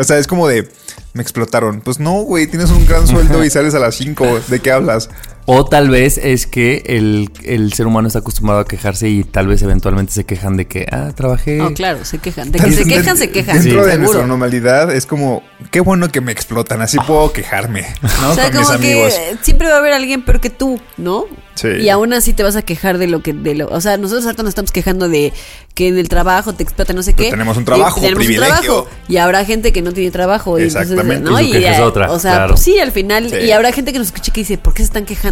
O 0.00 0.04
sea, 0.04 0.16
es 0.16 0.26
como 0.26 0.48
de, 0.48 0.66
me 1.12 1.22
explotaron. 1.22 1.82
Pues 1.82 2.00
no, 2.00 2.22
güey, 2.22 2.46
tienes 2.46 2.70
un 2.70 2.86
gran 2.86 3.06
sueldo 3.06 3.44
y 3.44 3.50
sales 3.50 3.74
a 3.74 3.78
las 3.78 3.94
5. 3.96 4.40
¿De 4.48 4.60
qué 4.60 4.72
hablas? 4.72 5.10
O 5.46 5.64
tal 5.64 5.90
vez 5.90 6.18
es 6.18 6.46
que 6.46 6.82
el, 6.86 7.30
el 7.44 7.72
ser 7.72 7.86
humano 7.86 8.06
está 8.06 8.20
acostumbrado 8.20 8.60
a 8.60 8.66
quejarse 8.66 9.08
y 9.08 9.24
tal 9.24 9.48
vez 9.48 9.62
eventualmente 9.62 10.12
se 10.12 10.24
quejan 10.24 10.56
de 10.56 10.66
que, 10.66 10.86
ah, 10.90 11.10
trabajé. 11.14 11.56
No, 11.56 11.72
claro, 11.74 12.04
se 12.04 12.18
quejan. 12.18 12.52
De 12.52 12.58
que 12.60 12.70
se 12.72 12.84
quejan, 12.84 13.16
se 13.16 13.30
quejan. 13.30 13.60
Dentro 13.60 13.84
de 13.84 13.92
seguro. 13.92 13.98
nuestra 13.98 14.26
normalidad 14.26 14.94
es 14.94 15.06
como, 15.06 15.42
qué 15.70 15.80
bueno 15.80 16.08
que 16.08 16.20
me 16.20 16.30
explotan, 16.32 16.80
así 16.82 16.98
puedo 17.06 17.32
quejarme, 17.32 17.86
¿no? 18.22 18.30
O 18.30 18.34
sea, 18.34 18.50
con 18.50 18.58
mis 18.60 18.66
como 18.68 18.78
amigos. 18.78 19.14
que 19.14 19.38
siempre 19.42 19.68
va 19.68 19.74
a 19.76 19.78
haber 19.78 19.92
alguien 19.92 20.22
peor 20.22 20.40
que 20.40 20.50
tú, 20.50 20.80
¿no? 20.96 21.24
Sí. 21.54 21.68
Y 21.68 21.88
aún 21.90 22.12
así 22.14 22.32
te 22.32 22.42
vas 22.42 22.56
a 22.56 22.62
quejar 22.62 22.96
de 22.98 23.06
lo 23.06 23.22
que, 23.22 23.32
de 23.34 23.54
lo, 23.54 23.68
o 23.68 23.80
sea, 23.80 23.96
nosotros 23.98 24.24
ahorita 24.24 24.42
nos 24.42 24.50
estamos 24.50 24.72
quejando 24.72 25.08
de 25.08 25.32
que 25.74 25.88
en 25.88 25.98
el 25.98 26.08
trabajo 26.08 26.54
te 26.54 26.62
explotan 26.62 26.96
no 26.96 27.02
sé 27.02 27.12
qué. 27.12 27.24
Pero 27.24 27.30
tenemos 27.32 27.56
un 27.56 27.64
trabajo, 27.64 27.98
Y 27.98 28.02
tenemos 28.02 28.22
un 28.22 28.26
privilegio. 28.26 28.62
trabajo. 28.62 28.88
y 29.08 29.16
habrá 29.18 29.44
gente 29.44 29.72
que 29.72 29.82
no 29.82 29.92
tiene 29.92 30.10
trabajo. 30.10 30.58
Y 30.58 30.62
entonces, 30.64 30.90
Exactamente. 30.92 31.30
¿no? 31.30 31.38
Y 31.40 31.46
su 31.46 31.52
queja 31.52 31.72
es 31.74 31.80
otra, 31.80 32.10
O 32.12 32.18
sea, 32.18 32.32
claro. 32.32 32.48
pues 32.54 32.62
sí, 32.62 32.78
al 32.78 32.92
final. 32.92 33.28
Sí. 33.30 33.36
Y 33.36 33.50
habrá 33.52 33.72
gente 33.72 33.92
que 33.92 33.98
nos 33.98 34.08
escuche 34.08 34.32
que 34.32 34.40
dice, 34.40 34.58
¿por 34.58 34.72
qué 34.74 34.82
se 34.82 34.86
están 34.86 35.04
quejando 35.04 35.29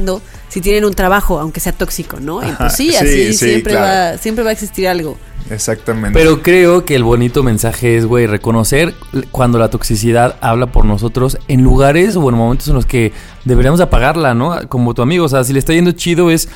si 0.48 0.60
tienen 0.60 0.84
un 0.84 0.94
trabajo, 0.94 1.38
aunque 1.38 1.60
sea 1.60 1.72
tóxico, 1.72 2.20
¿no? 2.20 2.46
Y 2.46 2.52
pues 2.52 2.74
sí, 2.74 2.90
sí, 2.90 2.96
así 2.96 3.32
sí, 3.32 3.34
siempre 3.34 3.72
claro. 3.72 4.12
va, 4.12 4.18
siempre 4.18 4.44
va 4.44 4.50
a 4.50 4.52
existir 4.52 4.88
algo. 4.88 5.16
Exactamente. 5.50 6.18
Pero 6.18 6.42
creo 6.42 6.84
que 6.84 6.94
el 6.94 7.04
bonito 7.04 7.42
mensaje 7.42 7.96
es, 7.96 8.06
güey, 8.06 8.26
reconocer 8.26 8.94
cuando 9.30 9.58
la 9.58 9.70
toxicidad 9.70 10.36
habla 10.40 10.66
por 10.66 10.84
nosotros 10.84 11.38
en 11.48 11.62
lugares 11.62 12.16
o 12.16 12.28
en 12.28 12.34
momentos 12.34 12.68
en 12.68 12.74
los 12.74 12.86
que 12.86 13.12
deberíamos 13.44 13.80
apagarla, 13.80 14.34
¿no? 14.34 14.68
Como 14.68 14.94
tu 14.94 15.02
amigo, 15.02 15.24
o 15.24 15.28
sea, 15.28 15.44
si 15.44 15.52
le 15.52 15.58
está 15.58 15.72
yendo 15.72 15.92
chido 15.92 16.30
es... 16.30 16.48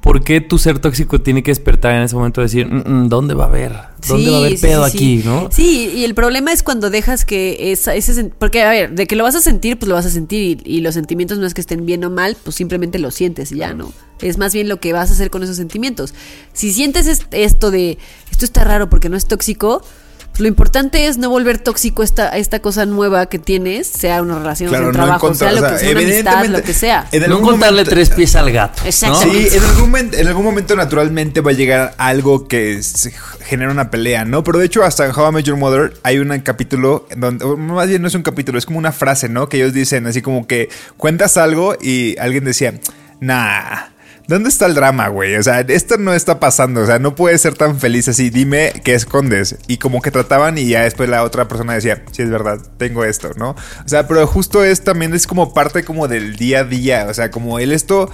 ¿Por 0.00 0.24
qué 0.24 0.40
tu 0.40 0.56
ser 0.56 0.78
tóxico 0.78 1.20
tiene 1.20 1.42
que 1.42 1.50
despertar 1.50 1.94
en 1.94 2.02
ese 2.02 2.16
momento 2.16 2.40
y 2.40 2.44
decir, 2.44 2.66
"Mm, 2.66 2.84
mm, 3.04 3.08
¿dónde 3.10 3.34
va 3.34 3.44
a 3.44 3.48
haber? 3.48 3.72
¿Dónde 4.08 4.24
Sí, 4.24 4.30
va 4.30 4.36
a 4.36 4.40
haber 4.40 4.58
pedo 4.58 4.88
sí, 4.88 4.96
aquí, 4.96 5.20
sí. 5.20 5.28
no? 5.28 5.48
Sí, 5.52 5.92
y 5.94 6.04
el 6.04 6.14
problema 6.14 6.52
es 6.52 6.62
cuando 6.62 6.88
dejas 6.88 7.26
que 7.26 7.70
esa, 7.72 7.94
ese 7.94 8.24
porque 8.38 8.62
a 8.62 8.70
ver, 8.70 8.94
de 8.94 9.06
que 9.06 9.14
lo 9.14 9.24
vas 9.24 9.34
a 9.34 9.40
sentir, 9.40 9.78
pues 9.78 9.88
lo 9.90 9.94
vas 9.94 10.06
a 10.06 10.10
sentir 10.10 10.62
y, 10.64 10.76
y 10.76 10.80
los 10.80 10.94
sentimientos 10.94 11.36
no 11.38 11.46
es 11.46 11.52
que 11.52 11.60
estén 11.60 11.84
bien 11.84 12.02
o 12.04 12.08
mal, 12.10 12.34
pues 12.42 12.56
simplemente 12.56 12.98
lo 12.98 13.10
sientes 13.10 13.52
y 13.52 13.56
ya, 13.58 13.74
¿no? 13.74 13.92
Es 14.22 14.38
más 14.38 14.54
bien 14.54 14.68
lo 14.70 14.80
que 14.80 14.94
vas 14.94 15.10
a 15.10 15.12
hacer 15.12 15.28
con 15.28 15.42
esos 15.42 15.56
sentimientos. 15.56 16.14
Si 16.54 16.72
sientes 16.72 17.06
est- 17.06 17.32
esto 17.32 17.70
de 17.70 17.98
esto 18.30 18.44
está 18.46 18.64
raro 18.64 18.88
porque 18.88 19.10
no 19.10 19.18
es 19.18 19.26
tóxico, 19.26 19.82
pues 20.30 20.40
lo 20.40 20.48
importante 20.48 21.06
es 21.06 21.18
no 21.18 21.28
volver 21.30 21.58
tóxico 21.58 22.02
esta 22.02 22.36
esta 22.36 22.60
cosa 22.60 22.86
nueva 22.86 23.26
que 23.26 23.38
tienes, 23.38 23.86
sea 23.86 24.22
una 24.22 24.38
relación, 24.38 24.68
Claro, 24.70 24.84
sea 24.84 24.88
un 24.90 24.96
no 24.96 25.04
trabajo, 25.04 25.34
sea 25.34 25.52
lo 25.52 25.58
o 25.58 25.60
sea, 25.60 25.72
que 25.72 25.78
sea, 25.78 25.90
una 25.90 26.00
amistad, 26.00 26.44
lo 26.46 26.62
que 26.62 26.72
sea. 26.74 27.08
en 27.12 27.28
No 27.28 27.40
contarle 27.40 27.70
momento- 27.82 27.90
tres 27.90 28.10
pies 28.10 28.36
al 28.36 28.50
gato. 28.52 28.80
¿no? 28.82 28.88
Exactamente. 28.88 29.50
Sí, 29.50 29.56
en 29.56 29.62
algún, 29.64 29.80
momento, 29.82 30.16
en 30.16 30.28
algún 30.28 30.44
momento 30.44 30.76
naturalmente 30.76 31.40
va 31.40 31.50
a 31.50 31.54
llegar 31.54 31.94
algo 31.98 32.48
que 32.48 32.82
se 32.82 33.12
genera 33.44 33.70
una 33.70 33.90
pelea, 33.90 34.24
¿no? 34.24 34.42
Pero 34.44 34.58
de 34.58 34.66
hecho 34.66 34.82
hasta 34.84 35.04
en 35.06 35.12
How 35.14 35.28
I 35.30 35.32
Met 35.32 35.44
Your 35.44 35.56
Mother 35.56 35.94
hay 36.02 36.18
un 36.18 36.38
capítulo 36.40 37.06
donde, 37.16 37.44
más 37.44 37.88
bien 37.88 38.00
no 38.02 38.08
es 38.08 38.14
un 38.14 38.22
capítulo, 38.22 38.58
es 38.58 38.66
como 38.66 38.78
una 38.78 38.92
frase, 38.92 39.28
¿no? 39.28 39.48
Que 39.48 39.56
ellos 39.58 39.72
dicen 39.72 40.06
así 40.06 40.22
como 40.22 40.46
que 40.46 40.68
cuentas 40.96 41.36
algo 41.36 41.76
y 41.80 42.16
alguien 42.18 42.44
decía, 42.44 42.74
nah. 43.20 43.89
¿Dónde 44.30 44.48
está 44.48 44.66
el 44.66 44.74
drama, 44.74 45.08
güey? 45.08 45.34
O 45.34 45.42
sea, 45.42 45.58
esto 45.58 45.96
no 45.98 46.14
está 46.14 46.38
pasando. 46.38 46.82
O 46.82 46.86
sea, 46.86 47.00
no 47.00 47.16
puedes 47.16 47.40
ser 47.40 47.54
tan 47.54 47.80
feliz 47.80 48.06
así. 48.06 48.30
Dime 48.30 48.72
qué 48.84 48.94
escondes. 48.94 49.56
Y 49.66 49.78
como 49.78 50.00
que 50.00 50.12
trataban 50.12 50.56
y 50.56 50.68
ya 50.68 50.82
después 50.84 51.08
la 51.08 51.24
otra 51.24 51.48
persona 51.48 51.74
decía, 51.74 52.04
sí, 52.12 52.22
es 52.22 52.30
verdad, 52.30 52.60
tengo 52.76 53.04
esto, 53.04 53.30
¿no? 53.36 53.50
O 53.50 53.88
sea, 53.88 54.06
pero 54.06 54.24
justo 54.28 54.62
es 54.62 54.84
también 54.84 55.14
es 55.14 55.26
como 55.26 55.52
parte 55.52 55.82
como 55.82 56.06
del 56.06 56.36
día 56.36 56.60
a 56.60 56.64
día. 56.64 57.06
O 57.10 57.14
sea, 57.14 57.32
como 57.32 57.58
él 57.58 57.72
esto... 57.72 58.08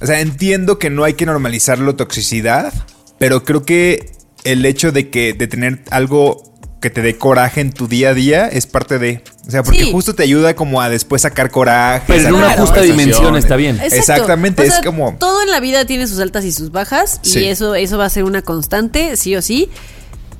O 0.00 0.06
sea, 0.06 0.20
entiendo 0.20 0.78
que 0.78 0.88
no 0.88 1.04
hay 1.04 1.12
que 1.12 1.26
normalizar 1.26 1.80
la 1.80 1.92
toxicidad, 1.92 2.72
pero 3.18 3.44
creo 3.44 3.66
que 3.66 4.12
el 4.44 4.64
hecho 4.64 4.90
de 4.90 5.10
que 5.10 5.34
de 5.34 5.48
tener 5.48 5.82
algo 5.90 6.55
que 6.80 6.90
te 6.90 7.00
dé 7.02 7.16
coraje 7.16 7.60
en 7.62 7.72
tu 7.72 7.88
día 7.88 8.10
a 8.10 8.14
día 8.14 8.46
es 8.48 8.66
parte 8.66 8.98
de, 8.98 9.22
o 9.46 9.50
sea, 9.50 9.62
porque 9.62 9.84
Sí. 9.84 9.92
justo 9.92 10.14
te 10.14 10.22
ayuda 10.22 10.54
como 10.54 10.80
a 10.82 10.88
después 10.90 11.22
sacar 11.22 11.50
coraje, 11.50 12.04
Pero 12.06 12.28
en 12.28 12.34
una 12.34 12.52
justa 12.52 12.82
dimensión 12.82 13.36
está 13.36 13.56
bien. 13.56 13.76
Exacto. 13.76 13.96
Exactamente, 13.96 14.62
O 14.62 14.64
es 14.66 14.74
como 14.84 15.16
todo 15.18 15.42
en 15.42 15.50
la 15.50 15.60
vida 15.60 15.84
tiene 15.86 16.06
sus 16.06 16.20
altas 16.20 16.44
y 16.44 16.52
sus 16.52 16.70
bajas 16.72 17.18
Sí. 17.22 17.40
y 17.40 17.44
eso 17.46 17.74
eso 17.74 17.96
va 17.98 18.04
a 18.04 18.10
ser 18.10 18.24
una 18.24 18.42
constante, 18.42 19.16
sí 19.16 19.34
o 19.36 19.42
sí, 19.42 19.70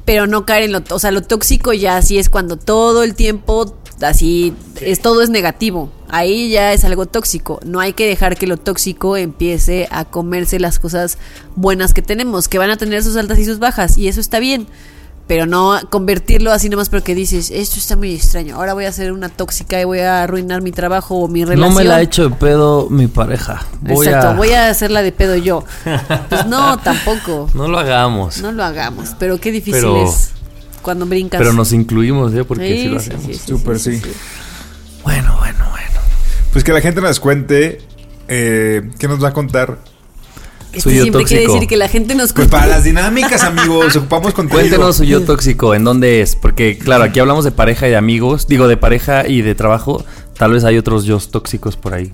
pero 0.05 0.27
no 0.27 0.45
caer 0.47 0.65
en 0.65 0.73
lo, 0.73 0.83
o 0.91 0.99
sea, 0.99 1.11
lo 1.11 1.23
tóxico 1.23 1.73
ya 1.73 1.97
así 1.97 2.19
es 2.19 2.29
cuando 2.29 2.57
todo 2.57 3.03
el 3.03 3.15
tiempo 3.15 3.75
así 4.03 4.53
es 4.83 5.01
todo 5.01 5.23
es 5.23 5.31
negativo. 5.31 5.91
Ahí 6.09 6.51
ya 6.51 6.73
es 6.75 6.85
algo 6.85 7.07
tóxico. 7.07 7.59
No 7.65 7.81
hay 7.81 7.95
que 7.95 8.07
dejar 8.07 8.37
que 8.37 8.47
lo 8.47 8.59
tóxico 8.59 9.17
empiece 9.17 9.89
a 9.91 10.05
comerse 10.05 10.61
las 10.61 10.79
cosas 10.79 11.17
buenas 11.57 11.95
que 11.95 12.03
tenemos, 12.03 12.47
que 12.47 12.59
van 12.59 12.71
a 12.71 12.77
tener 12.77 13.03
sus 13.03 13.17
altas 13.17 13.39
y 13.39 13.47
sus 13.47 13.59
bajas 13.59 13.97
y 13.97 14.07
eso 14.09 14.21
está 14.21 14.39
bien. 14.39 14.67
Pero 15.27 15.45
no 15.47 15.77
convertirlo 15.91 16.53
así 16.53 16.69
nomás 16.69 16.89
porque 16.89 17.13
dices, 17.15 17.51
esto 17.51 17.81
está 17.81 17.97
muy 17.97 18.15
extraño. 18.15 18.55
Ahora 18.55 18.75
voy 18.75 18.85
a 18.85 18.93
ser 18.93 19.11
una 19.11 19.29
tóxica 19.29 19.81
y 19.81 19.85
voy 19.85 19.99
a 19.99 20.23
arruinar 20.23 20.63
mi 20.63 20.71
trabajo 20.71 21.17
o 21.17 21.27
mi 21.27 21.45
relación. 21.45 21.69
No 21.69 21.75
me 21.75 21.83
la 21.85 21.97
ha 21.97 22.01
hecho 22.01 22.29
de 22.29 22.37
pedo 22.37 22.89
mi 22.91 23.09
pareja. 23.09 23.67
Voy 23.81 24.07
Exacto, 24.07 24.29
a... 24.29 24.35
voy 24.35 24.53
a 24.53 24.69
hacerla 24.71 25.03
de 25.03 25.11
pedo 25.11 25.35
yo. 25.35 25.65
Pues 26.29 26.47
no, 26.47 26.79
tampoco. 26.85 27.51
No 27.55 27.67
lo 27.67 27.77
hagamos. 27.79 28.41
No 28.41 28.53
lo 28.53 28.63
hagamos. 28.63 29.17
Pero 29.19 29.41
qué 29.41 29.51
difícil 29.51 29.81
Pero- 29.81 30.07
es 30.09 30.31
cuando 30.81 31.07
brincas. 31.07 31.39
Pero 31.41 31.53
nos 31.53 31.73
incluimos, 31.73 32.33
¿eh? 32.33 32.45
Porque 32.45 32.69
sí, 32.77 32.83
Sí, 32.83 32.89
lo 32.89 32.97
hacemos. 32.99 33.25
sí, 33.27 33.35
sí, 33.35 33.41
Súper, 33.49 33.81
sí, 33.81 33.97
sí. 33.97 34.03
sí. 34.05 34.13
Bueno, 35.03 35.35
bueno, 35.39 35.59
bueno. 35.71 36.01
Pues 36.53 36.63
que 36.63 36.73
la 36.73 36.81
gente 36.81 37.01
nos 37.01 37.19
cuente 37.19 37.79
eh, 38.29 38.91
qué 39.01 39.09
nos 39.09 39.23
va 39.23 39.31
a 39.31 39.33
contar. 39.33 39.79
Esto 40.77 40.91
Suyo 40.91 41.03
siempre 41.03 41.25
quiere 41.25 41.43
tóxico. 41.45 41.55
decir 41.55 41.69
que 41.69 41.77
la 41.77 41.89
gente 41.89 42.15
nos 42.15 42.33
Pues 42.33 42.49
para 42.49 42.67
las 42.67 42.85
dinámicas, 42.85 43.43
amigos, 43.45 43.97
ocupamos 43.97 44.35
contenido. 44.35 44.61
Cuéntenos 44.61 44.97
su 44.97 45.05
yo 45.05 45.25
tóxico, 45.25 45.75
¿en 45.75 45.85
dónde 45.85 46.21
es? 46.21 46.37
Porque, 46.37 46.77
claro, 46.79 47.05
aquí 47.05 47.19
hablamos 47.19 47.45
de 47.45 47.51
pareja 47.53 47.87
y 47.87 47.91
de 47.91 47.97
amigos, 47.97 48.47
digo, 48.47 48.69
de 48.69 48.77
pareja 48.77 49.27
y 49.27 49.43
de 49.43 49.55
trabajo. 49.55 50.05
Tal 50.39 50.53
vez 50.53 50.65
hay 50.65 50.77
otros 50.77 51.05
yo 51.05 51.19
tóxicos 51.19 51.77
por 51.77 51.95
ahí. 51.95 52.13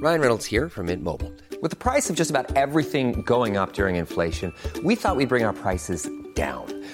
Ryan 0.00 0.20
Reynolds 0.20 0.46
here 0.46 0.68
from 0.68 0.86
Mint 0.86 1.02
Mobile. 1.04 1.30
With 1.62 1.70
the 1.70 1.76
price 1.76 2.10
of 2.10 2.16
just 2.16 2.30
about 2.30 2.56
everything 2.56 3.22
going 3.22 3.56
up 3.56 3.72
during 3.72 3.96
inflation, 3.96 4.52
we 4.82 4.96
thought 4.96 5.16
we'd 5.16 5.28
bring 5.28 5.44
our 5.44 5.52
prices 5.52 6.08
down. 6.34 6.64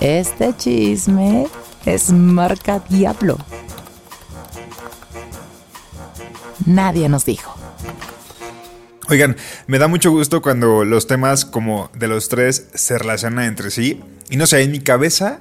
Este 0.00 0.54
chisme 0.56 1.46
es 1.84 2.10
marca 2.10 2.80
Diablo. 2.88 3.36
Nadie 6.64 7.08
nos 7.08 7.24
dijo. 7.24 7.54
Oigan, 9.08 9.36
me 9.66 9.78
da 9.78 9.88
mucho 9.88 10.10
gusto 10.10 10.40
cuando 10.40 10.84
los 10.84 11.06
temas 11.06 11.44
como 11.44 11.90
de 11.94 12.06
los 12.08 12.28
tres 12.28 12.68
se 12.74 12.96
relacionan 12.96 13.44
entre 13.46 13.70
sí. 13.70 14.00
Y 14.30 14.36
no 14.36 14.46
sé, 14.46 14.62
en 14.62 14.70
mi 14.70 14.80
cabeza, 14.80 15.40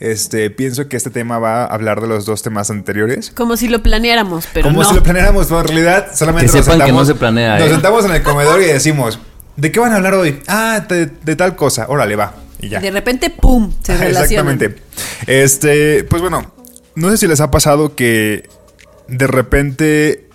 este, 0.00 0.50
pienso 0.50 0.86
que 0.88 0.96
este 0.98 1.08
tema 1.10 1.38
va 1.38 1.62
a 1.64 1.66
hablar 1.66 2.00
de 2.02 2.08
los 2.08 2.26
dos 2.26 2.42
temas 2.42 2.70
anteriores. 2.70 3.32
Como 3.34 3.56
si 3.56 3.68
lo 3.68 3.82
planeáramos, 3.82 4.46
pero 4.52 4.68
Como 4.68 4.82
no. 4.82 4.88
si 4.88 4.94
lo 4.94 5.02
planeáramos, 5.02 5.46
pero 5.46 5.60
en 5.60 5.66
realidad 5.68 6.08
solamente 6.14 6.50
Que 6.52 6.58
nos 6.58 6.64
sepan 6.66 6.78
que 6.78 6.84
sentamos, 6.86 7.08
no 7.08 7.14
se 7.14 7.18
planea, 7.18 7.58
Nos 7.58 7.68
¿eh? 7.68 7.72
sentamos 7.72 8.04
en 8.04 8.10
el 8.12 8.22
comedor 8.22 8.60
y 8.60 8.66
decimos, 8.66 9.18
¿de 9.56 9.72
qué 9.72 9.80
van 9.80 9.92
a 9.92 9.96
hablar 9.96 10.14
hoy? 10.14 10.42
Ah, 10.46 10.84
de, 10.86 11.06
de 11.06 11.36
tal 11.36 11.56
cosa. 11.56 11.86
Órale, 11.88 12.16
va. 12.16 12.34
Y 12.60 12.68
ya. 12.68 12.80
De 12.80 12.90
repente, 12.90 13.30
¡pum! 13.30 13.72
Se 13.82 13.96
relacionan. 13.96 14.22
Exactamente. 14.60 14.82
Este, 15.26 16.04
pues 16.04 16.22
bueno, 16.22 16.52
no 16.94 17.10
sé 17.10 17.16
si 17.16 17.26
les 17.26 17.40
ha 17.40 17.50
pasado 17.50 17.94
que 17.94 18.48
de 19.08 19.26
repente 19.26 20.28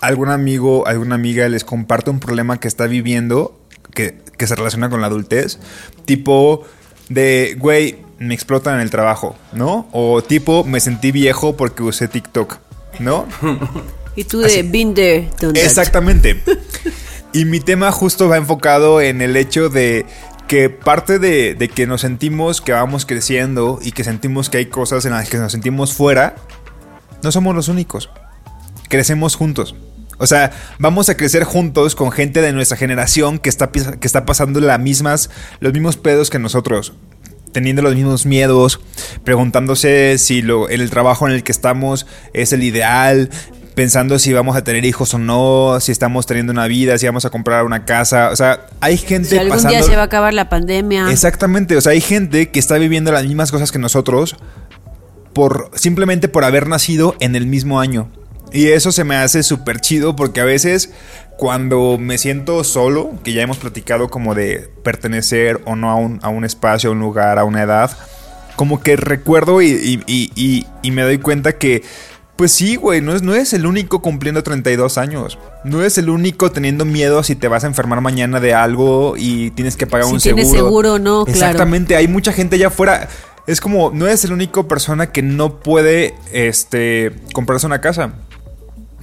algún 0.00 0.30
amigo, 0.30 0.86
alguna 0.86 1.14
amiga 1.14 1.48
les 1.48 1.64
comparte 1.64 2.10
un 2.10 2.20
problema 2.20 2.58
que 2.58 2.68
está 2.68 2.86
viviendo 2.86 3.58
que, 3.94 4.18
que 4.36 4.46
se 4.46 4.56
relaciona 4.56 4.90
con 4.90 5.00
la 5.00 5.06
adultez. 5.06 5.58
Tipo 6.04 6.64
de, 7.08 7.56
güey, 7.58 7.98
me 8.18 8.34
explotan 8.34 8.76
en 8.76 8.80
el 8.80 8.90
trabajo, 8.90 9.36
¿no? 9.52 9.88
O 9.92 10.22
tipo, 10.22 10.64
me 10.64 10.80
sentí 10.80 11.12
viejo 11.12 11.56
porque 11.56 11.82
usé 11.82 12.08
TikTok, 12.08 12.58
¿no? 12.98 13.26
Y 14.14 14.24
tú 14.24 14.40
de 14.40 15.30
that. 15.40 15.56
Exactamente. 15.56 16.42
Y 17.34 17.46
mi 17.46 17.60
tema 17.60 17.90
justo 17.92 18.28
va 18.28 18.36
enfocado 18.36 19.00
en 19.00 19.22
el 19.22 19.38
hecho 19.38 19.70
de 19.70 20.04
que 20.52 20.68
parte 20.68 21.18
de, 21.18 21.54
de 21.54 21.68
que 21.70 21.86
nos 21.86 22.02
sentimos 22.02 22.60
que 22.60 22.72
vamos 22.72 23.06
creciendo 23.06 23.78
y 23.80 23.92
que 23.92 24.04
sentimos 24.04 24.50
que 24.50 24.58
hay 24.58 24.66
cosas 24.66 25.06
en 25.06 25.12
las 25.12 25.30
que 25.30 25.38
nos 25.38 25.50
sentimos 25.50 25.94
fuera, 25.94 26.34
no 27.22 27.32
somos 27.32 27.54
los 27.54 27.68
únicos. 27.68 28.10
Crecemos 28.90 29.34
juntos. 29.34 29.74
O 30.18 30.26
sea, 30.26 30.52
vamos 30.78 31.08
a 31.08 31.16
crecer 31.16 31.44
juntos 31.44 31.94
con 31.94 32.12
gente 32.12 32.42
de 32.42 32.52
nuestra 32.52 32.76
generación 32.76 33.38
que 33.38 33.48
está, 33.48 33.70
que 33.72 34.06
está 34.06 34.26
pasando 34.26 34.60
las 34.60 34.78
mismas, 34.78 35.30
los 35.60 35.72
mismos 35.72 35.96
pedos 35.96 36.28
que 36.28 36.38
nosotros. 36.38 36.92
Teniendo 37.52 37.80
los 37.80 37.94
mismos 37.94 38.26
miedos, 38.26 38.78
preguntándose 39.24 40.18
si 40.18 40.42
lo, 40.42 40.68
el 40.68 40.90
trabajo 40.90 41.26
en 41.26 41.32
el 41.32 41.44
que 41.44 41.52
estamos 41.52 42.06
es 42.34 42.52
el 42.52 42.62
ideal, 42.62 43.30
pensando 43.74 44.18
si 44.18 44.32
vamos 44.32 44.56
a 44.56 44.64
tener 44.64 44.84
hijos 44.84 45.14
o 45.14 45.18
no, 45.18 45.78
si 45.80 45.92
estamos 45.92 46.26
teniendo 46.26 46.52
una 46.52 46.66
vida, 46.66 46.98
si 46.98 47.06
vamos 47.06 47.24
a 47.24 47.30
comprar 47.30 47.64
una 47.64 47.84
casa. 47.84 48.30
O 48.30 48.36
sea, 48.36 48.66
hay 48.80 48.96
gente 48.98 49.28
Si 49.30 49.38
algún 49.38 49.56
pasando. 49.56 49.76
día 49.76 49.82
se 49.82 49.96
va 49.96 50.02
a 50.02 50.06
acabar 50.06 50.34
la 50.34 50.48
pandemia. 50.48 51.10
Exactamente, 51.10 51.76
o 51.76 51.80
sea, 51.80 51.92
hay 51.92 52.00
gente 52.00 52.50
que 52.50 52.58
está 52.58 52.76
viviendo 52.78 53.12
las 53.12 53.24
mismas 53.24 53.50
cosas 53.50 53.72
que 53.72 53.78
nosotros 53.78 54.36
por 55.32 55.70
simplemente 55.74 56.28
por 56.28 56.44
haber 56.44 56.68
nacido 56.68 57.14
en 57.20 57.36
el 57.36 57.46
mismo 57.46 57.80
año. 57.80 58.10
Y 58.52 58.68
eso 58.68 58.92
se 58.92 59.04
me 59.04 59.16
hace 59.16 59.42
súper 59.42 59.80
chido 59.80 60.14
porque 60.14 60.42
a 60.42 60.44
veces 60.44 60.92
cuando 61.38 61.96
me 61.98 62.18
siento 62.18 62.62
solo, 62.64 63.12
que 63.24 63.32
ya 63.32 63.40
hemos 63.42 63.56
platicado 63.56 64.08
como 64.10 64.34
de 64.34 64.68
pertenecer 64.84 65.62
o 65.64 65.74
no 65.74 65.90
a 65.90 65.94
un, 65.96 66.18
a 66.22 66.28
un 66.28 66.44
espacio, 66.44 66.90
a 66.90 66.92
un 66.92 67.00
lugar, 67.00 67.38
a 67.38 67.44
una 67.44 67.62
edad, 67.62 67.90
como 68.54 68.82
que 68.82 68.96
recuerdo 68.96 69.62
y, 69.62 69.68
y- 69.68 70.02
y- 70.06 70.30
y- 70.36 70.66
y 70.82 70.90
me 70.90 71.00
doy 71.00 71.16
cuenta 71.16 71.56
que, 71.56 71.82
pues 72.42 72.50
sí, 72.50 72.74
güey, 72.74 73.00
no 73.00 73.14
es, 73.14 73.22
no 73.22 73.36
es 73.36 73.52
el 73.52 73.66
único 73.66 74.02
cumpliendo 74.02 74.42
32 74.42 74.98
años. 74.98 75.38
No 75.62 75.84
es 75.84 75.96
el 75.96 76.10
único 76.10 76.50
teniendo 76.50 76.84
miedo 76.84 77.22
si 77.22 77.36
te 77.36 77.46
vas 77.46 77.62
a 77.62 77.68
enfermar 77.68 78.00
mañana 78.00 78.40
de 78.40 78.52
algo 78.52 79.14
y 79.16 79.52
tienes 79.52 79.76
que 79.76 79.86
pagar 79.86 80.08
Si 80.08 80.14
un 80.14 80.18
tienes 80.18 80.50
seguro. 80.50 80.64
seguro 80.64 80.98
no, 80.98 81.24
claro. 81.24 81.38
Exactamente, 81.38 81.94
hay 81.94 82.08
mucha 82.08 82.32
gente 82.32 82.56
allá 82.56 82.66
afuera. 82.66 83.08
Es 83.46 83.60
como, 83.60 83.92
no 83.92 84.08
es 84.08 84.24
el 84.24 84.32
único 84.32 84.66
persona 84.66 85.12
que 85.12 85.22
no 85.22 85.60
puede 85.60 86.16
este, 86.32 87.12
comprarse 87.32 87.64
una 87.64 87.80
casa. 87.80 88.14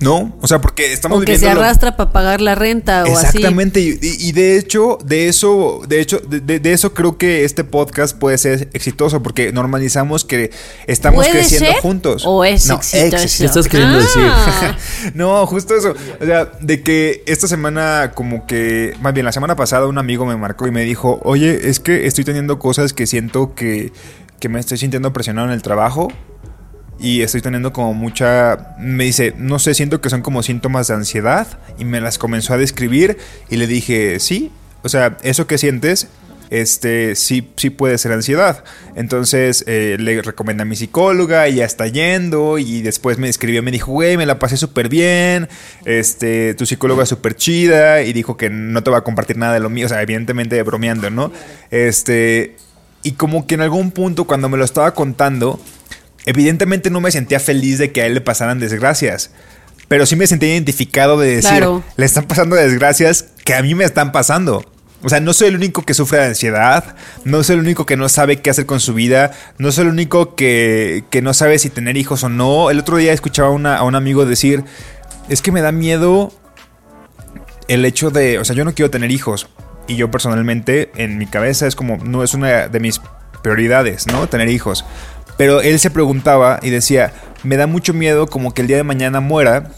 No, 0.01 0.37
o 0.41 0.47
sea, 0.47 0.61
porque 0.61 0.93
estamos 0.93 1.17
o 1.17 1.21
que 1.21 1.33
se 1.33 1.39
viviendo 1.39 1.59
lo- 1.59 1.65
arrastra 1.65 1.97
para 1.97 2.11
pagar 2.13 2.39
la 2.39 2.55
renta 2.55 3.03
o 3.03 3.17
así. 3.17 3.25
Exactamente, 3.37 3.81
y, 3.81 4.31
de 4.31 4.57
hecho, 4.57 4.97
de 5.03 5.27
eso, 5.27 5.81
de 5.87 5.99
hecho, 5.99 6.19
de, 6.19 6.39
de- 6.39 6.59
de 6.61 6.71
eso 6.71 6.93
creo 6.93 7.17
que 7.17 7.43
este 7.43 7.63
podcast 7.65 8.17
puede 8.17 8.37
ser 8.37 8.69
exitoso 8.73 9.21
porque 9.21 9.51
normalizamos 9.51 10.23
que 10.23 10.51
estamos 10.87 11.25
¿Puede 11.25 11.39
creciendo 11.39 11.71
ser 11.71 11.81
juntos. 11.81 12.23
o 12.25 12.45
es 12.45 12.67
No, 12.67 12.75
exitoso? 12.75 13.17
ex- 13.23 13.37
¿Qué 13.37 13.45
estás 13.45 13.67
queriendo 13.67 13.99
Ah. 14.17 14.77
no, 15.13 15.45
justo 15.47 15.75
eso. 15.75 15.93
O 16.21 16.25
sea, 16.25 16.45
de 16.61 16.81
que 16.81 17.23
esta 17.27 17.47
semana, 17.47 18.11
como 18.15 18.45
que, 18.47 18.93
más 19.01 19.13
bien 19.13 19.25
la 19.25 19.31
semana 19.33 19.55
pasada, 19.57 19.85
un 19.87 19.97
amigo 19.97 20.25
me 20.25 20.37
marcó 20.37 20.65
y 20.67 20.71
me 20.71 20.81
dijo, 20.83 21.19
oye, 21.23 21.69
es 21.69 21.79
que 21.81 22.07
estoy 22.07 22.23
teniendo 22.23 22.57
cosas 22.57 22.93
que 22.93 23.05
siento 23.05 23.53
que, 23.53 23.91
que 24.39 24.47
me 24.49 24.59
estoy 24.61 24.77
sintiendo 24.77 25.11
presionado 25.11 25.47
en 25.47 25.53
el 25.53 25.61
trabajo. 25.61 26.07
Y 26.99 27.21
estoy 27.21 27.41
teniendo 27.41 27.71
como 27.71 27.93
mucha... 27.93 28.75
Me 28.77 29.05
dice, 29.05 29.33
no 29.37 29.57
sé, 29.57 29.73
siento 29.73 30.01
que 30.01 30.09
son 30.09 30.21
como 30.21 30.43
síntomas 30.43 30.87
de 30.89 30.95
ansiedad. 30.95 31.47
Y 31.77 31.85
me 31.85 32.01
las 32.01 32.17
comenzó 32.17 32.53
a 32.53 32.57
describir. 32.57 33.17
Y 33.49 33.55
le 33.55 33.67
dije, 33.67 34.19
sí. 34.19 34.51
O 34.81 34.89
sea, 34.89 35.17
eso 35.23 35.47
que 35.47 35.57
sientes, 35.57 36.09
este, 36.49 37.15
sí, 37.15 37.51
sí 37.55 37.69
puede 37.69 37.97
ser 37.97 38.11
ansiedad. 38.11 38.63
Entonces 38.95 39.63
eh, 39.65 39.95
le 39.97 40.21
recomendé 40.21 40.63
a 40.63 40.65
mi 40.65 40.75
psicóloga. 40.75 41.47
Y 41.47 41.55
ya 41.55 41.65
está 41.65 41.87
yendo. 41.87 42.57
Y 42.57 42.81
después 42.81 43.17
me 43.17 43.29
escribió, 43.29 43.63
me 43.63 43.71
dijo, 43.71 43.93
güey, 43.93 44.17
me 44.17 44.25
la 44.25 44.37
pasé 44.37 44.57
súper 44.57 44.89
bien. 44.89 45.47
Este, 45.85 46.53
tu 46.55 46.65
psicóloga 46.65 47.03
es 47.03 47.09
súper 47.09 47.33
chida. 47.35 48.01
Y 48.01 48.11
dijo 48.11 48.35
que 48.35 48.49
no 48.49 48.83
te 48.83 48.91
va 48.91 48.97
a 48.97 49.03
compartir 49.05 49.37
nada 49.37 49.53
de 49.53 49.61
lo 49.61 49.69
mío. 49.69 49.85
O 49.85 49.89
sea, 49.89 50.01
evidentemente 50.01 50.61
bromeando, 50.63 51.09
¿no? 51.09 51.31
Este... 51.71 52.57
Y 53.01 53.13
como 53.13 53.47
que 53.47 53.55
en 53.55 53.61
algún 53.61 53.91
punto 53.91 54.25
cuando 54.25 54.49
me 54.49 54.57
lo 54.57 54.65
estaba 54.65 54.93
contando, 54.93 55.57
evidentemente 56.29 56.89
no 56.89 57.01
me 57.01 57.11
sentía 57.11 57.39
feliz 57.39 57.77
de 57.79 57.91
que 57.91 58.01
a 58.01 58.05
él 58.05 58.13
le 58.13 58.21
pasaran 58.21 58.59
desgracias. 58.59 59.31
Pero 59.87 60.05
sí 60.05 60.15
me 60.15 60.27
sentía 60.27 60.53
identificado 60.53 61.17
de 61.19 61.35
decir, 61.37 61.49
Claro. 61.49 61.83
le 61.97 62.05
están 62.05 62.25
pasando 62.25 62.55
desgracias 62.55 63.25
que 63.43 63.55
a 63.55 63.61
mí 63.63 63.73
me 63.75 63.83
están 63.83 64.11
pasando. 64.11 64.63
O 65.01 65.09
sea, 65.09 65.19
no 65.21 65.31
soy 65.33 65.47
el 65.47 65.55
único 65.55 65.83
que 65.83 65.93
sufre 65.93 66.19
de 66.19 66.25
ansiedad, 66.25 66.95
no 67.23 67.41
soy 67.41 67.55
el 67.55 67.61
único 67.61 67.85
que 67.85 67.95
no 67.95 68.09
sabe 68.09 68.41
qué 68.41 68.49
hacer 68.49 68.65
con 68.65 68.79
su 68.81 68.93
vida, 68.93 69.31
no 69.57 69.71
soy 69.71 69.85
el 69.85 69.91
único 69.91 70.35
que, 70.35 71.05
que 71.09 71.21
no 71.21 71.33
sabe 71.33 71.57
si 71.57 71.69
tener 71.69 71.95
hijos 71.97 72.23
o 72.23 72.29
no. 72.29 72.69
El 72.69 72.79
otro 72.79 72.97
día 72.97 73.13
escuchaba 73.13 73.49
una- 73.49 73.77
a 73.77 73.83
un 73.83 73.95
amigo 73.95 74.25
decir, 74.25 74.63
es 75.29 75.41
que 75.41 75.51
me 75.53 75.61
da 75.61 75.71
miedo 75.71 76.33
el 77.67 77.85
hecho 77.85 78.09
de, 78.11 78.39
o 78.39 78.45
sea, 78.45 78.55
yo 78.55 78.65
no 78.65 78.73
quiero 78.73 78.91
tener 78.91 79.09
hijos. 79.11 79.47
Y 79.87 79.95
yo 79.95 80.11
personalmente, 80.11 80.91
en 80.95 81.17
mi 81.17 81.25
cabeza, 81.25 81.65
es 81.65 81.75
como, 81.75 81.97
no 81.97 82.23
es 82.23 82.33
una 82.33 82.67
de 82.67 82.79
mis 82.79 83.01
prioridades, 83.41 84.05
¿no? 84.07 84.27
Tener 84.27 84.49
hijos. 84.49 84.85
Pero 85.39 85.61
él 85.61 85.79
se 85.79 85.89
preguntaba 85.89 86.59
y 86.61 86.69
decía, 86.69 87.13
me 87.43 87.55
da 87.55 87.65
mucho 87.65 87.93
miedo 87.93 88.27
como 88.27 88.53
que 88.53 88.59
el 88.61 88.67
día 88.67 88.75
de 88.75 88.83
mañana 88.83 89.21
muera 89.21 89.71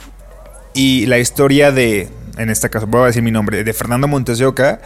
y 0.73 1.05
la 1.05 1.19
historia 1.19 1.71
de, 1.71 2.09
en 2.39 2.49
este 2.49 2.71
caso, 2.71 2.87
voy 2.87 3.03
a 3.03 3.05
decir 3.05 3.21
mi 3.21 3.29
nombre, 3.29 3.63
de 3.63 3.71
Fernando 3.71 4.07
Montes 4.07 4.39
de 4.39 4.47
Oca, 4.47 4.81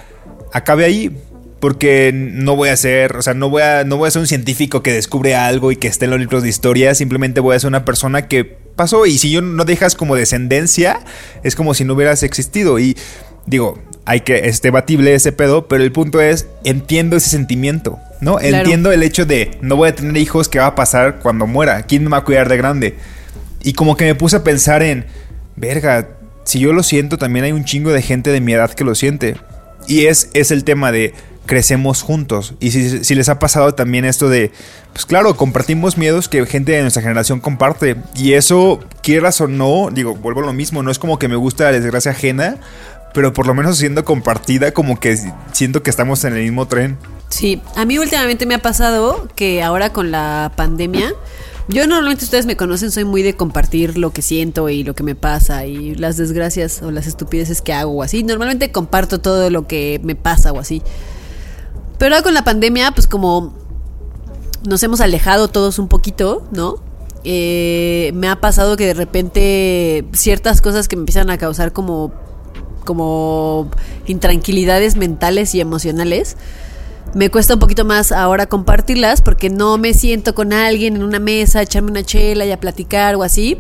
acabe 0.52 0.84
ahí. 0.84 1.18
Porque 1.62 2.12
no 2.14 2.58
voy 2.58 2.68
a 2.68 2.76
ser, 2.76 3.16
o 3.16 3.22
sea, 3.22 3.34
no 3.34 3.50
voy 3.50 3.62
a, 3.62 3.86
no 3.86 3.96
voy 3.96 4.10
a 4.10 4.12
ser 4.12 4.20
un 4.20 4.28
científico 4.28 4.84
que 4.84 4.92
descubre 4.92 5.34
algo 5.34 5.72
y 5.72 5.78
que 5.78 5.88
esté 5.88 6.06
en 6.06 6.12
los 6.12 6.20
libros 6.20 6.44
de 6.44 6.50
historia. 6.50 6.94
Simplemente 6.94 7.40
voy 7.40 7.56
a 7.56 7.60
ser 7.60 7.70
una 7.70 7.86
persona 7.86 8.28
que 8.28 8.44
pasó. 8.44 9.06
Y 9.06 9.18
si 9.18 9.32
yo 9.32 9.42
no 9.42 9.64
dejas 9.64 9.96
como 9.96 10.18
descendencia, 10.18 11.00
es 11.44 11.56
como 11.56 11.74
si 11.74 11.86
no 11.86 11.94
hubieras 11.94 12.22
existido. 12.22 12.78
Y 12.80 12.98
digo, 13.46 13.82
hay 14.06 14.22
que, 14.22 14.48
es 14.48 14.62
debatible 14.62 15.16
ese 15.16 15.32
pedo, 15.32 15.68
pero 15.68 15.84
el 15.84 15.92
punto 15.92 16.22
es, 16.22 16.48
entiendo 16.64 17.18
ese 17.18 17.30
sentimiento, 17.30 18.00
¿no? 18.22 18.38
Claro. 18.38 18.58
Entiendo 18.58 18.92
el 18.92 19.04
hecho 19.04 19.26
de 19.26 19.58
no 19.62 19.76
voy 19.76 19.90
a 19.90 19.96
tener 19.96 20.16
hijos, 20.18 20.48
¿qué 20.48 20.60
va 20.60 20.68
a 20.68 20.76
pasar 20.76 21.20
cuando 21.20 21.48
muera? 21.48 21.84
¿Quién 21.84 22.04
me 22.04 22.10
va 22.10 22.18
a 22.18 22.24
cuidar 22.24 22.48
de 22.48 22.58
grande? 22.58 22.96
Y 23.64 23.74
como 23.74 23.98
que 23.98 24.06
me 24.06 24.16
puse 24.16 24.38
a 24.38 24.44
pensar 24.44 24.84
en, 24.84 25.06
verga, 25.56 26.08
si 26.44 26.60
yo 26.60 26.72
lo 26.72 26.84
siento, 26.84 27.18
también 27.18 27.46
hay 27.46 27.52
un 27.52 27.66
chingo 27.66 27.92
de 27.92 28.04
gente 28.04 28.30
de 28.30 28.42
mi 28.42 28.54
edad 28.54 28.72
que 28.72 28.84
lo 28.84 28.94
siente. 28.94 29.38
Y 29.88 30.06
es, 30.06 30.30
es 30.34 30.52
el 30.52 30.64
tema 30.64 30.92
de 30.92 31.14
crecemos 31.46 32.02
juntos. 32.02 32.54
Y 32.60 32.72
si, 32.72 33.04
si 33.04 33.16
les 33.16 33.30
ha 33.30 33.40
pasado 33.40 33.74
también 33.74 34.06
esto 34.06 34.30
de, 34.30 34.52
pues 34.94 35.06
claro, 35.06 35.36
compartimos 35.36 35.98
miedos 35.98 36.28
que 36.28 36.46
gente 36.46 36.74
de 36.74 36.82
nuestra 36.82 37.02
generación 37.02 37.40
comparte. 37.40 37.96
Y 38.16 38.34
eso, 38.34 38.80
quieras 39.02 39.42
o 39.42 39.48
no, 39.48 39.90
digo, 39.92 40.16
vuelvo 40.16 40.42
a 40.42 40.46
lo 40.46 40.54
mismo, 40.54 40.84
no 40.84 40.92
es 40.92 41.00
como 41.00 41.20
que 41.20 41.28
me 41.28 41.36
gusta 41.36 41.66
la 41.66 41.72
desgracia 41.72 42.12
ajena, 42.12 42.58
pero 43.16 43.34
por 43.34 43.48
lo 43.48 43.56
menos 43.56 43.78
siendo 43.78 44.04
compartida, 44.04 44.74
como 44.74 45.00
que 45.00 45.18
siento 45.54 45.82
que 45.82 45.90
estamos 45.90 46.24
en 46.26 46.36
el 46.36 46.44
mismo 46.44 46.68
tren. 46.68 47.00
Sí, 47.30 47.62
a 47.76 47.86
mí 47.86 47.98
últimamente 47.98 48.46
me 48.46 48.54
ha 48.54 48.62
pasado 48.62 49.28
que 49.36 49.64
ahora 49.64 49.94
con 49.94 50.12
la 50.12 50.52
pandemia, 50.58 51.14
yo 51.70 51.88
normalmente 51.88 52.26
ustedes 52.26 52.46
me 52.46 52.58
conocen, 52.58 52.92
soy 52.92 53.06
muy 53.06 53.24
de 53.24 53.34
compartir 53.34 53.98
lo 53.98 54.12
que 54.12 54.22
siento 54.22 54.70
y 54.70 54.84
lo 54.84 54.94
que 54.94 55.04
me 55.04 55.16
pasa 55.16 55.66
y 55.66 55.96
las 55.96 56.18
desgracias 56.18 56.82
o 56.84 56.92
las 56.92 57.08
estupideces 57.08 57.62
que 57.62 57.74
hago 57.74 57.94
o 57.94 58.04
así. 58.04 58.22
Normalmente 58.22 58.72
comparto 58.72 59.20
todo 59.20 59.50
lo 59.50 59.66
que 59.66 60.00
me 60.04 60.16
pasa 60.16 60.52
o 60.52 60.60
así. 60.60 60.84
Pero 61.98 62.14
ahora 62.14 62.24
con 62.24 62.34
la 62.34 62.44
pandemia, 62.44 62.92
pues 62.92 63.08
como 63.08 63.56
nos 64.68 64.84
hemos 64.84 65.00
alejado 65.00 65.48
todos 65.48 65.80
un 65.80 65.88
poquito, 65.88 66.46
¿no? 66.52 66.84
Eh, 67.24 68.12
me 68.14 68.28
ha 68.28 68.40
pasado 68.42 68.76
que 68.76 68.86
de 68.86 68.94
repente 68.94 70.06
ciertas 70.12 70.62
cosas 70.62 70.88
que 70.90 70.98
me 70.98 71.02
empiezan 71.04 71.30
a 71.30 71.38
causar 71.38 71.72
como 71.72 72.14
como 72.86 73.70
intranquilidades 74.08 74.96
mentales 74.96 75.54
y 75.54 75.60
emocionales 75.60 76.38
me 77.16 77.30
cuesta 77.32 77.54
un 77.54 77.62
poquito 77.62 77.86
más 77.86 78.12
ahora 78.12 78.46
compartirlas 78.48 79.22
porque 79.22 79.50
no 79.50 79.78
me 79.78 79.94
siento 79.94 80.36
con 80.36 80.52
alguien 80.52 80.98
en 80.98 81.04
una 81.04 81.20
mesa, 81.20 81.60
a 81.60 81.62
echarme 81.62 81.90
una 81.92 82.04
chela 82.04 82.46
y 82.46 82.52
a 82.52 82.60
platicar 82.60 83.16
o 83.16 83.24
así. 83.24 83.58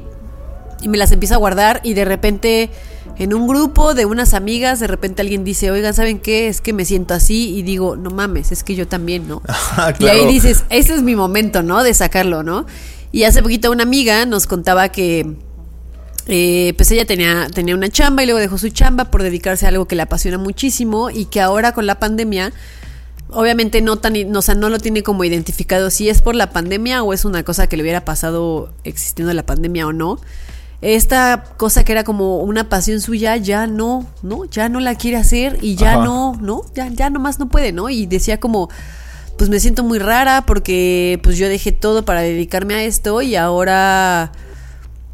Y 0.82 0.90
me 0.90 0.98
las 0.98 1.14
empiezo 1.14 1.36
a 1.36 1.38
guardar 1.38 1.80
y 1.82 1.94
de 1.94 2.04
repente 2.04 2.70
en 3.18 3.34
un 3.34 3.48
grupo 3.48 3.94
de 3.94 4.06
unas 4.06 4.34
amigas, 4.34 4.82
de 4.82 4.88
repente 4.88 5.22
alguien 5.22 5.46
dice, 5.46 5.72
oigan, 5.72 5.94
¿saben 5.94 6.20
qué? 6.20 6.50
Es 6.50 6.60
que 6.60 6.74
me 6.74 6.84
siento 6.84 7.14
así 7.14 7.56
y 7.56 7.64
digo, 7.64 7.96
no 7.96 8.10
mames, 8.10 8.52
es 8.52 8.62
que 8.66 8.76
yo 8.76 8.90
también, 8.90 9.26
¿no? 9.26 9.42
Ah, 9.48 9.94
Y 10.00 10.08
ahí 10.08 10.18
claro. 10.18 10.32
dices, 10.32 10.66
ese 10.70 10.94
es 10.94 11.02
mi 11.02 11.16
momento, 11.16 11.64
¿no? 11.64 11.82
De 11.82 11.94
sacarlo, 11.94 12.44
¿no? 12.44 12.66
Y 13.14 13.24
hace 13.24 13.42
poquito 13.42 13.72
una 13.72 13.84
amiga 13.84 14.26
nos 14.26 14.48
contaba 14.48 14.90
que 14.90 15.38
eh, 16.28 16.74
pues 16.76 16.90
ella 16.92 17.06
tenía, 17.06 17.48
tenía 17.54 17.76
una 17.76 17.90
chamba 17.90 18.24
y 18.24 18.26
luego 18.26 18.40
dejó 18.40 18.58
su 18.58 18.70
chamba 18.70 19.06
por 19.06 19.22
dedicarse 19.22 19.66
a 19.66 19.70
algo 19.70 19.86
que 19.86 19.96
le 19.96 20.02
apasiona 20.02 20.38
muchísimo 20.38 21.10
y 21.12 21.26
que 21.26 21.40
ahora 21.40 21.74
con 21.74 21.86
la 21.86 22.00
pandemia, 22.00 22.52
obviamente 23.30 23.82
no 23.82 23.98
tan, 23.98 24.36
o 24.36 24.42
sea, 24.42 24.56
no 24.56 24.70
lo 24.70 24.80
tiene 24.80 25.04
como 25.04 25.24
identificado 25.24 25.92
si 25.92 26.10
es 26.10 26.22
por 26.22 26.36
la 26.36 26.50
pandemia 26.50 27.04
o 27.04 27.14
es 27.14 27.26
una 27.26 27.44
cosa 27.44 27.68
que 27.68 27.78
le 27.78 27.84
hubiera 27.84 28.06
pasado 28.06 28.74
existiendo 28.84 29.34
la 29.34 29.46
pandemia 29.46 29.86
o 29.86 29.94
no. 29.94 30.20
Esta 30.82 31.44
cosa 31.58 31.84
que 31.84 31.92
era 31.92 32.04
como 32.04 32.40
una 32.40 32.70
pasión 32.70 33.02
suya 33.02 33.38
ya 33.38 33.66
no, 33.66 34.08
¿no? 34.24 34.46
Ya 34.46 34.68
no 34.68 34.80
la 34.80 34.96
quiere 34.96 35.18
hacer 35.18 35.58
y 35.62 35.76
ya 35.76 35.94
Ajá. 35.94 36.04
no, 36.04 36.38
¿no? 36.42 36.64
Ya, 36.74 36.90
ya 36.90 37.10
nomás 37.10 37.40
no 37.40 37.48
puede, 37.50 37.72
¿no? 37.72 37.90
Y 37.90 38.08
decía 38.08 38.40
como, 38.40 38.70
pues 39.38 39.50
me 39.50 39.60
siento 39.60 39.84
muy 39.84 40.00
rara 40.00 40.44
porque 40.46 41.20
pues 41.24 41.38
yo 41.38 41.48
dejé 41.50 41.72
todo 41.72 42.04
para 42.04 42.22
dedicarme 42.22 42.76
a 42.76 42.84
esto 42.84 43.22
y 43.22 43.36
ahora 43.36 44.32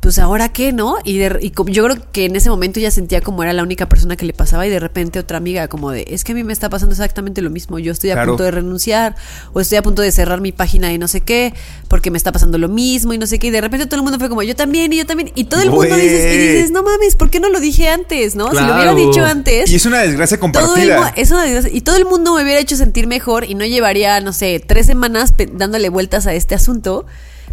pues 0.01 0.17
ahora 0.17 0.49
qué, 0.49 0.73
¿no? 0.73 0.97
Y, 1.03 1.19
de- 1.19 1.37
y 1.41 1.51
yo 1.71 1.83
creo 1.85 1.97
que 2.11 2.25
en 2.25 2.35
ese 2.35 2.49
momento 2.49 2.79
ella 2.79 2.89
sentía 2.89 3.21
como 3.21 3.43
era 3.43 3.53
la 3.53 3.61
única 3.61 3.87
persona 3.87 4.15
que 4.15 4.25
le 4.25 4.33
pasaba 4.33 4.65
y 4.65 4.69
de 4.71 4.79
repente 4.79 5.19
otra 5.19 5.37
amiga 5.37 5.67
como 5.67 5.91
de, 5.91 6.05
es 6.09 6.23
que 6.23 6.31
a 6.31 6.35
mí 6.35 6.43
me 6.43 6.53
está 6.53 6.69
pasando 6.69 6.93
exactamente 6.93 7.41
lo 7.43 7.51
mismo, 7.51 7.77
yo 7.77 7.91
estoy 7.91 8.09
a 8.09 8.13
Claro. 8.15 8.31
punto 8.31 8.43
de 8.43 8.49
renunciar 8.51 9.15
o 9.53 9.59
estoy 9.61 9.77
a 9.77 9.83
punto 9.83 10.01
de 10.01 10.11
cerrar 10.11 10.41
mi 10.41 10.51
página 10.51 10.91
y 10.91 10.97
no 10.97 11.07
sé 11.07 11.21
qué, 11.21 11.53
porque 11.87 12.09
me 12.09 12.17
está 12.17 12.31
pasando 12.31 12.57
lo 12.57 12.67
mismo 12.67 13.13
y 13.13 13.19
no 13.19 13.27
sé 13.27 13.37
qué, 13.37 13.47
y 13.47 13.51
de 13.51 13.61
repente 13.61 13.85
todo 13.85 13.97
el 13.97 14.01
mundo 14.03 14.17
fue 14.17 14.27
como, 14.27 14.41
yo 14.41 14.55
también 14.55 14.91
y 14.91 14.97
yo 14.97 15.05
también, 15.05 15.31
y 15.35 15.43
todo 15.43 15.61
el 15.61 15.69
mundo 15.69 15.95
dices, 15.95 16.33
y 16.33 16.37
dices, 16.37 16.71
no 16.71 16.81
mames, 16.81 17.15
¿por 17.15 17.29
qué 17.29 17.39
no 17.39 17.49
lo 17.49 17.59
dije 17.59 17.87
antes, 17.87 18.35
no? 18.35 18.49
Si 18.49 18.55
lo 18.57 18.73
hubiera 18.73 18.95
dicho 18.95 19.23
antes. 19.23 19.69
Y 19.69 19.75
es 19.75 19.85
una 19.85 19.99
desgracia 20.01 20.37
Todo 20.39 20.47
el 20.47 20.51
compartida. 20.89 21.13
es 21.15 21.29
una 21.29 21.43
desgracia. 21.43 21.69
Y 21.71 21.81
todo 21.81 21.97
el 21.97 22.05
mundo 22.05 22.33
me 22.35 22.41
hubiera 22.43 22.59
hecho 22.59 22.75
sentir 22.75 23.05
mejor 23.05 23.43
y 23.43 23.53
no 23.53 23.65
llevaría, 23.65 24.19
no 24.21 24.33
sé, 24.33 24.63
tres 24.65 24.87
semanas 24.87 25.35
dándole 25.53 25.89
vueltas 25.89 26.25
a 26.25 26.33
este 26.33 26.55
asunto, 26.55 27.05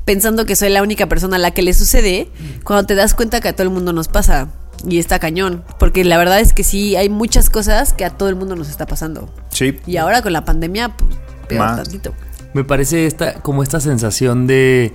pensando 0.09 0.47
que 0.47 0.57
soy 0.57 0.71
la 0.71 0.83
única 0.83 1.07
persona 1.07 1.37
a 1.37 1.39
la 1.39 1.51
que 1.51 1.61
le 1.61 1.75
sucede, 1.75 2.31
cuando 2.65 2.87
te 2.87 2.95
das 2.95 3.13
cuenta 3.13 3.43
que 3.43 3.49
a 3.49 3.53
todo 3.53 3.65
el 3.65 3.69
mundo 3.71 3.93
nos 3.93 4.09
pasa. 4.09 4.49
Y 4.89 4.99
está 4.99 5.19
cañón. 5.19 5.65
Porque 5.79 6.03
la 6.03 6.17
verdad 6.17 6.41
es 6.41 6.55
que 6.55 6.65
sí, 6.65 6.97
hay 6.97 7.11
muchas 7.11 7.51
cosas 7.51 7.93
que 7.93 8.07
a 8.07 8.11
todo 8.11 8.31
el 8.31 8.37
mundo 8.37 8.57
nos 8.57 8.71
está 8.71 8.87
pasando. 8.87 9.29
Sí. 9.51 9.79
Y 9.87 9.99
ahora 9.99 10.23
con 10.23 10.33
la 10.33 10.47
pandemia, 10.47 10.97
pues, 10.97 11.15
peor 11.47 11.61
Más. 11.67 11.77
tantito. 11.83 12.15
Me 12.55 12.65
parece 12.65 13.05
esta, 13.07 13.35
como 13.43 13.63
esta 13.63 13.81
sensación 13.81 14.47
de 14.47 14.95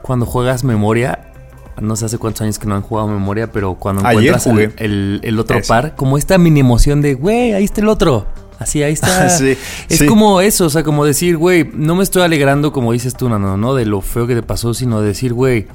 cuando 0.00 0.24
juegas 0.24 0.64
memoria. 0.64 1.32
No 1.82 1.94
sé 1.96 2.06
hace 2.06 2.16
cuántos 2.16 2.40
años 2.40 2.58
que 2.58 2.66
no 2.66 2.76
han 2.76 2.80
jugado 2.82 3.08
memoria, 3.08 3.52
pero 3.52 3.74
cuando 3.74 4.06
Ayer 4.06 4.32
encuentras 4.34 4.44
jugué. 4.44 4.64
el, 4.78 4.84
el- 4.86 5.20
el 5.22 5.38
otro 5.38 5.58
Eso. 5.58 5.68
par, 5.68 5.94
como 5.96 6.16
esta 6.16 6.38
mini 6.38 6.60
emoción 6.60 7.02
de, 7.02 7.12
güey, 7.12 7.52
ahí 7.52 7.64
está 7.64 7.82
el 7.82 7.88
otro. 7.90 8.26
Así, 8.58 8.82
ahí 8.82 8.92
está. 8.94 9.28
Sí, 9.36 9.56
es 9.88 9.98
sí. 9.98 10.06
como 10.06 10.40
eso, 10.40 10.66
o 10.66 10.70
sea, 10.70 10.82
como 10.82 11.04
decir, 11.04 11.36
güey, 11.36 11.68
no 11.74 11.94
me 11.94 12.02
estoy 12.02 12.22
alegrando, 12.22 12.72
como 12.72 12.92
dices 12.92 13.14
tú, 13.16 13.28
Nano, 13.28 13.56
¿no? 13.56 13.74
De 13.74 13.84
lo 13.86 14.00
feo 14.00 14.26
que 14.26 14.34
te 14.34 14.42
pasó, 14.42 14.72
sino 14.74 15.00
decir, 15.02 15.32
güey, 15.34 15.66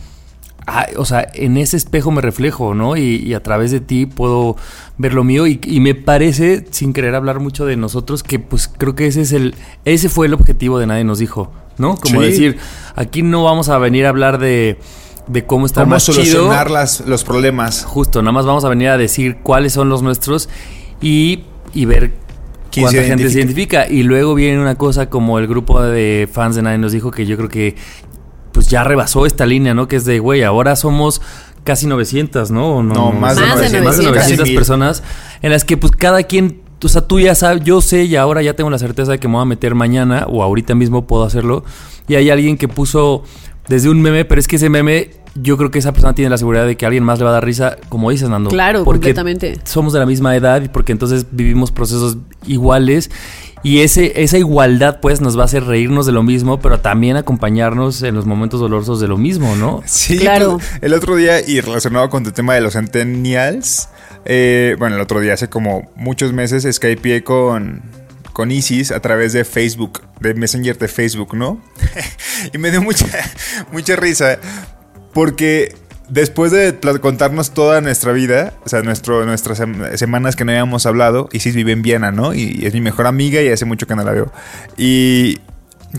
ah, 0.67 0.87
o 0.97 1.05
sea, 1.05 1.27
en 1.33 1.57
ese 1.57 1.77
espejo 1.77 2.11
me 2.11 2.21
reflejo, 2.21 2.73
¿no? 2.73 2.97
Y, 2.97 3.17
y 3.17 3.33
a 3.33 3.43
través 3.43 3.71
de 3.71 3.81
ti 3.81 4.05
puedo 4.05 4.55
ver 4.97 5.13
lo 5.13 5.23
mío. 5.23 5.45
Y, 5.47 5.59
y 5.63 5.79
me 5.79 5.93
parece, 5.95 6.65
sin 6.71 6.93
querer 6.93 7.13
hablar 7.15 7.39
mucho 7.39 7.65
de 7.65 7.77
nosotros, 7.77 8.23
que 8.23 8.39
pues 8.39 8.67
creo 8.67 8.95
que 8.95 9.07
ese 9.07 9.21
es 9.21 9.31
el, 9.31 9.53
ese 9.85 10.09
fue 10.09 10.27
el 10.27 10.33
objetivo 10.33 10.79
de 10.79 10.87
Nadie 10.87 11.03
nos 11.03 11.19
dijo, 11.19 11.51
¿no? 11.77 11.95
Como 11.97 12.21
Sí. 12.21 12.27
decir, 12.27 12.57
aquí 12.95 13.21
no 13.21 13.43
vamos 13.43 13.69
a 13.69 13.77
venir 13.77 14.05
a 14.05 14.09
hablar 14.09 14.39
de, 14.39 14.79
de 15.27 15.45
cómo 15.45 15.65
estar 15.67 15.83
Cómo 15.83 15.95
más 15.95 16.05
chido. 16.05 16.15
solucionar 16.23 16.71
las, 16.71 17.01
los 17.01 17.23
problemas. 17.23 17.83
Justo, 17.85 18.21
nada 18.21 18.31
más 18.31 18.45
vamos 18.45 18.65
a 18.65 18.69
venir 18.69 18.89
a 18.89 18.97
decir 18.97 19.37
cuáles 19.43 19.73
son 19.73 19.87
los 19.89 20.01
nuestros 20.01 20.49
y, 21.01 21.43
y 21.73 21.85
ver 21.85 22.11
¿Quién 22.11 22.20
cuánta 22.79 23.01
se 23.01 23.07
gente 23.07 23.29
se 23.29 23.37
identifica. 23.39 23.87
Y 23.89 24.03
luego 24.03 24.33
viene 24.35 24.59
una 24.61 24.75
cosa 24.75 25.09
como 25.09 25.37
el 25.39 25.47
grupo 25.47 25.81
de 25.81 26.29
fans 26.31 26.55
de 26.55 26.61
Nadie 26.61 26.77
nos 26.77 26.91
dijo 26.93 27.11
que 27.11 27.25
yo 27.25 27.35
creo 27.37 27.49
que 27.49 27.75
pues 28.53 28.67
ya 28.67 28.83
rebasó 28.83 29.25
esta 29.25 29.45
línea, 29.45 29.73
¿no? 29.73 29.87
Que 29.87 29.95
es 29.97 30.05
de, 30.05 30.19
güey, 30.19 30.43
ahora 30.43 30.75
somos 30.75 31.21
casi 31.63 31.87
900, 31.87 32.51
¿no? 32.51 32.77
O 32.77 32.83
No, 32.83 33.11
más 33.11 33.35
de 33.37 33.41
Más 33.41 33.59
de 33.71 33.81
900. 33.81 33.83
más 33.85 33.97
de 33.97 34.03
900. 34.03 34.05
900 34.13 34.37
Casi 34.37 34.49
mil. 34.49 34.55
personas 34.55 35.03
en 35.41 35.51
las 35.51 35.63
que 35.65 35.77
pues 35.77 35.91
cada 35.93 36.23
quien, 36.23 36.61
o 36.83 36.87
sea, 36.87 37.01
tú 37.07 37.19
ya 37.19 37.35
sabes, 37.35 37.63
yo 37.63 37.81
sé 37.81 38.03
y 38.05 38.15
ahora 38.15 38.41
ya 38.41 38.53
tengo 38.55 38.69
la 38.69 38.79
certeza 38.79 39.11
de 39.11 39.19
que 39.19 39.27
me 39.27 39.35
voy 39.35 39.43
a 39.43 39.45
meter 39.45 39.75
mañana 39.75 40.25
o 40.27 40.43
ahorita 40.43 40.75
mismo 40.75 41.05
puedo 41.07 41.23
hacerlo. 41.23 41.63
Y 42.07 42.15
hay 42.15 42.29
alguien 42.29 42.57
que 42.57 42.67
puso 42.67 43.23
desde 43.67 43.89
un 43.89 44.01
meme, 44.01 44.25
pero 44.25 44.39
es 44.39 44.47
que 44.47 44.57
ese 44.57 44.69
meme, 44.69 45.11
yo 45.35 45.57
creo 45.57 45.71
que 45.71 45.79
esa 45.79 45.93
persona 45.93 46.13
tiene 46.13 46.29
la 46.29 46.37
seguridad 46.37 46.65
de 46.65 46.75
que 46.75 46.85
a 46.85 46.87
alguien 46.87 47.03
más 47.03 47.19
le 47.19 47.25
va 47.25 47.31
a 47.31 47.33
dar 47.33 47.45
risa, 47.45 47.77
como 47.89 48.11
dices, 48.11 48.29
Nando. 48.29 48.49
Claro, 48.49 48.83
porque 48.83 48.99
completamente. 48.99 49.59
Somos 49.63 49.93
de 49.93 49.99
la 49.99 50.05
misma 50.05 50.35
edad 50.35 50.61
y 50.61 50.67
porque 50.67 50.91
entonces 50.91 51.25
vivimos 51.31 51.71
procesos 51.71 52.17
iguales. 52.45 53.09
Y 53.63 53.81
ese, 53.81 54.23
esa 54.23 54.39
igualdad, 54.39 54.99
pues, 55.01 55.21
nos 55.21 55.37
va 55.37 55.43
a 55.43 55.45
hacer 55.45 55.63
reírnos 55.65 56.07
de 56.07 56.11
lo 56.11 56.23
mismo, 56.23 56.59
pero 56.59 56.79
también 56.79 57.15
acompañarnos 57.15 58.01
en 58.01 58.15
los 58.15 58.25
momentos 58.25 58.59
dolorosos 58.59 58.99
de 58.99 59.07
lo 59.07 59.17
mismo, 59.17 59.55
¿no? 59.55 59.83
Sí, 59.85 60.17
Claro. 60.17 60.57
pues, 60.57 60.67
el 60.81 60.93
otro 60.95 61.15
día, 61.15 61.47
y 61.47 61.61
relacionado 61.61 62.09
con 62.09 62.23
tu 62.23 62.31
tema 62.31 62.55
de 62.55 62.61
los 62.61 62.73
centennials, 62.73 63.87
eh, 64.25 64.75
bueno, 64.79 64.95
el 64.95 65.01
otro 65.01 65.19
día, 65.19 65.33
hace 65.35 65.47
como 65.47 65.91
muchos 65.95 66.33
meses, 66.33 66.67
skypeé 66.75 67.23
con, 67.23 67.83
con 68.33 68.49
Isis 68.51 68.91
a 68.91 68.99
través 68.99 69.31
de 69.33 69.45
Facebook, 69.45 70.01
de 70.19 70.33
Messenger 70.33 70.77
de 70.79 70.87
Facebook, 70.87 71.35
¿no? 71.35 71.61
y 72.53 72.57
me 72.57 72.71
dio 72.71 72.81
mucha, 72.81 73.05
mucha 73.71 73.95
risa, 73.95 74.39
porque 75.13 75.75
después 76.09 76.51
de 76.51 76.77
contarnos 76.99 77.51
toda 77.51 77.79
nuestra 77.81 78.11
vida, 78.11 78.53
o 78.65 78.69
sea, 78.69 78.81
nuestro, 78.81 79.25
nuestras 79.25 79.59
sem- 79.59 79.95
semanas 79.97 80.35
que 80.35 80.43
no 80.45 80.51
habíamos 80.51 80.85
hablado, 80.85 81.29
Isis 81.31 81.55
vive 81.55 81.71
en 81.71 81.81
Viena, 81.81 82.11
¿no? 82.11 82.33
Y 82.33 82.65
es 82.65 82.73
mi 82.73 82.81
mejor 82.81 83.07
amiga 83.07 83.41
y 83.41 83.47
hace 83.49 83.65
mucho 83.65 83.87
que 83.87 83.95
no 83.95 84.03
la 84.03 84.11
veo. 84.11 84.31
Y 84.77 85.39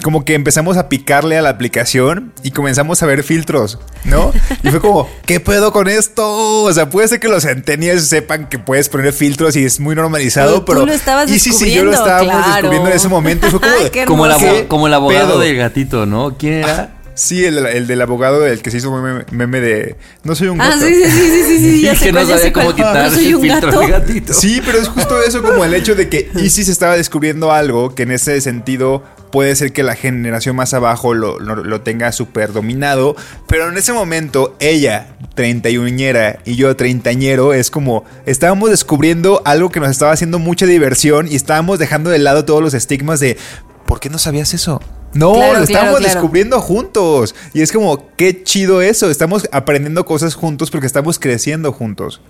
como 0.02 0.24
que 0.24 0.32
empezamos 0.34 0.78
a 0.78 0.88
picarle 0.88 1.36
a 1.36 1.42
la 1.42 1.50
aplicación 1.50 2.32
y 2.42 2.50
comenzamos 2.52 3.02
a 3.02 3.06
ver 3.06 3.22
filtros, 3.24 3.78
¿no? 4.04 4.32
Y 4.62 4.68
fue 4.70 4.80
como, 4.80 5.06
¿qué 5.26 5.38
pedo 5.40 5.70
con 5.72 5.86
esto? 5.88 6.62
O 6.64 6.72
sea, 6.72 6.88
puede 6.88 7.08
ser 7.08 7.20
que 7.20 7.28
los 7.28 7.42
centennials 7.44 8.06
sepan 8.08 8.48
que 8.48 8.58
puedes 8.58 8.88
poner 8.88 9.12
filtros 9.12 9.54
y 9.56 9.64
es 9.66 9.80
muy 9.80 9.94
normalizado, 9.94 10.64
Pero 10.64 10.80
tú 10.80 10.86
lo 10.86 10.92
estabas 10.94 11.30
Isis 11.30 11.60
y 11.62 11.72
yo 11.74 11.84
lo 11.84 11.92
estábamos 11.92 12.34
claro. 12.34 12.52
descubriendo 12.54 12.88
en 12.88 12.96
ese 12.96 13.08
momento 13.08 13.46
y 13.46 13.50
fue 13.50 13.60
como... 13.60 13.72
Ay, 13.80 14.04
Como, 14.06 14.26
el 14.26 14.66
como 14.66 14.86
el 14.86 14.94
abogado 14.94 15.26
pedo? 15.28 15.38
del 15.40 15.56
gatito, 15.56 16.06
¿no? 16.06 16.36
¿Quién 16.38 16.54
era? 16.54 16.96
Sí, 17.14 17.44
el, 17.44 17.58
el 17.66 17.86
del 17.86 18.00
abogado, 18.00 18.46
el 18.46 18.62
que 18.62 18.70
se 18.70 18.78
hizo 18.78 18.90
meme, 18.96 19.24
meme 19.30 19.60
de... 19.60 19.96
No 20.24 20.34
soy 20.34 20.48
un 20.48 20.60
Ah, 20.60 20.70
gato. 20.70 20.86
sí, 20.86 20.94
sí, 20.94 21.10
sí, 21.10 21.30
sí, 21.30 21.42
sí, 21.44 21.58
sí, 21.58 21.80
ya 21.82 21.92
Y 21.92 21.96
sé 21.96 22.04
que 22.06 22.12
no 22.12 22.18
cuál, 22.20 22.28
ya 22.28 22.36
sabía 22.38 22.52
cómo 22.52 22.64
cuál. 22.66 22.76
quitar 22.76 23.08
Yo 23.10 23.14
soy 23.14 23.34
un 23.34 23.42
filtro 23.42 23.70
gato. 23.70 23.80
de 23.80 23.88
gatito. 23.88 24.32
Sí, 24.34 24.62
pero 24.64 24.78
es 24.78 24.88
justo 24.88 25.20
eso 25.22 25.42
como 25.42 25.64
el 25.64 25.74
hecho 25.74 25.94
de 25.94 26.08
que 26.08 26.30
Isis 26.42 26.68
estaba 26.68 26.96
descubriendo 26.96 27.52
algo 27.52 27.94
que 27.94 28.04
en 28.04 28.12
ese 28.12 28.40
sentido 28.40 29.02
puede 29.30 29.54
ser 29.56 29.72
que 29.72 29.82
la 29.82 29.94
generación 29.94 30.56
más 30.56 30.74
abajo 30.74 31.14
lo, 31.14 31.38
lo- 31.40 31.56
lo 31.64 31.80
tenga 31.80 32.12
súper 32.12 32.52
dominado, 32.52 33.16
pero 33.48 33.68
en 33.68 33.76
ese 33.78 33.92
momento 33.94 34.54
ella, 34.60 35.16
31ñera, 35.36 36.38
y 36.44 36.56
yo, 36.56 36.76
treintañero, 36.76 37.54
es 37.54 37.70
como 37.70 38.04
estábamos 38.26 38.70
descubriendo 38.70 39.40
algo 39.46 39.70
que 39.70 39.80
nos 39.80 39.90
estaba 39.90 40.12
haciendo 40.12 40.38
mucha 40.38 40.66
diversión 40.66 41.28
y 41.30 41.36
estábamos 41.36 41.78
dejando 41.78 42.10
de 42.10 42.18
lado 42.18 42.44
todos 42.44 42.62
los 42.62 42.74
estigmas 42.74 43.20
de 43.20 43.38
¿por 43.86 44.00
qué 44.00 44.10
no 44.10 44.18
sabías 44.18 44.52
eso? 44.54 44.80
No, 45.14 45.34
Claro, 45.34 45.60
lo 45.60 45.66
claro, 45.66 45.90
claro. 45.96 46.04
descubriendo 46.04 46.60
juntos. 46.60 47.34
Y 47.52 47.60
es 47.62 47.70
como, 47.72 48.06
qué 48.16 48.42
chido 48.42 48.80
eso. 48.82 49.10
Estamos 49.10 49.48
aprendiendo 49.52 50.04
cosas 50.06 50.34
juntos 50.34 50.70
porque 50.70 50.86
estamos 50.86 51.18
creciendo 51.18 51.72
juntos. 51.72 52.20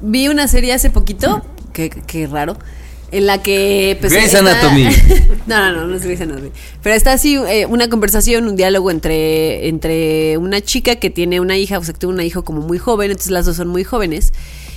Vi 0.00 0.28
una 0.28 0.48
serie 0.48 0.72
hace 0.72 0.90
poquito, 0.90 1.44
que, 1.72 1.90
que 1.90 2.26
raro, 2.26 2.56
en 3.10 3.26
la 3.26 3.42
que... 3.42 3.96
Pues, 4.00 4.12
Grey's 4.12 4.32
está- 4.32 4.38
Anatomy. 4.38 4.84
no, 5.46 5.58
no, 5.58 5.72
no, 5.80 5.86
no 5.88 5.96
es 5.96 6.02
Grey's 6.04 6.20
Anatomy. 6.20 6.50
Pero 6.82 6.94
está 6.94 7.12
así 7.12 7.34
eh, 7.36 7.66
una 7.66 7.88
conversación, 7.90 8.46
un 8.46 8.56
diálogo 8.56 8.90
entre, 8.90 9.68
entre 9.68 10.38
una 10.38 10.60
chica 10.60 10.96
que 10.96 11.10
tiene 11.10 11.40
una 11.40 11.56
hija, 11.58 11.78
o 11.78 11.84
sea, 11.84 11.92
que 11.92 12.00
tuvo 12.00 12.12
una 12.12 12.24
hija 12.24 12.40
como 12.42 12.60
muy 12.62 12.78
joven, 12.78 13.10
entonces 13.10 13.32
las 13.32 13.46
dos 13.46 13.56
son 13.56 13.68
muy 13.68 13.84
jóvenes. 13.84 14.32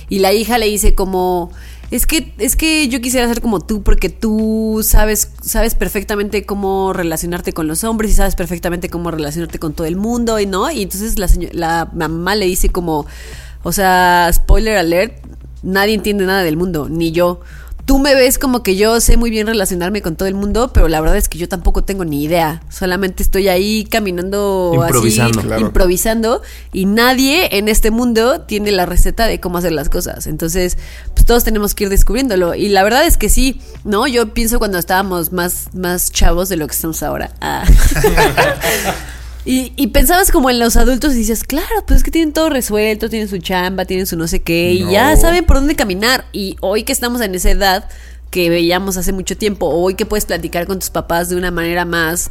Y 0.08 0.18
la 0.18 0.32
hija 0.32 0.58
le 0.58 0.66
dice 0.66 0.94
como... 0.94 1.52
Es 1.90 2.06
que, 2.06 2.32
es 2.38 2.56
que 2.56 2.88
yo 2.88 3.00
quisiera 3.00 3.28
ser 3.28 3.40
como 3.40 3.60
tú 3.60 3.82
porque 3.82 4.08
tú 4.08 4.80
sabes, 4.82 5.30
sabes 5.42 5.74
perfectamente 5.74 6.44
cómo 6.44 6.92
relacionarte 6.92 7.52
con 7.52 7.68
los 7.68 7.84
hombres 7.84 8.12
y 8.12 8.14
sabes 8.14 8.34
perfectamente 8.34 8.88
cómo 8.88 9.10
relacionarte 9.10 9.58
con 9.58 9.74
todo 9.74 9.86
el 9.86 9.96
mundo 9.96 10.40
y 10.40 10.46
no. 10.46 10.70
Y 10.70 10.82
entonces 10.82 11.18
la, 11.18 11.28
la 11.52 11.90
mamá 11.94 12.34
le 12.34 12.46
dice 12.46 12.70
como, 12.70 13.06
o 13.62 13.72
sea, 13.72 14.30
spoiler 14.32 14.76
alert, 14.76 15.24
nadie 15.62 15.94
entiende 15.94 16.26
nada 16.26 16.42
del 16.42 16.56
mundo, 16.56 16.88
ni 16.88 17.12
yo. 17.12 17.40
Tú 17.86 17.98
me 17.98 18.14
ves 18.14 18.38
como 18.38 18.62
que 18.62 18.76
yo 18.76 19.00
sé 19.00 19.16
muy 19.16 19.30
bien 19.30 19.46
relacionarme 19.46 20.00
con 20.02 20.16
todo 20.16 20.26
el 20.26 20.34
mundo, 20.34 20.72
pero 20.72 20.88
la 20.88 21.00
verdad 21.00 21.16
es 21.18 21.28
que 21.28 21.36
yo 21.38 21.48
tampoco 21.48 21.84
tengo 21.84 22.04
ni 22.04 22.24
idea. 22.24 22.62
Solamente 22.70 23.22
estoy 23.22 23.48
ahí 23.48 23.84
caminando 23.84 24.72
Improvisando. 24.74 25.40
así, 25.40 25.46
Claro. 25.48 25.66
improvisando 25.66 26.42
y 26.72 26.86
nadie 26.86 27.58
en 27.58 27.68
este 27.68 27.90
mundo 27.90 28.40
tiene 28.42 28.72
la 28.72 28.86
receta 28.86 29.26
de 29.26 29.38
cómo 29.40 29.58
hacer 29.58 29.72
las 29.72 29.88
cosas. 29.90 30.26
Entonces, 30.26 30.78
pues 31.14 31.26
todos 31.26 31.44
tenemos 31.44 31.74
que 31.74 31.84
ir 31.84 31.90
descubriéndolo. 31.90 32.54
Y 32.54 32.68
la 32.70 32.82
verdad 32.82 33.04
es 33.06 33.16
que 33.18 33.28
sí, 33.28 33.60
¿no? 33.84 34.06
Yo 34.06 34.32
pienso 34.32 34.58
cuando 34.58 34.78
estábamos 34.78 35.32
más, 35.32 35.68
más 35.74 36.10
chavos 36.10 36.48
de 36.48 36.56
lo 36.56 36.66
que 36.66 36.74
estamos 36.74 37.02
ahora. 37.02 37.32
Ah. 37.40 37.64
Y, 39.46 39.72
y 39.76 39.88
pensabas 39.88 40.30
como 40.30 40.48
en 40.48 40.58
los 40.58 40.76
adultos 40.76 41.12
y 41.12 41.16
dices, 41.16 41.44
claro, 41.44 41.84
pues 41.86 41.98
es 41.98 42.04
que 42.04 42.10
tienen 42.10 42.32
todo 42.32 42.48
resuelto, 42.48 43.10
tienen 43.10 43.28
su 43.28 43.38
chamba, 43.38 43.84
tienen 43.84 44.06
su 44.06 44.16
no 44.16 44.26
sé 44.26 44.40
qué, 44.40 44.72
y 44.72 44.90
ya 44.90 45.16
saben 45.16 45.44
por 45.44 45.56
dónde 45.56 45.76
caminar. 45.76 46.24
Y 46.32 46.56
hoy 46.60 46.84
que 46.84 46.92
estamos 46.92 47.20
en 47.20 47.34
esa 47.34 47.50
edad 47.50 47.88
que 48.30 48.48
veíamos 48.48 48.96
hace 48.96 49.12
mucho 49.12 49.36
tiempo, 49.36 49.68
hoy 49.68 49.94
que 49.94 50.06
puedes 50.06 50.24
platicar 50.24 50.66
con 50.66 50.78
tus 50.78 50.90
papás 50.90 51.28
de 51.28 51.36
una 51.36 51.50
manera 51.50 51.84
más 51.84 52.30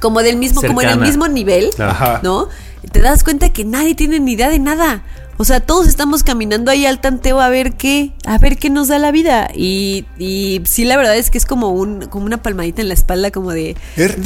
como 0.00 0.22
del 0.22 0.36
mismo, 0.36 0.62
como 0.62 0.82
en 0.82 0.88
el 0.88 0.98
mismo 0.98 1.28
nivel. 1.28 1.70
Ajá. 1.78 2.20
¿no? 2.22 2.48
Te 2.92 3.00
das 3.00 3.24
cuenta 3.24 3.50
que 3.50 3.64
nadie 3.64 3.94
tiene 3.94 4.20
ni 4.20 4.32
idea 4.32 4.48
de 4.48 4.58
nada. 4.58 5.02
O 5.38 5.44
sea, 5.44 5.60
todos 5.60 5.86
estamos 5.86 6.22
caminando 6.22 6.70
ahí 6.70 6.86
al 6.86 6.98
tanteo 6.98 7.40
a 7.42 7.50
ver 7.50 7.74
qué, 7.74 8.12
a 8.24 8.38
ver 8.38 8.56
qué 8.56 8.70
nos 8.70 8.88
da 8.88 8.98
la 8.98 9.10
vida. 9.10 9.50
Y, 9.54 10.06
y 10.18 10.62
sí, 10.64 10.84
la 10.86 10.96
verdad 10.96 11.16
es 11.16 11.30
que 11.30 11.36
es 11.36 11.44
como 11.44 11.70
un, 11.70 12.06
como 12.06 12.24
una 12.24 12.42
palmadita 12.42 12.80
en 12.80 12.88
la 12.88 12.94
espalda, 12.94 13.30
como 13.30 13.52
de. 13.52 13.76
Es. 13.96 14.16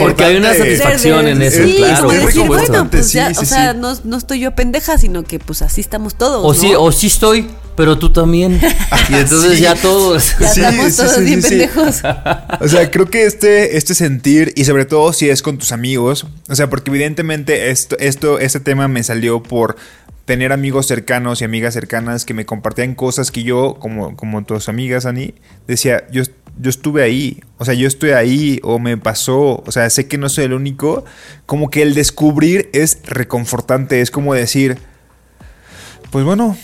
Porque 0.00 0.24
hay 0.24 0.36
una 0.36 0.54
satisfacción 0.54 1.26
en 1.26 1.42
eso, 1.42 1.64
Sí, 1.64 1.74
claro. 1.78 2.02
como 2.02 2.12
es 2.12 2.26
decir, 2.26 2.46
bueno, 2.46 2.88
pues 2.88 3.08
sí, 3.08 3.16
ya, 3.16 3.34
sí, 3.34 3.40
o 3.40 3.44
sea, 3.44 3.72
sí. 3.72 3.78
no, 3.80 3.92
no 4.04 4.16
estoy 4.16 4.38
yo 4.38 4.54
pendeja, 4.54 4.98
sino 4.98 5.24
que 5.24 5.40
pues 5.40 5.62
así 5.62 5.80
estamos 5.80 6.14
todos. 6.14 6.44
O 6.44 6.48
¿no? 6.48 6.54
sí, 6.54 6.74
o 6.76 6.92
sí 6.92 7.08
estoy, 7.08 7.48
pero 7.76 7.98
tú 7.98 8.12
también. 8.12 8.60
Y 9.08 9.14
entonces 9.14 9.56
Sí. 9.58 9.62
ya 9.62 9.74
todos. 9.74 10.36
Ya 10.38 10.48
Sí, 10.48 10.60
estamos 10.60 10.92
sí, 10.92 10.96
todos 10.96 11.14
sí, 11.16 11.24
bien 11.24 11.42
pendejos. 11.42 12.02
O 12.60 12.68
sea, 12.68 12.90
creo 12.90 13.10
que 13.10 13.24
este, 13.26 13.76
este 13.76 13.94
sentir, 13.94 14.52
y 14.56 14.64
sobre 14.64 14.84
todo 14.84 15.12
si 15.12 15.28
es 15.28 15.42
con 15.42 15.58
tus 15.58 15.72
amigos, 15.72 16.26
o 16.48 16.54
sea, 16.54 16.70
porque 16.70 16.90
evidentemente 16.90 17.70
esto, 17.70 17.98
esto, 17.98 18.38
este 18.38 18.60
tema 18.60 18.86
me 18.88 19.02
salió 19.02 19.42
por 19.42 19.76
tener 20.24 20.52
amigos 20.52 20.86
cercanos 20.86 21.40
y 21.40 21.44
amigas 21.44 21.74
cercanas 21.74 22.24
que 22.24 22.32
me 22.32 22.46
compartían 22.46 22.94
cosas 22.94 23.30
que 23.32 23.42
yo, 23.42 23.76
como, 23.80 24.16
como 24.16 24.44
tus 24.44 24.68
amigas, 24.68 25.04
Ani, 25.04 25.34
decía, 25.66 26.04
yo, 26.12 26.22
yo 26.60 26.70
estuve 26.70 27.02
ahí, 27.02 27.40
o 27.58 27.64
sea, 27.64 27.74
yo 27.74 27.88
estoy 27.88 28.10
ahí, 28.10 28.60
o 28.62 28.78
me 28.78 28.96
pasó, 28.96 29.62
o 29.66 29.72
sea, 29.72 29.90
sé 29.90 30.06
que 30.06 30.18
no 30.18 30.28
soy 30.28 30.44
el 30.44 30.52
único, 30.52 31.04
como 31.44 31.70
que 31.70 31.82
el 31.82 31.94
descubrir 31.94 32.70
es 32.72 32.98
reconfortante, 33.04 34.00
es 34.00 34.12
como 34.12 34.32
decir, 34.32 34.78
pues 36.12 36.24
bueno, 36.24 36.56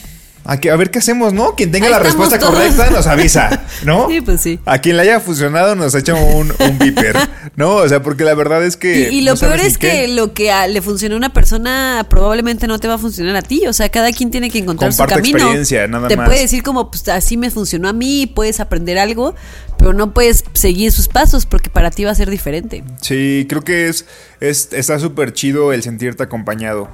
a, 0.44 0.58
que- 0.58 0.70
a 0.70 0.76
ver 0.76 0.90
qué 0.90 0.98
hacemos, 1.00 1.32
¿no? 1.32 1.54
Quien 1.54 1.70
tenga 1.70 1.86
Ahí 1.86 1.92
la 1.92 1.98
respuesta 1.98 2.38
todos. 2.38 2.54
correcta 2.54 2.88
nos 2.90 3.06
avisa, 3.06 3.62
¿no? 3.84 4.08
Sí, 4.10 4.20
pues 4.22 4.40
sí. 4.40 4.58
A 4.64 4.78
quien 4.78 4.96
le 4.96 5.02
haya 5.02 5.20
funcionado 5.20 5.74
nos 5.74 5.94
echa 5.94 6.14
un, 6.14 6.52
un 6.58 6.78
beeper, 6.78 7.16
¿no? 7.56 7.76
O 7.76 7.88
sea, 7.88 8.02
porque 8.02 8.24
la 8.24 8.34
verdad 8.34 8.64
es 8.64 8.76
Y, 8.76 8.78
que... 8.78 9.10
y 9.12 9.20
lo 9.22 9.32
no 9.32 9.36
sabes 9.36 9.56
peor 9.56 9.66
es 9.66 9.78
que 9.78 10.08
lo 10.08 10.32
que 10.32 10.50
a- 10.50 10.66
le 10.66 10.80
funciona 10.80 11.14
a 11.14 11.18
una 11.18 11.32
persona 11.32 12.06
probablemente 12.08 12.66
no 12.66 12.78
te 12.78 12.88
va 12.88 12.94
a 12.94 12.98
funcionar 12.98 13.36
a 13.36 13.42
ti. 13.42 13.66
O 13.66 13.72
sea, 13.72 13.88
cada 13.90 14.10
quien 14.12 14.30
tiene 14.30 14.50
que 14.50 14.58
encontrar 14.58 14.90
Comparte 14.90 15.14
su 15.14 15.20
camino. 15.20 15.38
experiencia, 15.38 15.86
nada 15.86 16.08
te 16.08 16.16
más. 16.16 16.26
puede 16.28 16.40
decir 16.40 16.62
como, 16.62 16.90
pues 16.90 17.06
así 17.08 17.36
me 17.36 17.50
funcionó 17.50 17.88
a 17.88 17.92
mí, 17.92 18.26
puedes 18.26 18.60
aprender 18.60 18.98
algo, 18.98 19.34
pero 19.76 19.92
no 19.92 20.14
puedes 20.14 20.44
seguir 20.54 20.92
sus 20.92 21.08
pasos 21.08 21.44
porque 21.46 21.68
para 21.70 21.90
ti 21.90 22.04
va 22.04 22.12
a 22.12 22.14
ser 22.14 22.30
diferente. 22.30 22.82
Sí, 23.02 23.46
creo 23.48 23.62
que 23.64 23.88
es, 23.88 24.06
es 24.40 24.68
está 24.72 24.98
súper 24.98 25.32
chido 25.32 25.72
el 25.72 25.82
sentirte 25.82 26.22
acompañado. 26.22 26.88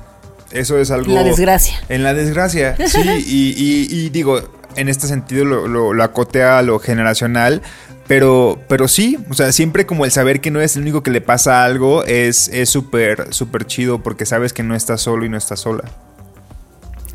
Eso 0.55 0.79
es 0.79 0.91
algo... 0.91 1.09
En 1.11 1.15
la 1.17 1.25
desgracia. 1.25 1.75
En 1.91 2.03
la 2.03 2.15
desgracia, 2.15 2.77
sí. 2.87 2.99
y, 3.27 3.51
y- 3.57 3.89
y 4.07 4.09
digo, 4.09 4.41
en 4.77 4.89
este 4.89 5.07
sentido 5.07 5.45
lo, 5.45 5.69
lo, 5.69 5.93
lo 5.93 6.03
acotea 6.03 6.59
a 6.59 6.63
lo 6.63 6.79
generacional. 6.79 7.61
Pero, 8.07 8.59
pero 8.69 8.87
sí, 8.87 9.19
o 9.31 9.35
sea, 9.35 9.51
siempre 9.51 9.87
como 9.87 10.05
el 10.05 10.11
saber 10.11 10.41
que 10.43 10.51
no 10.51 10.61
es 10.61 10.77
el 10.77 10.83
único 10.83 11.03
que 11.03 11.11
le 11.11 11.23
pasa 11.23 11.65
algo 11.65 12.05
es 12.05 12.49
es 12.49 12.69
súper, 12.69 13.33
súper 13.33 13.65
chido 13.67 14.03
porque 14.03 14.27
sabes 14.27 14.53
que 14.53 14.63
no 14.63 14.75
estás 14.75 15.01
solo 15.01 15.25
y 15.25 15.31
no 15.31 15.39
estás 15.39 15.61
sola. 15.61 15.85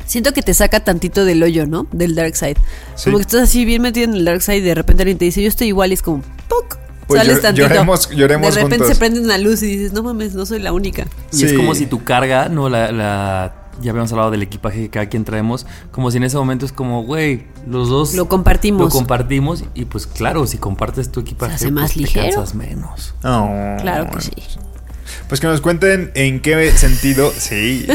Siento 0.04 0.32
que 0.32 0.42
te 0.42 0.52
saca 0.52 0.80
tantito 0.82 1.24
del 1.24 1.40
hoyo, 1.44 1.68
¿no? 1.68 1.86
Del 1.92 2.16
dark 2.16 2.34
side. 2.34 2.56
Sí. 2.96 3.04
Como 3.04 3.18
que 3.18 3.22
estás 3.22 3.42
así 3.42 3.64
bien 3.64 3.82
metido 3.82 4.06
en 4.06 4.14
el 4.14 4.24
dark 4.24 4.42
side 4.42 4.56
y 4.56 4.60
de 4.62 4.74
repente 4.74 5.02
alguien 5.04 5.18
te 5.18 5.26
dice, 5.26 5.40
yo 5.40 5.46
estoy 5.48 5.68
igual 5.68 5.92
y 5.92 5.94
es 5.94 6.02
como, 6.02 6.22
¡puc! 6.48 6.76
Pues 7.10 7.22
Sales 7.22 7.38
llor- 7.38 7.42
tantito. 7.42 7.66
lloremos- 7.68 8.08
lloremos 8.10 8.54
de 8.54 8.60
repente 8.62 8.76
juntos. 8.78 8.94
se 8.94 8.98
prende 8.98 9.20
una 9.20 9.36
luz 9.38 9.62
y 9.62 9.66
dices, 9.66 9.92
no 9.92 10.02
mames, 10.02 10.34
no 10.34 10.46
soy 10.46 10.60
la 10.60 10.72
única. 10.72 11.06
Y 11.32 11.44
es 11.44 11.52
como 11.54 11.74
si 11.74 11.86
tu 11.86 12.04
carga, 12.04 12.48
no 12.48 12.68
la, 12.68 12.92
la- 12.92 13.54
ya 13.82 13.90
habíamos 13.90 14.12
hablado 14.12 14.30
del 14.30 14.42
equipaje 14.42 14.82
que 14.82 14.90
cada 14.90 15.08
quien 15.08 15.24
traemos, 15.24 15.66
como 15.90 16.10
si 16.10 16.18
en 16.18 16.24
ese 16.24 16.36
momento 16.36 16.66
es 16.66 16.72
como, 16.72 17.02
güey, 17.02 17.46
los 17.66 17.88
dos 17.88 18.14
Lo 18.14 18.28
compartimos. 18.28 18.80
Lo 18.82 18.88
compartimos 18.90 19.64
y 19.74 19.86
pues 19.86 20.06
claro, 20.06 20.46
si 20.46 20.58
compartes 20.58 21.10
tu 21.10 21.20
equipaje, 21.20 21.58
Se 21.58 21.64
hace 21.64 21.70
más 21.72 21.84
pues, 21.84 21.94
te 21.94 22.00
ligero. 22.00 22.36
cansas 22.36 22.54
menos. 22.54 23.14
Oh. 23.24 23.76
Claro 23.80 24.08
que 24.10 24.20
sí. 24.20 24.32
Pues 25.28 25.40
que 25.40 25.46
nos 25.48 25.60
cuenten 25.60 26.12
en 26.14 26.40
qué 26.40 26.70
sentido. 26.72 27.32
Sí. 27.38 27.86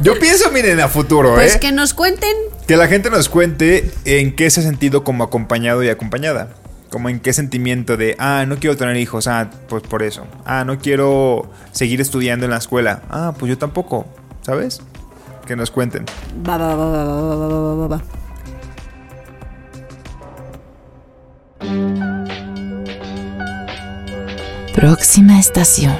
Yo 0.00 0.18
pienso, 0.18 0.50
miren, 0.52 0.80
a 0.80 0.88
futuro, 0.88 1.34
Pues 1.34 1.56
¿eh? 1.56 1.60
que 1.60 1.72
nos 1.72 1.92
cuenten. 1.94 2.34
Que 2.66 2.76
la 2.76 2.86
gente 2.88 3.10
nos 3.10 3.28
cuente 3.28 3.90
en 4.06 4.34
qué 4.34 4.48
se 4.50 4.60
ha 4.60 4.62
sentido 4.62 5.04
como 5.04 5.24
acompañado 5.24 5.82
y 5.84 5.88
acompañada. 5.88 6.48
Como 6.94 7.08
en 7.08 7.18
qué 7.18 7.32
sentimiento 7.32 7.96
de, 7.96 8.14
ah, 8.20 8.44
no 8.46 8.58
quiero 8.58 8.76
tener 8.76 8.96
hijos, 8.98 9.26
ah, 9.26 9.50
pues 9.68 9.82
por 9.82 10.04
eso. 10.04 10.28
Ah, 10.44 10.62
no 10.64 10.78
quiero 10.78 11.50
seguir 11.72 12.00
estudiando 12.00 12.44
en 12.44 12.52
la 12.52 12.58
escuela. 12.58 13.02
Ah, 13.10 13.34
pues 13.36 13.50
yo 13.50 13.58
tampoco, 13.58 14.06
¿sabes? 14.42 14.80
Que 15.44 15.56
nos 15.56 15.72
cuenten. 15.72 16.06
Va, 16.48 16.56
va, 16.56 16.76
va, 16.76 16.86
va, 16.86 17.04
va, 17.04 17.34
va, 17.34 17.48
va, 17.48 17.74
va, 17.74 17.88
va. 17.88 18.02
Próxima 24.72 25.40
estación. 25.40 25.96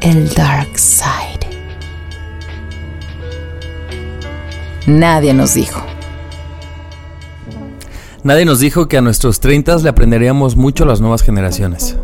El 0.00 0.32
Dark 0.32 0.78
Side. 0.78 1.46
Nadie 4.86 5.34
nos 5.34 5.52
dijo. 5.52 5.84
Nadie 8.26 8.44
nos 8.44 8.58
dijo 8.58 8.88
que 8.88 8.96
a 8.96 9.02
nuestros 9.02 9.38
30 9.38 9.76
le 9.76 9.88
aprenderíamos 9.88 10.56
mucho 10.56 10.82
a 10.82 10.86
las 10.88 11.00
nuevas 11.00 11.22
generaciones. 11.22 11.96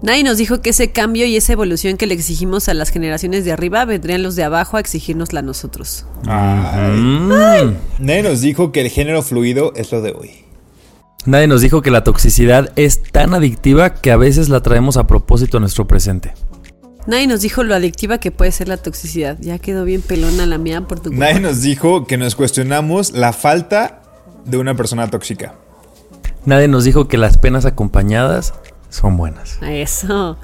Nadie 0.00 0.24
nos 0.24 0.38
dijo 0.38 0.62
que 0.62 0.70
ese 0.70 0.92
cambio 0.92 1.26
y 1.26 1.36
esa 1.36 1.52
evolución 1.52 1.98
que 1.98 2.06
le 2.06 2.14
exigimos 2.14 2.70
a 2.70 2.74
las 2.74 2.88
generaciones 2.88 3.44
de 3.44 3.52
arriba 3.52 3.84
vendrían 3.84 4.22
los 4.22 4.34
de 4.34 4.44
abajo 4.44 4.78
a 4.78 4.80
exigírnosla 4.80 5.40
a 5.40 5.42
nosotros. 5.42 6.06
Mm. 6.22 7.28
Nadie 7.98 8.22
nos 8.22 8.40
dijo 8.40 8.72
que 8.72 8.80
el 8.80 8.88
género 8.88 9.22
fluido 9.22 9.74
es 9.76 9.92
lo 9.92 10.00
de 10.00 10.12
hoy. 10.12 10.30
Nadie 11.26 11.48
nos 11.48 11.60
dijo 11.60 11.82
que 11.82 11.90
la 11.90 12.02
toxicidad 12.02 12.72
es 12.76 13.02
tan 13.02 13.34
adictiva 13.34 13.92
que 13.92 14.12
a 14.12 14.16
veces 14.16 14.48
la 14.48 14.62
traemos 14.62 14.96
a 14.96 15.06
propósito 15.06 15.58
a 15.58 15.60
nuestro 15.60 15.86
presente. 15.86 16.32
Nadie 17.06 17.26
nos 17.26 17.42
dijo 17.42 17.62
lo 17.62 17.74
adictiva 17.74 18.16
que 18.16 18.30
puede 18.30 18.52
ser 18.52 18.68
la 18.68 18.78
toxicidad. 18.78 19.36
Ya 19.42 19.58
quedó 19.58 19.84
bien 19.84 20.00
pelona 20.00 20.46
la 20.46 20.56
mía 20.56 20.80
por 20.80 21.00
tu 21.00 21.10
culpa. 21.10 21.26
Nadie 21.26 21.40
nos 21.40 21.60
dijo 21.60 22.06
que 22.06 22.16
nos 22.16 22.36
cuestionamos 22.36 23.12
la 23.12 23.34
falta 23.34 24.00
de 24.46 24.56
una 24.56 24.74
persona 24.74 25.10
tóxica. 25.10 25.54
Nadie 26.44 26.68
nos 26.68 26.84
dijo 26.84 27.08
que 27.08 27.18
las 27.18 27.38
penas 27.38 27.64
acompañadas 27.64 28.54
son 28.88 29.16
buenas. 29.16 29.58
Eso. 29.62 30.38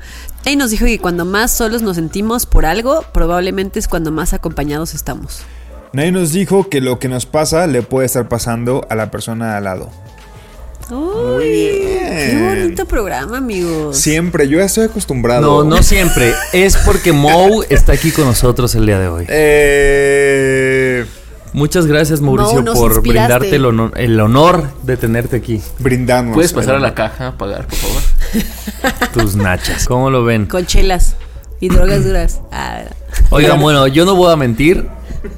Nadie 0.45 0.57
nos 0.57 0.71
dijo 0.71 0.85
que 0.85 0.99
cuando 0.99 1.25
más 1.25 1.53
solos 1.53 1.83
nos 1.83 1.97
sentimos 1.97 2.45
por 2.45 2.67
algo, 2.67 3.05
probablemente 3.15 3.79
es 3.79 3.87
cuando 3.89 4.11
más 4.11 4.33
acompañados 4.33 4.95
estamos. 4.95 5.43
Nadie 5.93 6.11
nos 6.11 6.33
dijo 6.33 6.69
que 6.69 6.81
lo 6.81 6.99
que 6.99 7.09
nos 7.09 7.27
pasa 7.27 7.67
le 7.67 7.83
puede 7.83 8.07
estar 8.07 8.29
pasando 8.29 8.87
a 8.91 8.95
la 8.95 9.11
persona 9.11 9.57
al 9.57 9.65
lado. 9.65 9.91
Uy, 10.91 11.43
qué 11.43 12.39
bonito 12.43 12.87
programa, 12.87 13.39
amigos. 13.39 13.97
Siempre, 13.97 14.49
yo 14.49 14.59
ya 14.59 14.65
estoy 14.65 14.85
acostumbrado. 14.85 15.63
No, 15.63 15.77
no 15.77 15.83
siempre. 15.83 16.35
Es 16.53 16.77
porque 16.77 17.13
Mo 17.13 17.63
está 17.69 17.93
aquí 17.93 18.11
con 18.11 18.25
nosotros 18.25 18.75
el 18.75 18.87
día 18.87 18.99
de 18.99 19.09
hoy. 19.09 19.27
Eh, 19.29 21.07
Muchas 21.53 21.87
gracias, 21.87 22.21
Mauricio, 22.21 22.63
nos 22.63 22.79
por 22.79 22.93
inspiraste. 22.93 23.29
brindarte 23.39 23.57
el 23.57 23.65
honor, 23.67 23.93
el 23.97 24.19
honor 24.21 24.71
de 24.85 24.97
tenerte 24.97 25.37
aquí. 25.37 25.61
brindamos. 25.79 26.35
¿Puedes 26.35 26.53
pasar 26.53 26.77
a 26.77 26.79
la 26.81 26.95
caja 26.95 27.29
a 27.29 27.33
pagar, 27.39 27.67
por 27.67 27.77
favor? 27.77 28.03
Tus 29.13 29.37
nachas. 29.37 29.87
¿Cómo 29.87 30.11
lo 30.11 30.25
ven? 30.25 30.47
Con 30.47 30.65
chelas 30.67 31.15
y 31.61 31.69
drogas 31.69 32.05
duras. 32.07 32.41
Ah, 32.51 32.83
Oigan, 33.31 33.61
bueno, 33.61 33.87
yo 33.87 34.05
no 34.07 34.15
voy 34.15 34.33
a 34.33 34.37
mentir. 34.37 34.89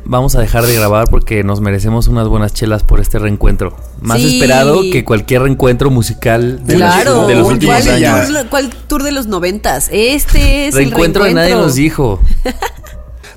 Vamos 0.06 0.34
a 0.34 0.40
dejar 0.40 0.64
de 0.64 0.74
grabar 0.74 1.08
porque 1.10 1.44
nos 1.44 1.60
merecemos 1.60 2.08
unas 2.08 2.26
buenas 2.26 2.54
chelas 2.54 2.82
por 2.84 3.00
este 3.00 3.18
reencuentro. 3.18 3.76
Más 4.00 4.18
Sí. 4.18 4.36
esperado 4.36 4.80
que 4.80 5.04
cualquier 5.04 5.42
reencuentro 5.42 5.90
musical 5.90 6.64
de, 6.64 6.76
claro. 6.76 7.14
los, 7.16 7.28
de 7.28 7.34
los 7.34 7.42
¿Cuál 7.44 7.52
últimos 7.54 7.76
¿Cuál, 7.82 7.94
años. 8.04 8.28
tour, 8.28 8.46
cuál 8.48 8.70
tour 8.88 9.02
de 9.02 9.12
los 9.12 9.26
noventas? 9.26 9.90
Este 9.92 10.68
es 10.68 10.74
Reencuentro 10.74 11.26
el 11.26 11.34
de 11.34 11.40
reencuentro. 11.40 11.42
nadie 11.42 11.54
nos 11.66 11.74
dijo. 11.74 12.18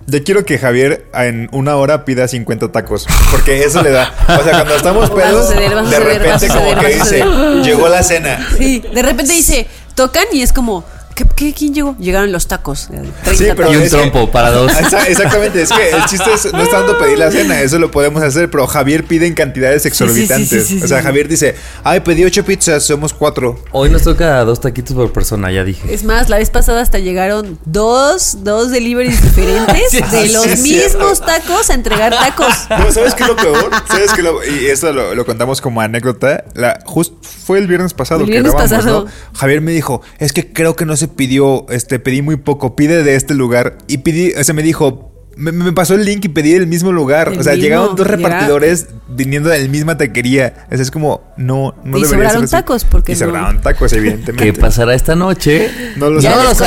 Ya 0.09 0.23
quiero 0.23 0.45
que 0.45 0.57
Javier 0.57 1.09
en 1.13 1.49
una 1.51 1.75
hora 1.75 2.05
pida 2.05 2.29
50 2.29 2.71
tacos. 2.71 3.05
Porque 3.29 3.63
eso 3.65 3.83
le 3.83 3.91
da. 3.91 4.13
O 4.39 4.41
sea, 4.41 4.53
cuando 4.53 4.75
estamos 4.75 5.09
pedos, 5.11 5.49
de 5.49 5.99
repente 5.99 6.47
como 6.47 6.79
que 6.79 6.87
dice, 6.93 7.25
llegó 7.61 7.89
la 7.89 8.01
cena. 8.01 8.47
Sí, 8.57 8.81
de 8.93 9.01
repente 9.01 9.33
dice, 9.33 9.67
tocan 9.95 10.23
y 10.31 10.43
es 10.43 10.53
como, 10.53 10.85
¿Qué, 11.17 11.25
qué, 11.35 11.51
quién 11.53 11.73
llegó? 11.73 11.95
Llegaron 11.97 12.31
los 12.31 12.45
tacos. 12.47 12.89
30 12.89 13.33
Sí, 13.35 13.45
pero 13.55 13.73
Y 13.73 13.75
un 13.77 13.83
que- 13.83 13.89
trompo 13.89 14.29
para 14.29 14.51
dos. 14.51 14.71
Exa- 14.79 15.07
Exactamente, 15.07 15.63
es 15.63 15.71
que 15.71 15.89
el 15.89 16.05
chiste 16.05 16.31
es, 16.31 16.53
no 16.53 16.61
es 16.61 16.69
tanto 16.69 16.95
pedir 16.99 17.17
la 17.17 17.31
cena, 17.31 17.59
eso 17.59 17.79
lo 17.79 17.89
podemos 17.89 18.21
hacer, 18.21 18.51
pero 18.51 18.67
Javier 18.67 19.03
pide 19.03 19.25
en 19.25 19.33
cantidades 19.33 19.81
sí, 19.81 19.89
sí, 19.89 20.03
exorbitantes. 20.03 20.67
sí, 20.67 20.77
sí, 20.77 20.83
o 20.83 20.87
sea. 20.87 21.01
Javier 21.01 21.27
dice, 21.27 21.55
ay, 21.83 22.01
pedí 22.01 22.23
ocho 22.23 22.45
pizzas, 22.45 22.83
somos 22.83 23.13
cuatro. 23.13 23.59
Hoy 23.71 23.89
nos 23.89 24.03
toca 24.03 24.43
dos 24.45 24.61
taquitos 24.61 24.95
por 24.95 25.11
persona, 25.11 25.51
ya 25.51 25.63
dije. 25.63 25.91
Es 25.93 26.03
más, 26.03 26.29
la 26.29 26.37
vez 26.37 26.51
pasada 26.51 26.81
hasta 26.81 26.99
llegaron 26.99 27.57
dos, 27.65 28.43
dos 28.43 28.69
deliveries 28.69 29.19
diferentes 29.21 29.89
Sí, 29.91 30.01
de 30.11 30.29
los 30.29 30.45
mismos 30.59 31.17
cierto. 31.17 31.25
tacos 31.25 31.69
a 31.71 31.73
entregar 31.73 32.13
tacos. 32.13 32.53
No, 32.69 32.91
¿sabes 32.91 33.15
qué 33.15 33.23
es 33.23 33.29
lo 33.29 33.35
peor? 33.35 33.71
¿Sabes 33.87 34.13
qué 34.13 34.21
lo- 34.21 34.43
y 34.45 34.67
esto 34.67 34.93
lo, 34.93 35.15
lo 35.15 35.25
contamos 35.25 35.61
como 35.61 35.81
anécdota. 35.81 36.43
La, 36.53 36.79
just, 36.85 37.13
fue 37.23 37.57
el 37.57 37.65
viernes 37.67 37.93
pasado 37.95 38.19
El 38.21 38.25
que 38.27 38.31
viernes 38.33 38.51
grabamos, 38.53 38.77
pasado. 38.77 39.05
¿no? 39.05 39.37
Javier 39.39 39.61
me 39.61 39.71
dijo, 39.71 40.01
es 40.19 40.31
que 40.33 40.51
creo 40.53 40.75
que 40.75 40.85
no 40.85 40.95
se 40.95 41.06
pidió, 41.07 41.65
este, 41.69 41.99
pedí 41.99 42.21
muy 42.21 42.35
poco, 42.37 42.75
pide 42.75 43.03
de 43.03 43.15
este 43.15 43.33
lugar. 43.33 43.77
Y 43.87 43.99
pedí, 43.99 44.33
o 44.33 44.43
sea, 44.43 44.53
me 44.55 44.63
dijo, 44.63 45.11
me, 45.35 45.51
me 45.51 45.71
pasó 45.71 45.93
el 45.93 46.03
link 46.03 46.25
y 46.25 46.29
pedí 46.29 46.53
del 46.53 46.67
mismo 46.67 46.91
lugar. 46.91 47.29
El 47.31 47.39
o 47.39 47.43
sea, 47.43 47.53
mismo, 47.53 47.63
llegaron 47.63 47.95
dos 47.95 48.07
repartidores 48.07 48.87
viniendo 49.07 49.49
de 49.49 49.59
la 49.61 49.67
misma 49.69 49.95
taquería. 49.97 50.65
O 50.71 50.73
sea, 50.75 50.81
es 50.81 50.89
como, 50.91 51.21
no, 51.37 51.75
no 51.83 51.97
Y 51.97 52.01
debería 52.01 52.29
sobraron 52.29 52.47
tacos, 52.49 52.83
porque 52.85 53.11
Y 53.11 53.15
no- 53.15 53.19
sobraron 53.25 53.61
tacos, 53.61 53.93
evidentemente. 53.93 54.43
¿Qué 54.43 54.53
pasará 54.53 54.93
esta 54.95 55.15
noche? 55.15 55.69
No 55.97 56.09
lo 56.09 56.19
Ya 56.21 56.35
no 56.35 56.53
sabemos. 56.55 56.59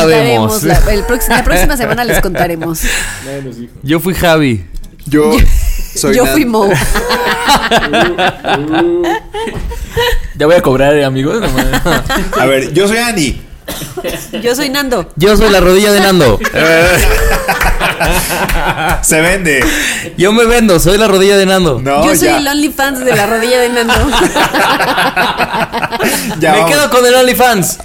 lo 0.52 0.60
sabemos. 0.60 0.62
La, 0.62 0.92
el 0.92 1.04
la 1.28 1.44
próxima 1.44 1.76
semana 1.76 2.04
les 2.04 2.20
contaremos. 2.20 2.82
Yo 3.82 3.98
fui 4.00 4.14
Javi. 4.14 4.64
Yo 5.06 5.32
soy 5.96 6.14
Yo 6.14 6.24
Nan- 6.24 6.32
fui 6.34 6.44
Mo. 6.44 6.68
Ya 10.36 10.46
voy 10.46 10.54
a 10.54 10.62
cobrar, 10.62 10.94
eh, 10.96 11.04
amigos. 11.04 11.42
A 12.38 12.46
ver, 12.46 12.72
yo 12.72 12.88
soy 12.88 12.96
Ani. 12.98 13.40
Yo 14.42 14.54
soy 14.54 14.68
Nando. 14.70 15.08
Yo 15.16 15.36
soy 15.36 15.50
la 15.50 15.60
rodilla 15.60 15.92
de 15.92 16.00
Nando. 16.00 16.38
Se 19.02 19.20
vende. 19.20 19.60
Yo 20.16 20.32
me 20.32 20.44
vendo, 20.46 20.78
soy 20.80 20.96
la 20.98 21.06
rodilla 21.08 21.36
de 21.36 21.46
Nando. 21.46 21.80
No, 21.82 22.04
Yo 22.04 22.14
soy 22.16 22.28
ya. 22.28 22.38
el 22.38 22.46
OnlyFans 22.48 23.04
de 23.04 23.16
la 23.16 23.26
rodilla 23.26 23.60
de 23.60 23.68
Nando. 23.70 23.94
ya 26.40 26.52
me 26.52 26.58
vamos. 26.60 26.70
quedo 26.70 26.90
con 26.90 27.04
el 27.06 27.14
OnlyFans. 27.14 27.78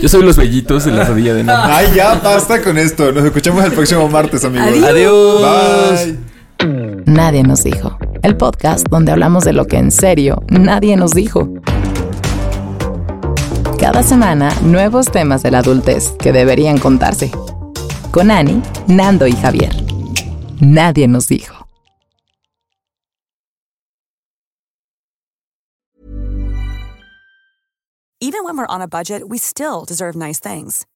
Yo 0.00 0.08
soy 0.08 0.22
los 0.22 0.36
bellitos 0.36 0.84
de 0.84 0.92
la 0.92 1.04
rodilla 1.04 1.34
de 1.34 1.44
nada. 1.44 1.76
Ay, 1.76 1.92
ya 1.94 2.14
basta 2.14 2.62
con 2.62 2.78
esto. 2.78 3.12
Nos 3.12 3.24
escuchamos 3.24 3.64
el 3.64 3.72
próximo 3.72 4.08
martes, 4.08 4.44
amigos. 4.44 4.68
Adiós. 4.68 4.88
Adiós. 4.88 6.06
Bye. 6.06 6.18
Nadie 7.06 7.42
nos 7.42 7.64
dijo. 7.64 7.98
El 8.22 8.36
podcast 8.36 8.86
donde 8.88 9.10
hablamos 9.12 9.44
de 9.44 9.52
lo 9.52 9.66
que 9.66 9.78
en 9.78 9.90
serio 9.90 10.42
nadie 10.48 10.96
nos 10.96 11.10
dijo. 11.12 11.48
Cada 13.82 14.04
semana, 14.04 14.54
nuevos 14.62 15.10
temas 15.10 15.42
de 15.42 15.50
la 15.50 15.58
adultez 15.58 16.12
que 16.12 16.30
deberían 16.30 16.78
contarse. 16.78 17.32
Con 18.12 18.30
Ani, 18.30 18.62
Nando 18.86 19.26
y 19.26 19.32
Javier. 19.32 19.74
Nadie 20.60 21.08
nos 21.08 21.26
dijo. 21.26 21.66
Even 28.20 28.44
when 28.44 28.56
we're 28.56 28.66
on 28.68 28.80
a 28.80 28.86
budget, 28.86 29.28
we 29.28 29.36
still 29.36 29.84
deserve 29.84 30.14
nice 30.14 30.38
things. 30.38 30.86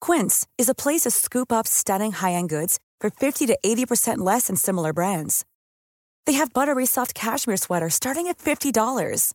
Quince 0.00 0.44
is 0.58 0.68
a 0.68 0.74
place 0.74 1.02
to 1.02 1.12
scoop 1.12 1.52
up 1.52 1.68
stunning 1.68 2.10
high-end 2.10 2.48
goods 2.48 2.80
for 3.00 3.10
50 3.10 3.46
to 3.46 3.56
80% 3.64 4.18
less 4.18 4.48
than 4.48 4.56
similar 4.56 4.92
brands. 4.92 5.44
They 6.26 6.32
have 6.32 6.52
buttery 6.52 6.84
soft 6.84 7.14
cashmere 7.14 7.58
sweaters 7.58 7.94
starting 7.94 8.26
at 8.26 8.38
$50, 8.38 9.34